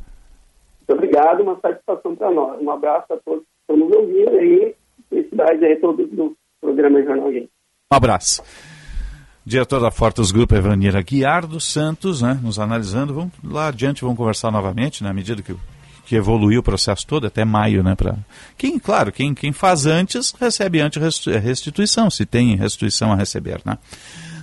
[0.88, 2.62] Muito obrigado, uma satisfação para nós.
[2.62, 4.74] Um abraço a todos que estão nos ouvindo aí.
[5.10, 7.51] Felicidade aí todos do programa Jornal Gente.
[7.93, 8.43] Um abraço.
[9.44, 13.14] Diretor da Fortes Group, Evanir Aguiar dos Santos, né, nos analisando.
[13.14, 15.55] Vamos lá adiante, vamos conversar novamente, na medida que,
[16.07, 17.95] que evoluiu o processo todo, até maio, né?
[17.95, 18.15] Pra...
[18.57, 23.61] Quem, claro, quem, quem faz antes, recebe antes resti- restituição, se tem restituição a receber,
[23.65, 23.77] né?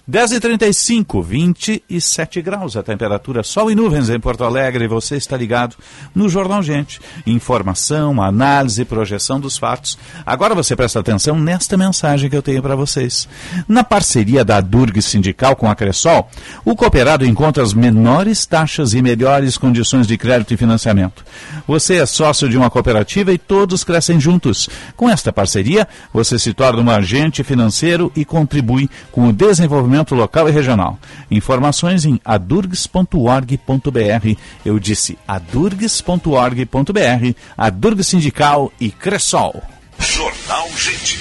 [0.10, 4.86] 10h35, 27 graus a temperatura, sol e nuvens em Porto Alegre.
[4.86, 5.78] Você está ligado
[6.14, 7.00] no Jornal Gente.
[7.26, 9.98] Informação, análise, projeção dos fatos.
[10.26, 13.30] Agora você presta atenção nesta mensagem que eu tenho para vocês.
[13.66, 16.30] Na parceria da Durg Sindical com a Cressol,
[16.66, 21.24] o cooperado encontra as menores taxas e melhores condições de crédito e financiamento.
[21.66, 24.68] Você é sócio de uma cooperativa e todos crescem juntos.
[24.98, 30.50] Com esta parceria, você se torna um agente financeiro e contribui com o desenvolvimento local
[30.50, 30.98] e regional.
[31.30, 34.38] Informações em adurgs.org.br.
[34.66, 39.62] Eu disse adurgs.org.br, Adurg Sindical e Cressol.
[40.00, 41.20] Jornal Gente.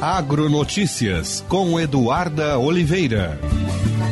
[0.00, 3.38] Agronotícias com Eduarda Oliveira.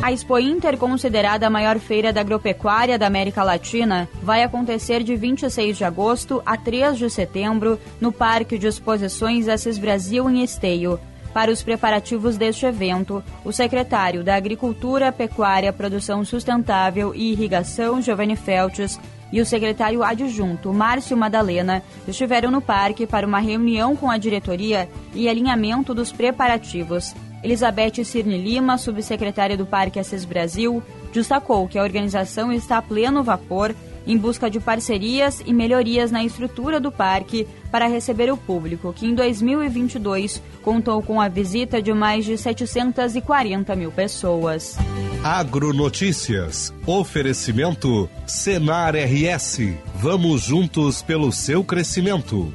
[0.01, 5.15] A Expo Inter, considerada a maior feira da agropecuária da América Latina, vai acontecer de
[5.15, 10.99] 26 de agosto a 3 de setembro no Parque de Exposições Assis Brasil em Esteio.
[11.33, 18.35] Para os preparativos deste evento, o secretário da Agricultura, Pecuária, Produção Sustentável e Irrigação, Giovanni
[18.35, 18.99] Feltes,
[19.31, 24.87] e o secretário adjunto, Márcio Madalena, estiveram no parque para uma reunião com a diretoria
[25.13, 27.13] e alinhamento dos preparativos.
[27.43, 30.81] Elizabeth Cirne Lima, subsecretária do Parque Assis Brasil,
[31.13, 33.73] destacou que a organização está a pleno vapor
[34.07, 39.05] em busca de parcerias e melhorias na estrutura do parque para receber o público, que
[39.05, 44.77] em 2022 contou com a visita de mais de 740 mil pessoas.
[45.23, 46.73] Agronotícias.
[46.85, 49.59] Oferecimento Senar RS.
[49.95, 52.53] Vamos juntos pelo seu crescimento.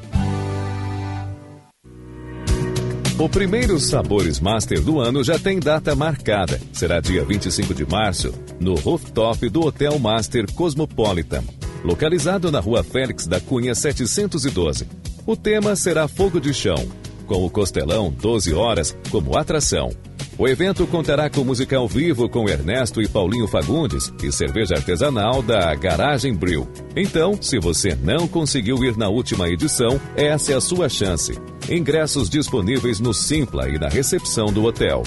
[3.22, 6.60] O primeiro Sabores Master do ano já tem data marcada.
[6.72, 11.44] Será dia 25 de março, no rooftop do Hotel Master Cosmopolitan,
[11.84, 14.88] localizado na rua Félix da Cunha 712.
[15.24, 16.84] O tema será Fogo de Chão,
[17.24, 19.90] com o Costelão 12 horas como atração.
[20.38, 25.42] O evento contará com música ao vivo com Ernesto e Paulinho Fagundes e cerveja artesanal
[25.42, 26.66] da Garagem Brew.
[26.96, 31.38] Então, se você não conseguiu ir na última edição, essa é a sua chance.
[31.68, 35.02] Ingressos disponíveis no Simpla e na recepção do hotel.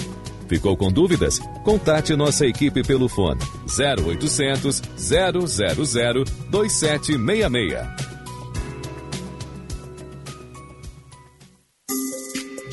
[0.48, 1.40] Ficou com dúvidas?
[1.64, 8.15] Contate nossa equipe pelo fone 0800 000 2766.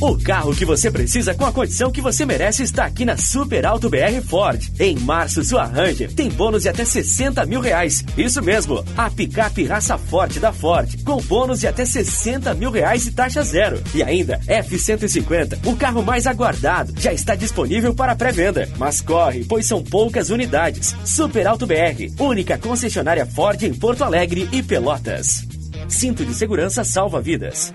[0.00, 3.66] O carro que você precisa com a condição que você merece está aqui na Super
[3.66, 4.64] Alto BR Ford.
[4.78, 8.04] Em março, sua Ranger tem bônus de até 60 mil reais.
[8.16, 13.08] Isso mesmo, a picape raça forte da Ford, com bônus de até 60 mil reais
[13.08, 13.82] e taxa zero.
[13.92, 18.68] E ainda, F-150, o carro mais aguardado, já está disponível para pré-venda.
[18.78, 20.94] Mas corre, pois são poucas unidades.
[21.04, 25.44] Super Alto BR, única concessionária Ford em Porto Alegre e Pelotas.
[25.88, 27.74] Cinto de segurança salva vidas.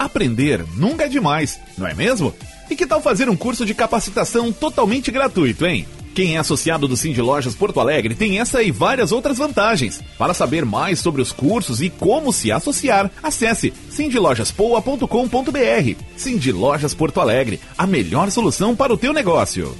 [0.00, 2.34] Aprender nunca é demais, não é mesmo?
[2.70, 5.86] E que tal fazer um curso de capacitação totalmente gratuito, hein?
[6.14, 10.02] Quem é associado do Cindy Lojas Porto Alegre tem essa e várias outras vantagens.
[10.16, 16.02] Para saber mais sobre os cursos e como se associar, acesse cindylojaspoa.com.br.
[16.16, 19.76] Cindy Lojas Porto Alegre, a melhor solução para o teu negócio.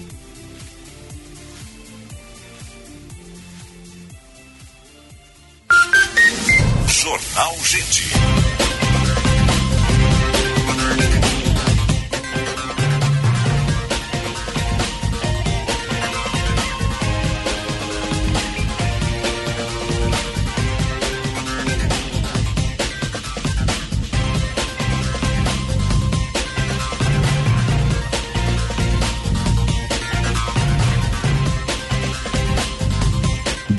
[6.86, 8.69] Jornal Gente.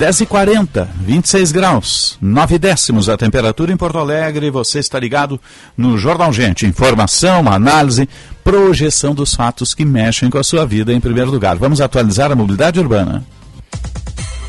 [0.02, 4.50] Dez e quarenta, 26 graus, 9 décimos a temperatura em Porto Alegre.
[4.50, 5.40] Você está ligado
[5.76, 6.66] no Jornal Gente.
[6.66, 8.08] Informação, análise,
[8.42, 11.54] projeção dos fatos que mexem com a sua vida em primeiro lugar.
[11.54, 13.24] Vamos atualizar a mobilidade urbana.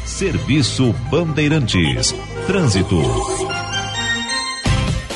[0.03, 2.15] Serviço Bandeirantes.
[2.47, 2.99] Trânsito.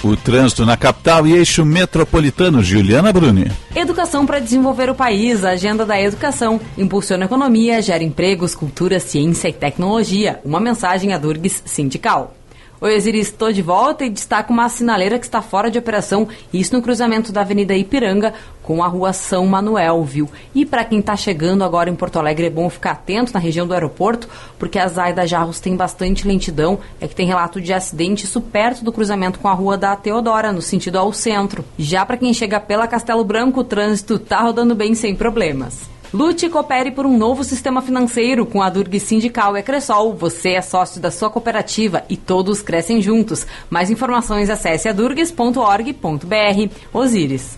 [0.03, 2.61] O trânsito na capital e eixo metropolitano.
[2.61, 3.51] Juliana Bruni.
[3.75, 5.43] Educação para desenvolver o país.
[5.43, 10.39] A agenda da educação impulsiona a economia, gera empregos, cultura, ciência e tecnologia.
[10.45, 12.35] Uma mensagem à Durgues Sindical.
[12.79, 16.75] Oi, Osiris, estou de volta e destaco uma sinaleira que está fora de operação, isso
[16.75, 20.29] no cruzamento da Avenida Ipiranga com a Rua São Manuel, viu?
[20.53, 23.65] E para quem está chegando agora em Porto Alegre, é bom ficar atento na região
[23.65, 24.29] do aeroporto,
[24.59, 28.83] porque a Zaida Jarros tem bastante lentidão, é que tem relato de acidente isso perto
[28.83, 31.65] do cruzamento com a Rua da Teodora, no sentido ao centro.
[31.79, 35.96] Já para quem chega pela Castelo Branco, o trânsito tá rodando bem sem problemas.
[36.13, 40.15] Lute e coopere por um novo sistema financeiro com a Durg Sindical e Cressol.
[40.15, 43.45] Você é sócio da sua cooperativa e todos crescem juntos.
[43.69, 46.73] Mais informações acesse adurgues.org.br.
[46.93, 47.57] Osíris.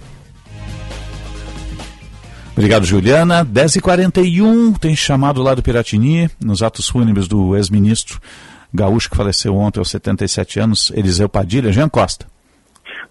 [2.52, 3.46] Obrigado, Juliana.
[3.46, 8.20] 10h41, tem chamado lá do Piratini, nos atos fúnebres do ex-ministro
[8.74, 11.72] gaúcho que faleceu ontem aos 77 anos, Eliseu Padilha.
[11.72, 12.28] Jean Costa.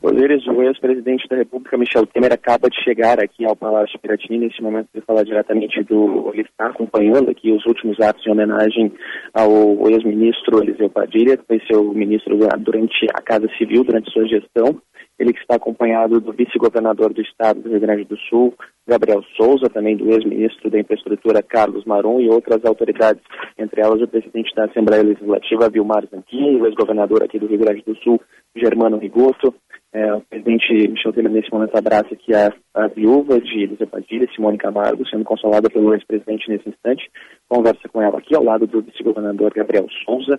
[0.00, 4.38] Osiris, o ex-presidente da República, Michel Temer, acaba de chegar aqui ao Palácio Piratini.
[4.38, 6.30] Nesse momento, para falar diretamente do.
[6.32, 8.92] Ele está acompanhando aqui os últimos atos em homenagem
[9.34, 14.80] ao ex-ministro Eliseu Padilha, que foi seu ministro durante a Casa Civil, durante sua gestão.
[15.18, 18.54] Ele que está acompanhado do vice-governador do estado do Rio Grande do Sul,
[18.86, 23.20] Gabriel Souza, também do ex-ministro da Infraestrutura, Carlos Maron, e outras autoridades,
[23.58, 27.82] entre elas o presidente da Assembleia Legislativa, Vilmar Zanquini, o ex-governador aqui do Rio Grande
[27.84, 28.20] do Sul,
[28.54, 29.52] Germano Rigoto.
[29.92, 34.28] É, o presidente Michel Temer, nesse momento, abraça aqui a, a viúva de Elisa Padilha,
[34.34, 37.10] Simone Camargo, sendo consolada pelo ex-presidente nesse instante.
[37.48, 40.38] Conversa com ela aqui, ao lado do vice-governador Gabriel Souza.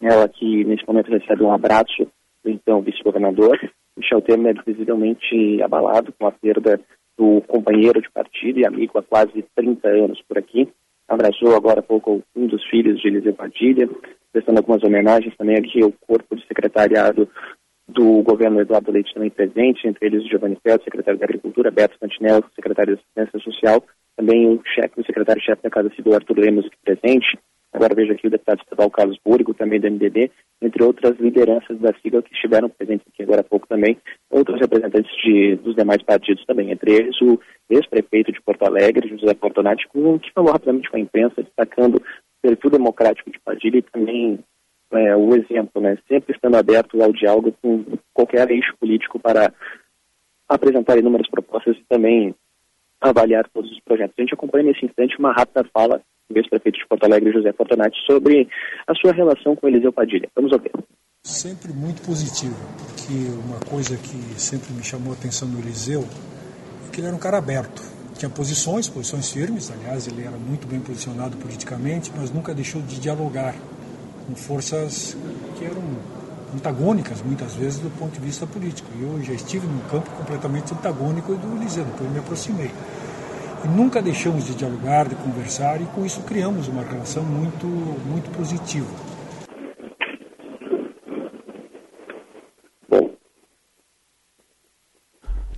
[0.00, 2.08] Ela que, nesse momento, recebe um abraço
[2.42, 3.58] do então vice-governador.
[3.96, 6.80] Michel Temer visivelmente abalado com a perda
[7.16, 10.66] do companheiro de partido e amigo há quase 30 anos por aqui.
[11.06, 13.86] Abraçou agora há pouco um dos filhos de Eliseu Padilha,
[14.32, 17.28] prestando algumas homenagens também aqui ao corpo de secretariado
[17.88, 21.98] do governo Eduardo Leite também presente, entre eles o Giovanni Feltz, secretário da Agricultura, Beto
[21.98, 23.84] Fantinel, secretário da Assistência Social,
[24.16, 27.38] também o chefe, o secretário-chefe da Casa Civil, Arthur Lemos, presente.
[27.72, 30.30] Agora vejo aqui o deputado estadual Carlos Burgo, também do MDB,
[30.60, 33.96] entre outras lideranças da sigla que estiveram presentes aqui agora há pouco também,
[34.30, 37.40] outros representantes de, dos demais partidos também, entre eles o
[37.70, 42.02] ex-prefeito de Porto Alegre, José Portonati, que falou rapidamente com a imprensa, destacando o
[42.42, 44.38] perfil democrático de Padilha e também
[44.92, 49.52] é, o exemplo, né, sempre estando aberto ao diálogo com qualquer eixo político para
[50.48, 52.34] apresentar inúmeras propostas e também
[53.00, 54.14] avaliar todos os projetos.
[54.16, 56.00] A gente acompanha nesse instante uma rápida fala
[56.30, 58.48] do ex-prefeito de Porto Alegre, José Fortunati, sobre
[58.86, 60.28] a sua relação com Eliseu Padilha.
[60.34, 60.70] Vamos ouvir.
[61.22, 63.14] Sempre muito positivo, porque
[63.44, 66.02] uma coisa que sempre me chamou a atenção no Eliseu
[66.86, 67.82] é que ele era um cara aberto.
[68.18, 73.00] Tinha posições, posições firmes, aliás, ele era muito bem posicionado politicamente, mas nunca deixou de
[73.00, 73.54] dialogar
[74.26, 75.16] com forças
[75.58, 75.82] que eram
[76.54, 78.88] antagônicas, muitas vezes, do ponto de vista político.
[78.98, 82.70] E eu já estive num campo completamente antagônico do Eliseu, depois me aproximei.
[83.64, 88.30] E nunca deixamos de dialogar, de conversar, e com isso criamos uma relação muito, muito
[88.36, 88.86] positiva.
[92.88, 93.10] Bom.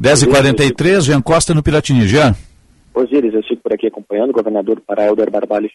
[0.00, 2.06] 10h43, Jean Costa no Piratini.
[2.06, 2.34] Jean?
[2.94, 5.70] Osíris, eu sigo por aqui acompanhando, o governador para Helder Barbalho.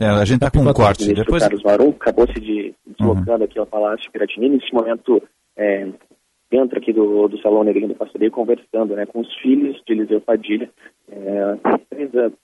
[0.00, 1.12] É, a gente está com um corte.
[1.12, 1.42] Depois...
[1.42, 3.44] Carlos Marum acabou se de, deslocando uhum.
[3.44, 4.48] aqui ao Palácio Piratini.
[4.48, 5.22] Nesse momento,
[5.56, 5.86] é,
[6.50, 10.20] dentro aqui do, do Salão Negrinho do Pastoreio, conversando né, com os filhos de Eliseu
[10.22, 10.70] Padilha,
[11.10, 11.56] é,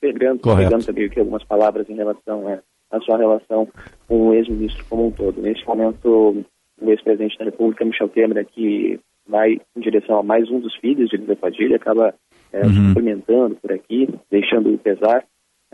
[0.00, 2.60] pegando, pegando também aqui algumas palavras em relação é,
[2.90, 3.66] à sua relação
[4.06, 5.40] com o ex-ministro como um todo.
[5.40, 6.44] Nesse momento,
[6.78, 11.08] o ex-presidente da República, Michel Temer, que vai em direção a mais um dos filhos
[11.08, 12.14] de Elisa Padilha, acaba
[12.52, 12.88] é, Uhum.
[12.88, 15.24] cumprimentando por aqui, deixando o pesar.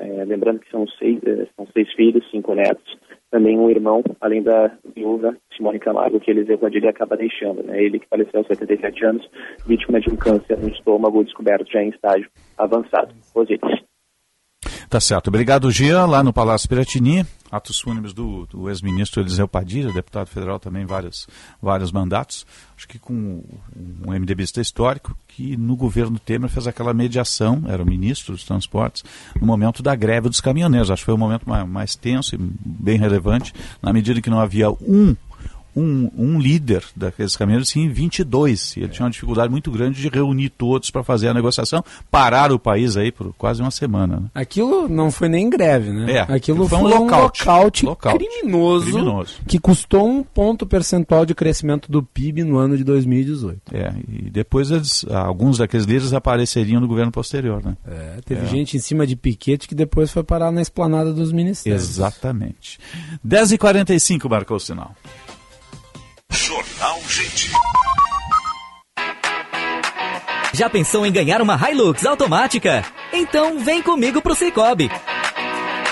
[0.02, 2.98] É, lembrando que são seis, é, são seis filhos, cinco netos,
[3.30, 7.62] também um irmão, além da viúva Simone Camargo, que Eliseu Padilha acaba deixando.
[7.62, 7.82] Né?
[7.82, 9.30] Ele que faleceu aos 77 anos,
[9.66, 13.14] vítima de um câncer no estômago descoberto já em estágio avançado.
[13.34, 13.91] Osiris.
[14.92, 15.28] Tá certo.
[15.28, 17.24] Obrigado, Gia, lá no Palácio Piratini.
[17.50, 21.26] Atos fúnebres do, do ex-ministro Eliseu Padilha, deputado federal também, vários,
[21.62, 22.46] vários mandatos.
[22.76, 23.42] Acho que com
[23.74, 29.02] um MDBista histórico, que no governo Temer fez aquela mediação, era o ministro dos transportes,
[29.40, 30.90] no momento da greve dos caminhoneiros.
[30.90, 34.40] Acho que foi o momento mais, mais tenso e bem relevante, na medida que não
[34.40, 35.16] havia um
[35.74, 38.76] um, um líder daqueles caminhoneiros, sim, 22.
[38.76, 41.82] E ele tinha uma dificuldade muito grande de reunir todos para fazer a negociação.
[42.10, 44.16] Pararam o país aí por quase uma semana.
[44.20, 44.26] Né?
[44.34, 46.12] Aquilo não foi nem greve, né?
[46.12, 47.46] É, Aquilo foi foi, um um lockout.
[47.46, 48.18] lockout, Lockout.
[48.18, 49.34] Criminoso, Criminoso.
[49.46, 53.60] que custou um ponto percentual de crescimento do PIB no ano de 2018.
[53.72, 57.76] É, e depois eles, alguns daqueles líderes apareceriam no governo posterior, né?
[57.86, 58.46] É, teve É.
[58.48, 61.82] gente em cima de piquete que depois foi parar na esplanada dos ministérios.
[61.82, 62.78] Exatamente.
[63.26, 64.94] 10h45 marcou o sinal.
[66.32, 67.50] Jornal Gente.
[70.54, 72.84] Já pensou em ganhar uma Hilux automática?
[73.12, 74.90] Então vem comigo pro Cicobi.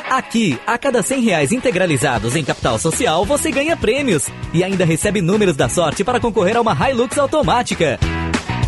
[0.08, 5.20] Aqui, a cada 100 reais integralizados em capital social, você ganha prêmios e ainda recebe
[5.20, 7.98] números da sorte para concorrer a uma Hilux automática.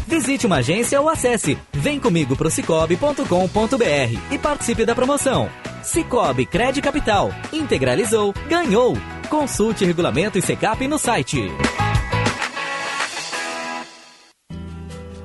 [0.06, 5.48] Visite uma agência ou acesse vemcomigoprocicobi.com.br e participe da promoção.
[5.82, 7.32] Cicobi Cred Capital.
[7.52, 8.96] Integralizou, ganhou.
[9.32, 11.50] Consulte regulamento e secap no site.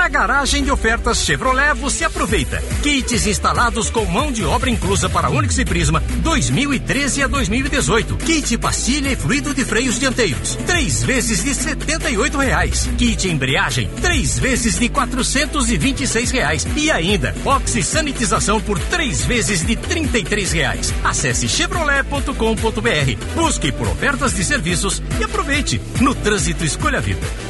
[0.00, 2.62] Na garagem de ofertas Chevrolet você aproveita.
[2.82, 8.16] Kits instalados com mão de obra inclusa para Onix e Prisma 2013 a 2018.
[8.16, 10.56] Kit pastilha e fluido de freios dianteiros.
[10.66, 12.88] Três vezes de 78 reais.
[12.96, 13.90] Kit embreagem.
[14.00, 16.66] Três vezes de 426 reais.
[16.74, 20.94] E ainda, oxi sanitização por três vezes de 33 reais.
[21.04, 23.34] Acesse chevrolet.com.br.
[23.34, 25.78] Busque por ofertas de serviços e aproveite.
[26.00, 27.49] No trânsito escolha a vida.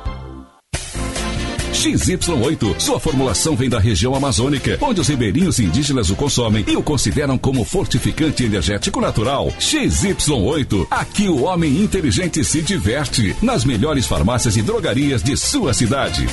[1.81, 2.79] XY8.
[2.79, 7.39] Sua formulação vem da região amazônica, onde os ribeirinhos indígenas o consomem e o consideram
[7.39, 9.47] como fortificante energético natural.
[9.59, 10.85] XY8.
[10.91, 13.35] Aqui o homem inteligente se diverte.
[13.41, 16.27] Nas melhores farmácias e drogarias de sua cidade.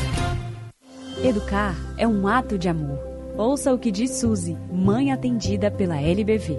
[1.25, 2.99] Educar é um ato de amor.
[3.39, 6.59] Ouça o que diz Suzy, mãe atendida pela LBV.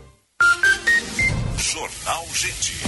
[1.57, 2.81] Jornal Gente.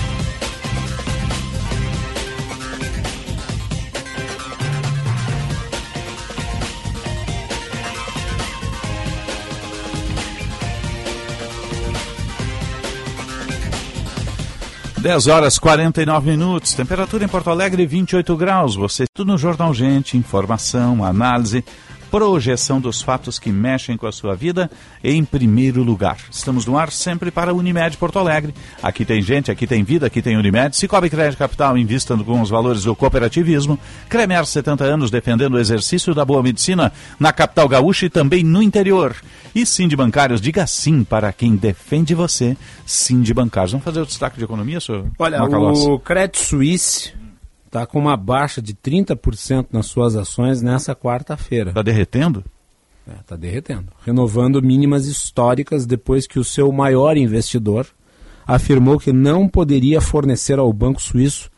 [15.03, 18.75] Dez horas 49 minutos, temperatura em Porto Alegre 28 graus.
[18.77, 21.61] Você tudo no Jornal Gente, informação, análise,
[22.14, 24.69] projeção dos fatos que mexem com a sua vida
[25.03, 26.18] em primeiro lugar.
[26.30, 28.53] Estamos no ar sempre para a Unimed Porto Alegre.
[28.84, 30.76] Aqui tem gente, aqui tem vida, aqui tem Unimed.
[30.76, 33.80] Cicobi Crédito Capital, investando com os valores do cooperativismo.
[34.07, 38.61] Cremer, 70 anos, defendendo o exercício da boa medicina na capital gaúcha e também no
[38.61, 39.15] interior.
[39.56, 42.56] E Sim de Bancários, diga sim para quem defende você.
[42.85, 43.72] Sim de Bancários.
[43.72, 45.07] Vamos fazer o destaque de economia, senhor?
[45.18, 45.88] Olha, Macalossi?
[45.88, 47.23] o Credit Suisse
[47.74, 51.72] está com uma baixa de 30% nas suas ações nessa quarta-feira.
[51.72, 52.45] Está derretendo?
[53.20, 53.88] Está derretendo.
[54.06, 57.88] Renovando mínimas históricas depois que o seu maior investidor
[58.45, 61.50] afirmou que não poderia fornecer ao Banco Suíço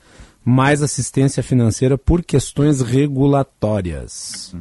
[0.44, 4.56] mais assistência financeira por questões regulatórias.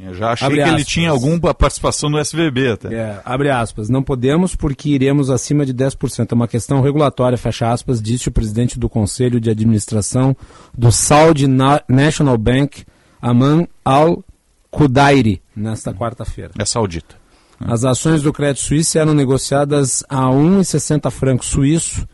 [0.00, 0.86] Eu já achei Abre que ele aspas.
[0.86, 2.94] tinha alguma participação no SVB até.
[2.94, 6.30] É, abre aspas, não podemos porque iremos acima de 10%.
[6.30, 10.36] É uma questão regulatória, fecha aspas, disse o presidente do Conselho de Administração
[10.76, 12.84] do Saudi Na- National Bank,
[13.20, 16.52] Aman Al-Kudairi, nesta quarta-feira.
[16.58, 17.16] É saudita.
[17.60, 22.06] As ações do Crédito Suíço eram negociadas a 1,60 francos suíço,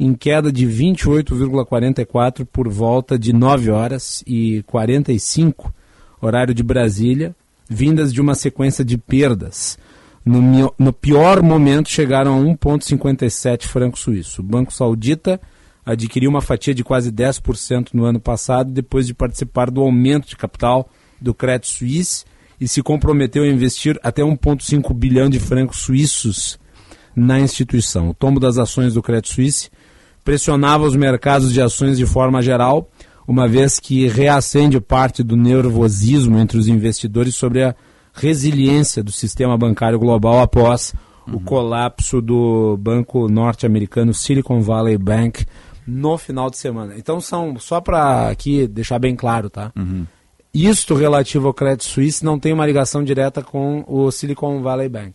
[0.00, 5.72] em queda de 28,44 por volta de 9 horas e 45
[6.20, 7.34] horário de Brasília,
[7.68, 9.78] vindas de uma sequência de perdas.
[10.24, 14.40] No, no pior momento chegaram a 1,57 francos suíço.
[14.40, 15.40] O Banco Saudita
[15.84, 20.36] adquiriu uma fatia de quase 10% no ano passado, depois de participar do aumento de
[20.36, 20.90] capital
[21.20, 22.24] do Crédito Suisse
[22.60, 26.58] e se comprometeu a investir até 1,5 bilhão de francos suíços
[27.14, 28.10] na instituição.
[28.10, 29.70] O tombo das ações do Crédito Suisse
[30.24, 32.90] pressionava os mercados de ações de forma geral,
[33.28, 37.74] uma vez que reacende parte do nervosismo entre os investidores sobre a
[38.14, 40.94] resiliência do sistema bancário global após
[41.30, 45.44] o colapso do banco norte-americano Silicon Valley Bank
[45.86, 46.94] no final de semana.
[46.96, 49.70] Então são só para aqui deixar bem claro, tá?
[50.54, 55.12] Isto relativo ao Credit Suisse não tem uma ligação direta com o Silicon Valley Bank.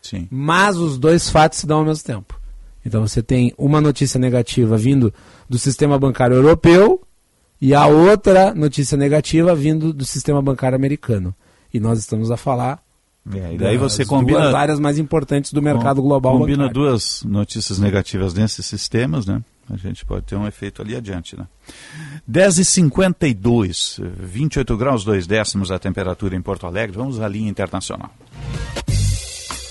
[0.00, 0.28] Sim.
[0.30, 2.40] Mas os dois fatos se dão ao mesmo tempo.
[2.86, 5.12] Então você tem uma notícia negativa vindo
[5.48, 7.02] do sistema bancário europeu
[7.60, 11.34] e a outra notícia negativa vindo do sistema bancário americano.
[11.72, 12.80] E nós estamos a falar
[13.30, 16.74] É, e daí das você combina duas áreas mais importantes do mercado global Combina bancário.
[16.74, 19.42] duas notícias negativas nesses sistemas, né?
[19.70, 21.46] A gente pode ter um efeito ali adiante, né?
[22.30, 26.96] 10h52, 28 graus 2 décimos a temperatura em Porto Alegre.
[26.96, 28.10] Vamos à linha internacional.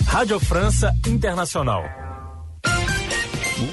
[0.06, 2.07] Rádio França Internacional.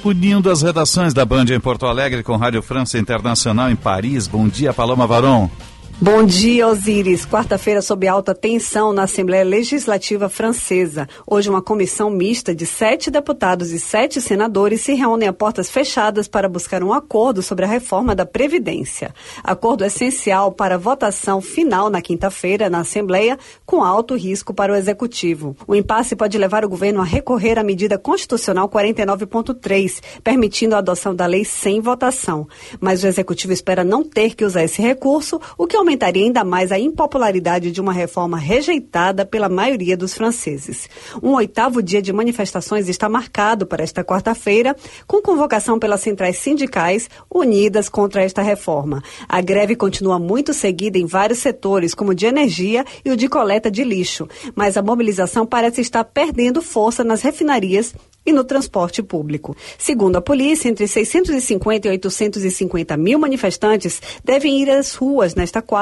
[0.03, 4.27] Unindo as redações da Band em Porto Alegre com Rádio França Internacional em Paris.
[4.27, 5.51] Bom dia, Paloma Varon.
[6.01, 7.25] Bom dia, Osíris.
[7.25, 11.09] Quarta-feira, sob alta tensão na Assembleia Legislativa Francesa.
[11.25, 16.27] Hoje, uma comissão mista de sete deputados e sete senadores se reúne a portas fechadas
[16.27, 19.15] para buscar um acordo sobre a reforma da Previdência.
[19.43, 25.57] Acordo essencial para votação final na quinta-feira na Assembleia, com alto risco para o Executivo.
[25.65, 31.15] O impasse pode levar o governo a recorrer à medida constitucional 49.3, permitindo a adoção
[31.15, 32.49] da lei sem votação.
[32.81, 36.73] Mas o Executivo espera não ter que usar esse recurso, o que aumentaria ainda mais
[36.73, 40.89] a impopularidade de uma reforma rejeitada pela maioria dos franceses.
[41.23, 44.75] Um oitavo dia de manifestações está marcado para esta quarta-feira,
[45.07, 49.03] com convocação pelas centrais sindicais unidas contra esta reforma.
[49.29, 53.29] A greve continua muito seguida em vários setores, como o de energia e o de
[53.29, 57.95] coleta de lixo, mas a mobilização parece estar perdendo força nas refinarias
[58.27, 59.57] e no transporte público.
[59.79, 65.74] Segundo a polícia, entre 650 e 850 mil manifestantes devem ir às ruas nesta quarta,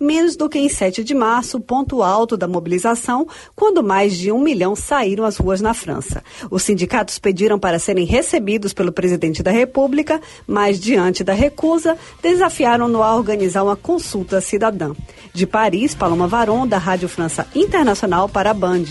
[0.00, 4.40] menos do que em 7 de março, ponto alto da mobilização, quando mais de um
[4.40, 6.22] milhão saíram às ruas na França.
[6.50, 13.02] Os sindicatos pediram para serem recebidos pelo presidente da República, mas, diante da recusa, desafiaram-no
[13.02, 14.92] a organizar uma consulta cidadã.
[15.32, 18.84] De Paris, Paloma Varon, da Rádio França Internacional para a Band.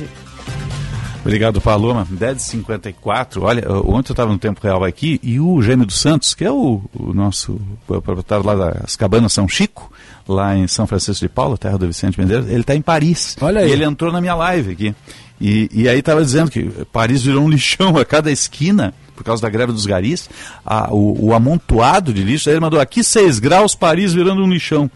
[1.26, 2.06] Obrigado, Paloma.
[2.14, 3.42] 10h54.
[3.42, 6.52] Olha, ontem eu estava no tempo real aqui e o Gêmeo dos Santos, que é
[6.52, 9.90] o, o nosso proprietário lá das Cabanas São Chico,
[10.28, 13.38] lá em São Francisco de Paula, terra do Vicente Medeiros, ele está em Paris.
[13.40, 13.70] Olha aí.
[13.70, 14.96] E ele entrou na minha live aqui.
[15.40, 19.42] E, e aí estava dizendo que Paris virou um lixão a cada esquina, por causa
[19.42, 20.30] da greve dos garis,
[20.66, 22.50] a- o, o amontoado de lixo.
[22.50, 24.92] Aí ele mandou aqui 6 graus, Paris virando um lixão.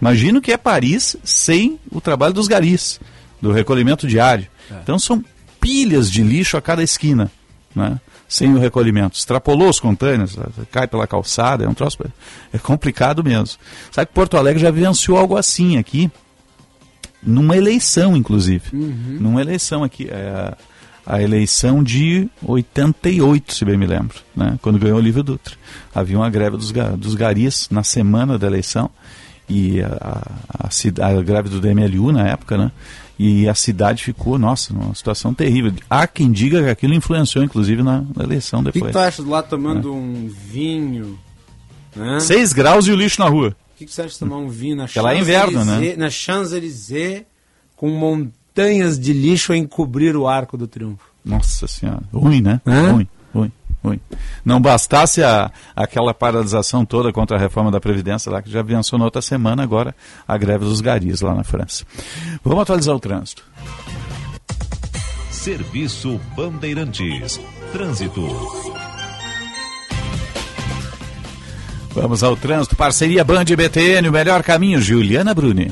[0.00, 2.98] Imagina o que é Paris sem o trabalho dos garis,
[3.40, 4.46] do recolhimento diário.
[4.82, 5.24] Então são
[5.68, 7.30] pilhas de lixo a cada esquina,
[7.76, 8.00] né?
[8.26, 9.18] sem o recolhimento.
[9.18, 10.34] Extrapolou os contêineres,
[10.72, 11.98] cai pela calçada, é um troço.
[12.50, 13.58] É complicado mesmo.
[13.92, 16.10] Sabe que Porto Alegre já vivenciou algo assim aqui,
[17.22, 18.64] numa eleição, inclusive.
[19.20, 20.08] Numa eleição aqui.
[20.10, 20.56] É,
[21.04, 24.58] a eleição de 88, se bem me lembro, né?
[24.62, 25.54] quando ganhou o Olívio Dutra.
[25.94, 28.90] Havia uma greve dos, dos garis na semana da eleição
[29.48, 30.22] e a,
[30.64, 32.70] a, a, a greve do DMLU na época, né?
[33.18, 35.72] E a cidade ficou, nossa, numa situação terrível.
[35.90, 38.82] Há quem diga que aquilo influenciou, inclusive, na, na eleição depois.
[38.82, 39.92] O que, que tu acha lá tomando é.
[39.92, 41.18] um vinho?
[41.96, 42.20] Né?
[42.20, 43.56] 6 graus e o lixo na rua.
[43.74, 45.04] O que, que você acha de tomar um vinho na Champs-Élysées?
[45.04, 45.96] lá é inverno, né?
[45.96, 47.24] Na Champs-Élysées,
[47.74, 51.04] com montanhas de lixo a encobrir o arco do triunfo.
[51.24, 52.02] Nossa senhora.
[52.12, 52.60] Ruim, né?
[52.64, 52.90] É?
[52.90, 53.08] Ruim,
[53.82, 54.00] ruim.
[54.44, 58.98] Não bastasse a, aquela paralisação toda contra a reforma da Previdência lá, que já avançou
[58.98, 59.94] na outra semana, agora
[60.26, 61.84] a greve dos garis lá na França.
[62.42, 63.44] Vamos atualizar o trânsito.
[65.30, 67.40] Serviço Bandeirantes.
[67.72, 68.26] Trânsito.
[71.90, 72.76] Vamos ao trânsito.
[72.76, 74.80] Parceria Band BTN, o melhor caminho.
[74.80, 75.70] Juliana Bruni.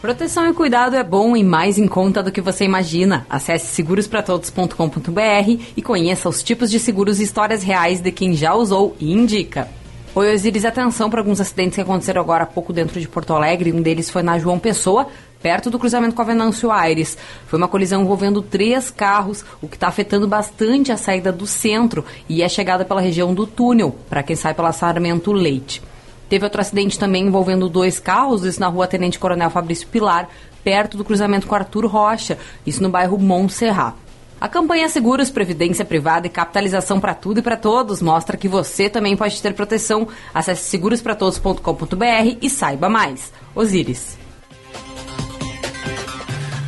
[0.00, 3.26] Proteção e cuidado é bom e mais em conta do que você imagina.
[3.28, 8.96] Acesse segurospratodos.com.br e conheça os tipos de seguros e histórias reais de quem já usou
[8.98, 9.68] e indica.
[10.14, 13.74] Oi, Osiris, atenção para alguns acidentes que aconteceram agora há pouco dentro de Porto Alegre.
[13.74, 15.06] Um deles foi na João Pessoa,
[15.42, 17.18] perto do cruzamento com a Venâncio Aires.
[17.46, 22.06] Foi uma colisão envolvendo três carros, o que está afetando bastante a saída do centro
[22.26, 25.89] e a chegada pela região do túnel, para quem sai pela Sarmento Leite.
[26.30, 30.28] Teve outro acidente também envolvendo dois carros, isso na rua Tenente Coronel Fabrício Pilar,
[30.62, 33.96] perto do cruzamento com Arthur Rocha, isso no bairro Montserrat.
[34.40, 38.88] A campanha Seguros, Previdência Privada e Capitalização para Tudo e para Todos mostra que você
[38.88, 40.06] também pode ter proteção.
[40.32, 43.32] Acesse segurospratodos.com.br e saiba mais.
[43.52, 44.16] Osíris.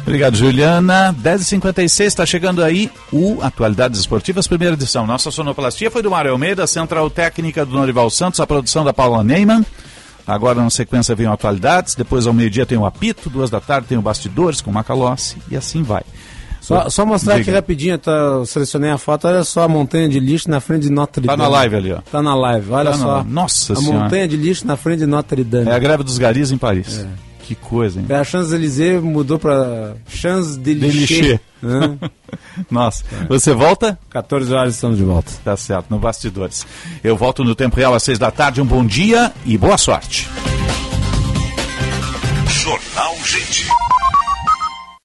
[0.03, 1.15] Obrigado, Juliana.
[1.23, 5.07] 10h56, está chegando aí o Atualidades Esportivas, primeira edição.
[5.07, 9.23] Nossa sonoplastia foi do Mário Almeida, central técnica do Norival Santos, a produção da Paula
[9.23, 9.65] Neyman.
[10.27, 13.89] Agora na sequência vem o Atualidades, depois ao meio-dia tem o apito, duas da tarde
[13.89, 16.03] tem o Bastidores com Macalossi e assim vai.
[16.61, 17.43] Só, só mostrar Diga.
[17.43, 20.83] aqui rapidinho, tá, eu selecionei a foto, olha só a montanha de lixo na frente
[20.83, 21.37] de Notre Dame.
[21.37, 22.01] Tá na live ali, ó.
[22.01, 23.17] Tá na live, olha tá só.
[23.19, 23.25] Na...
[23.25, 23.99] Nossa a senhora.
[23.99, 25.69] A montanha de lixo na frente de Notre Dame.
[25.69, 27.01] É a greve dos garis em Paris.
[27.01, 27.32] É.
[27.43, 28.07] Que coisa, hein?
[28.09, 31.41] A Champs-Élysées mudou para Champs-Élysées.
[31.63, 31.97] Né?
[32.69, 33.27] Nossa, é.
[33.27, 33.97] você volta?
[34.11, 35.31] 14 horas estamos de volta.
[35.45, 36.67] Tá certo, no Bastidores.
[37.05, 38.61] Eu volto no tempo real às 6 da tarde.
[38.61, 40.29] Um bom dia e boa sorte.
[42.49, 43.69] Jornal Gente.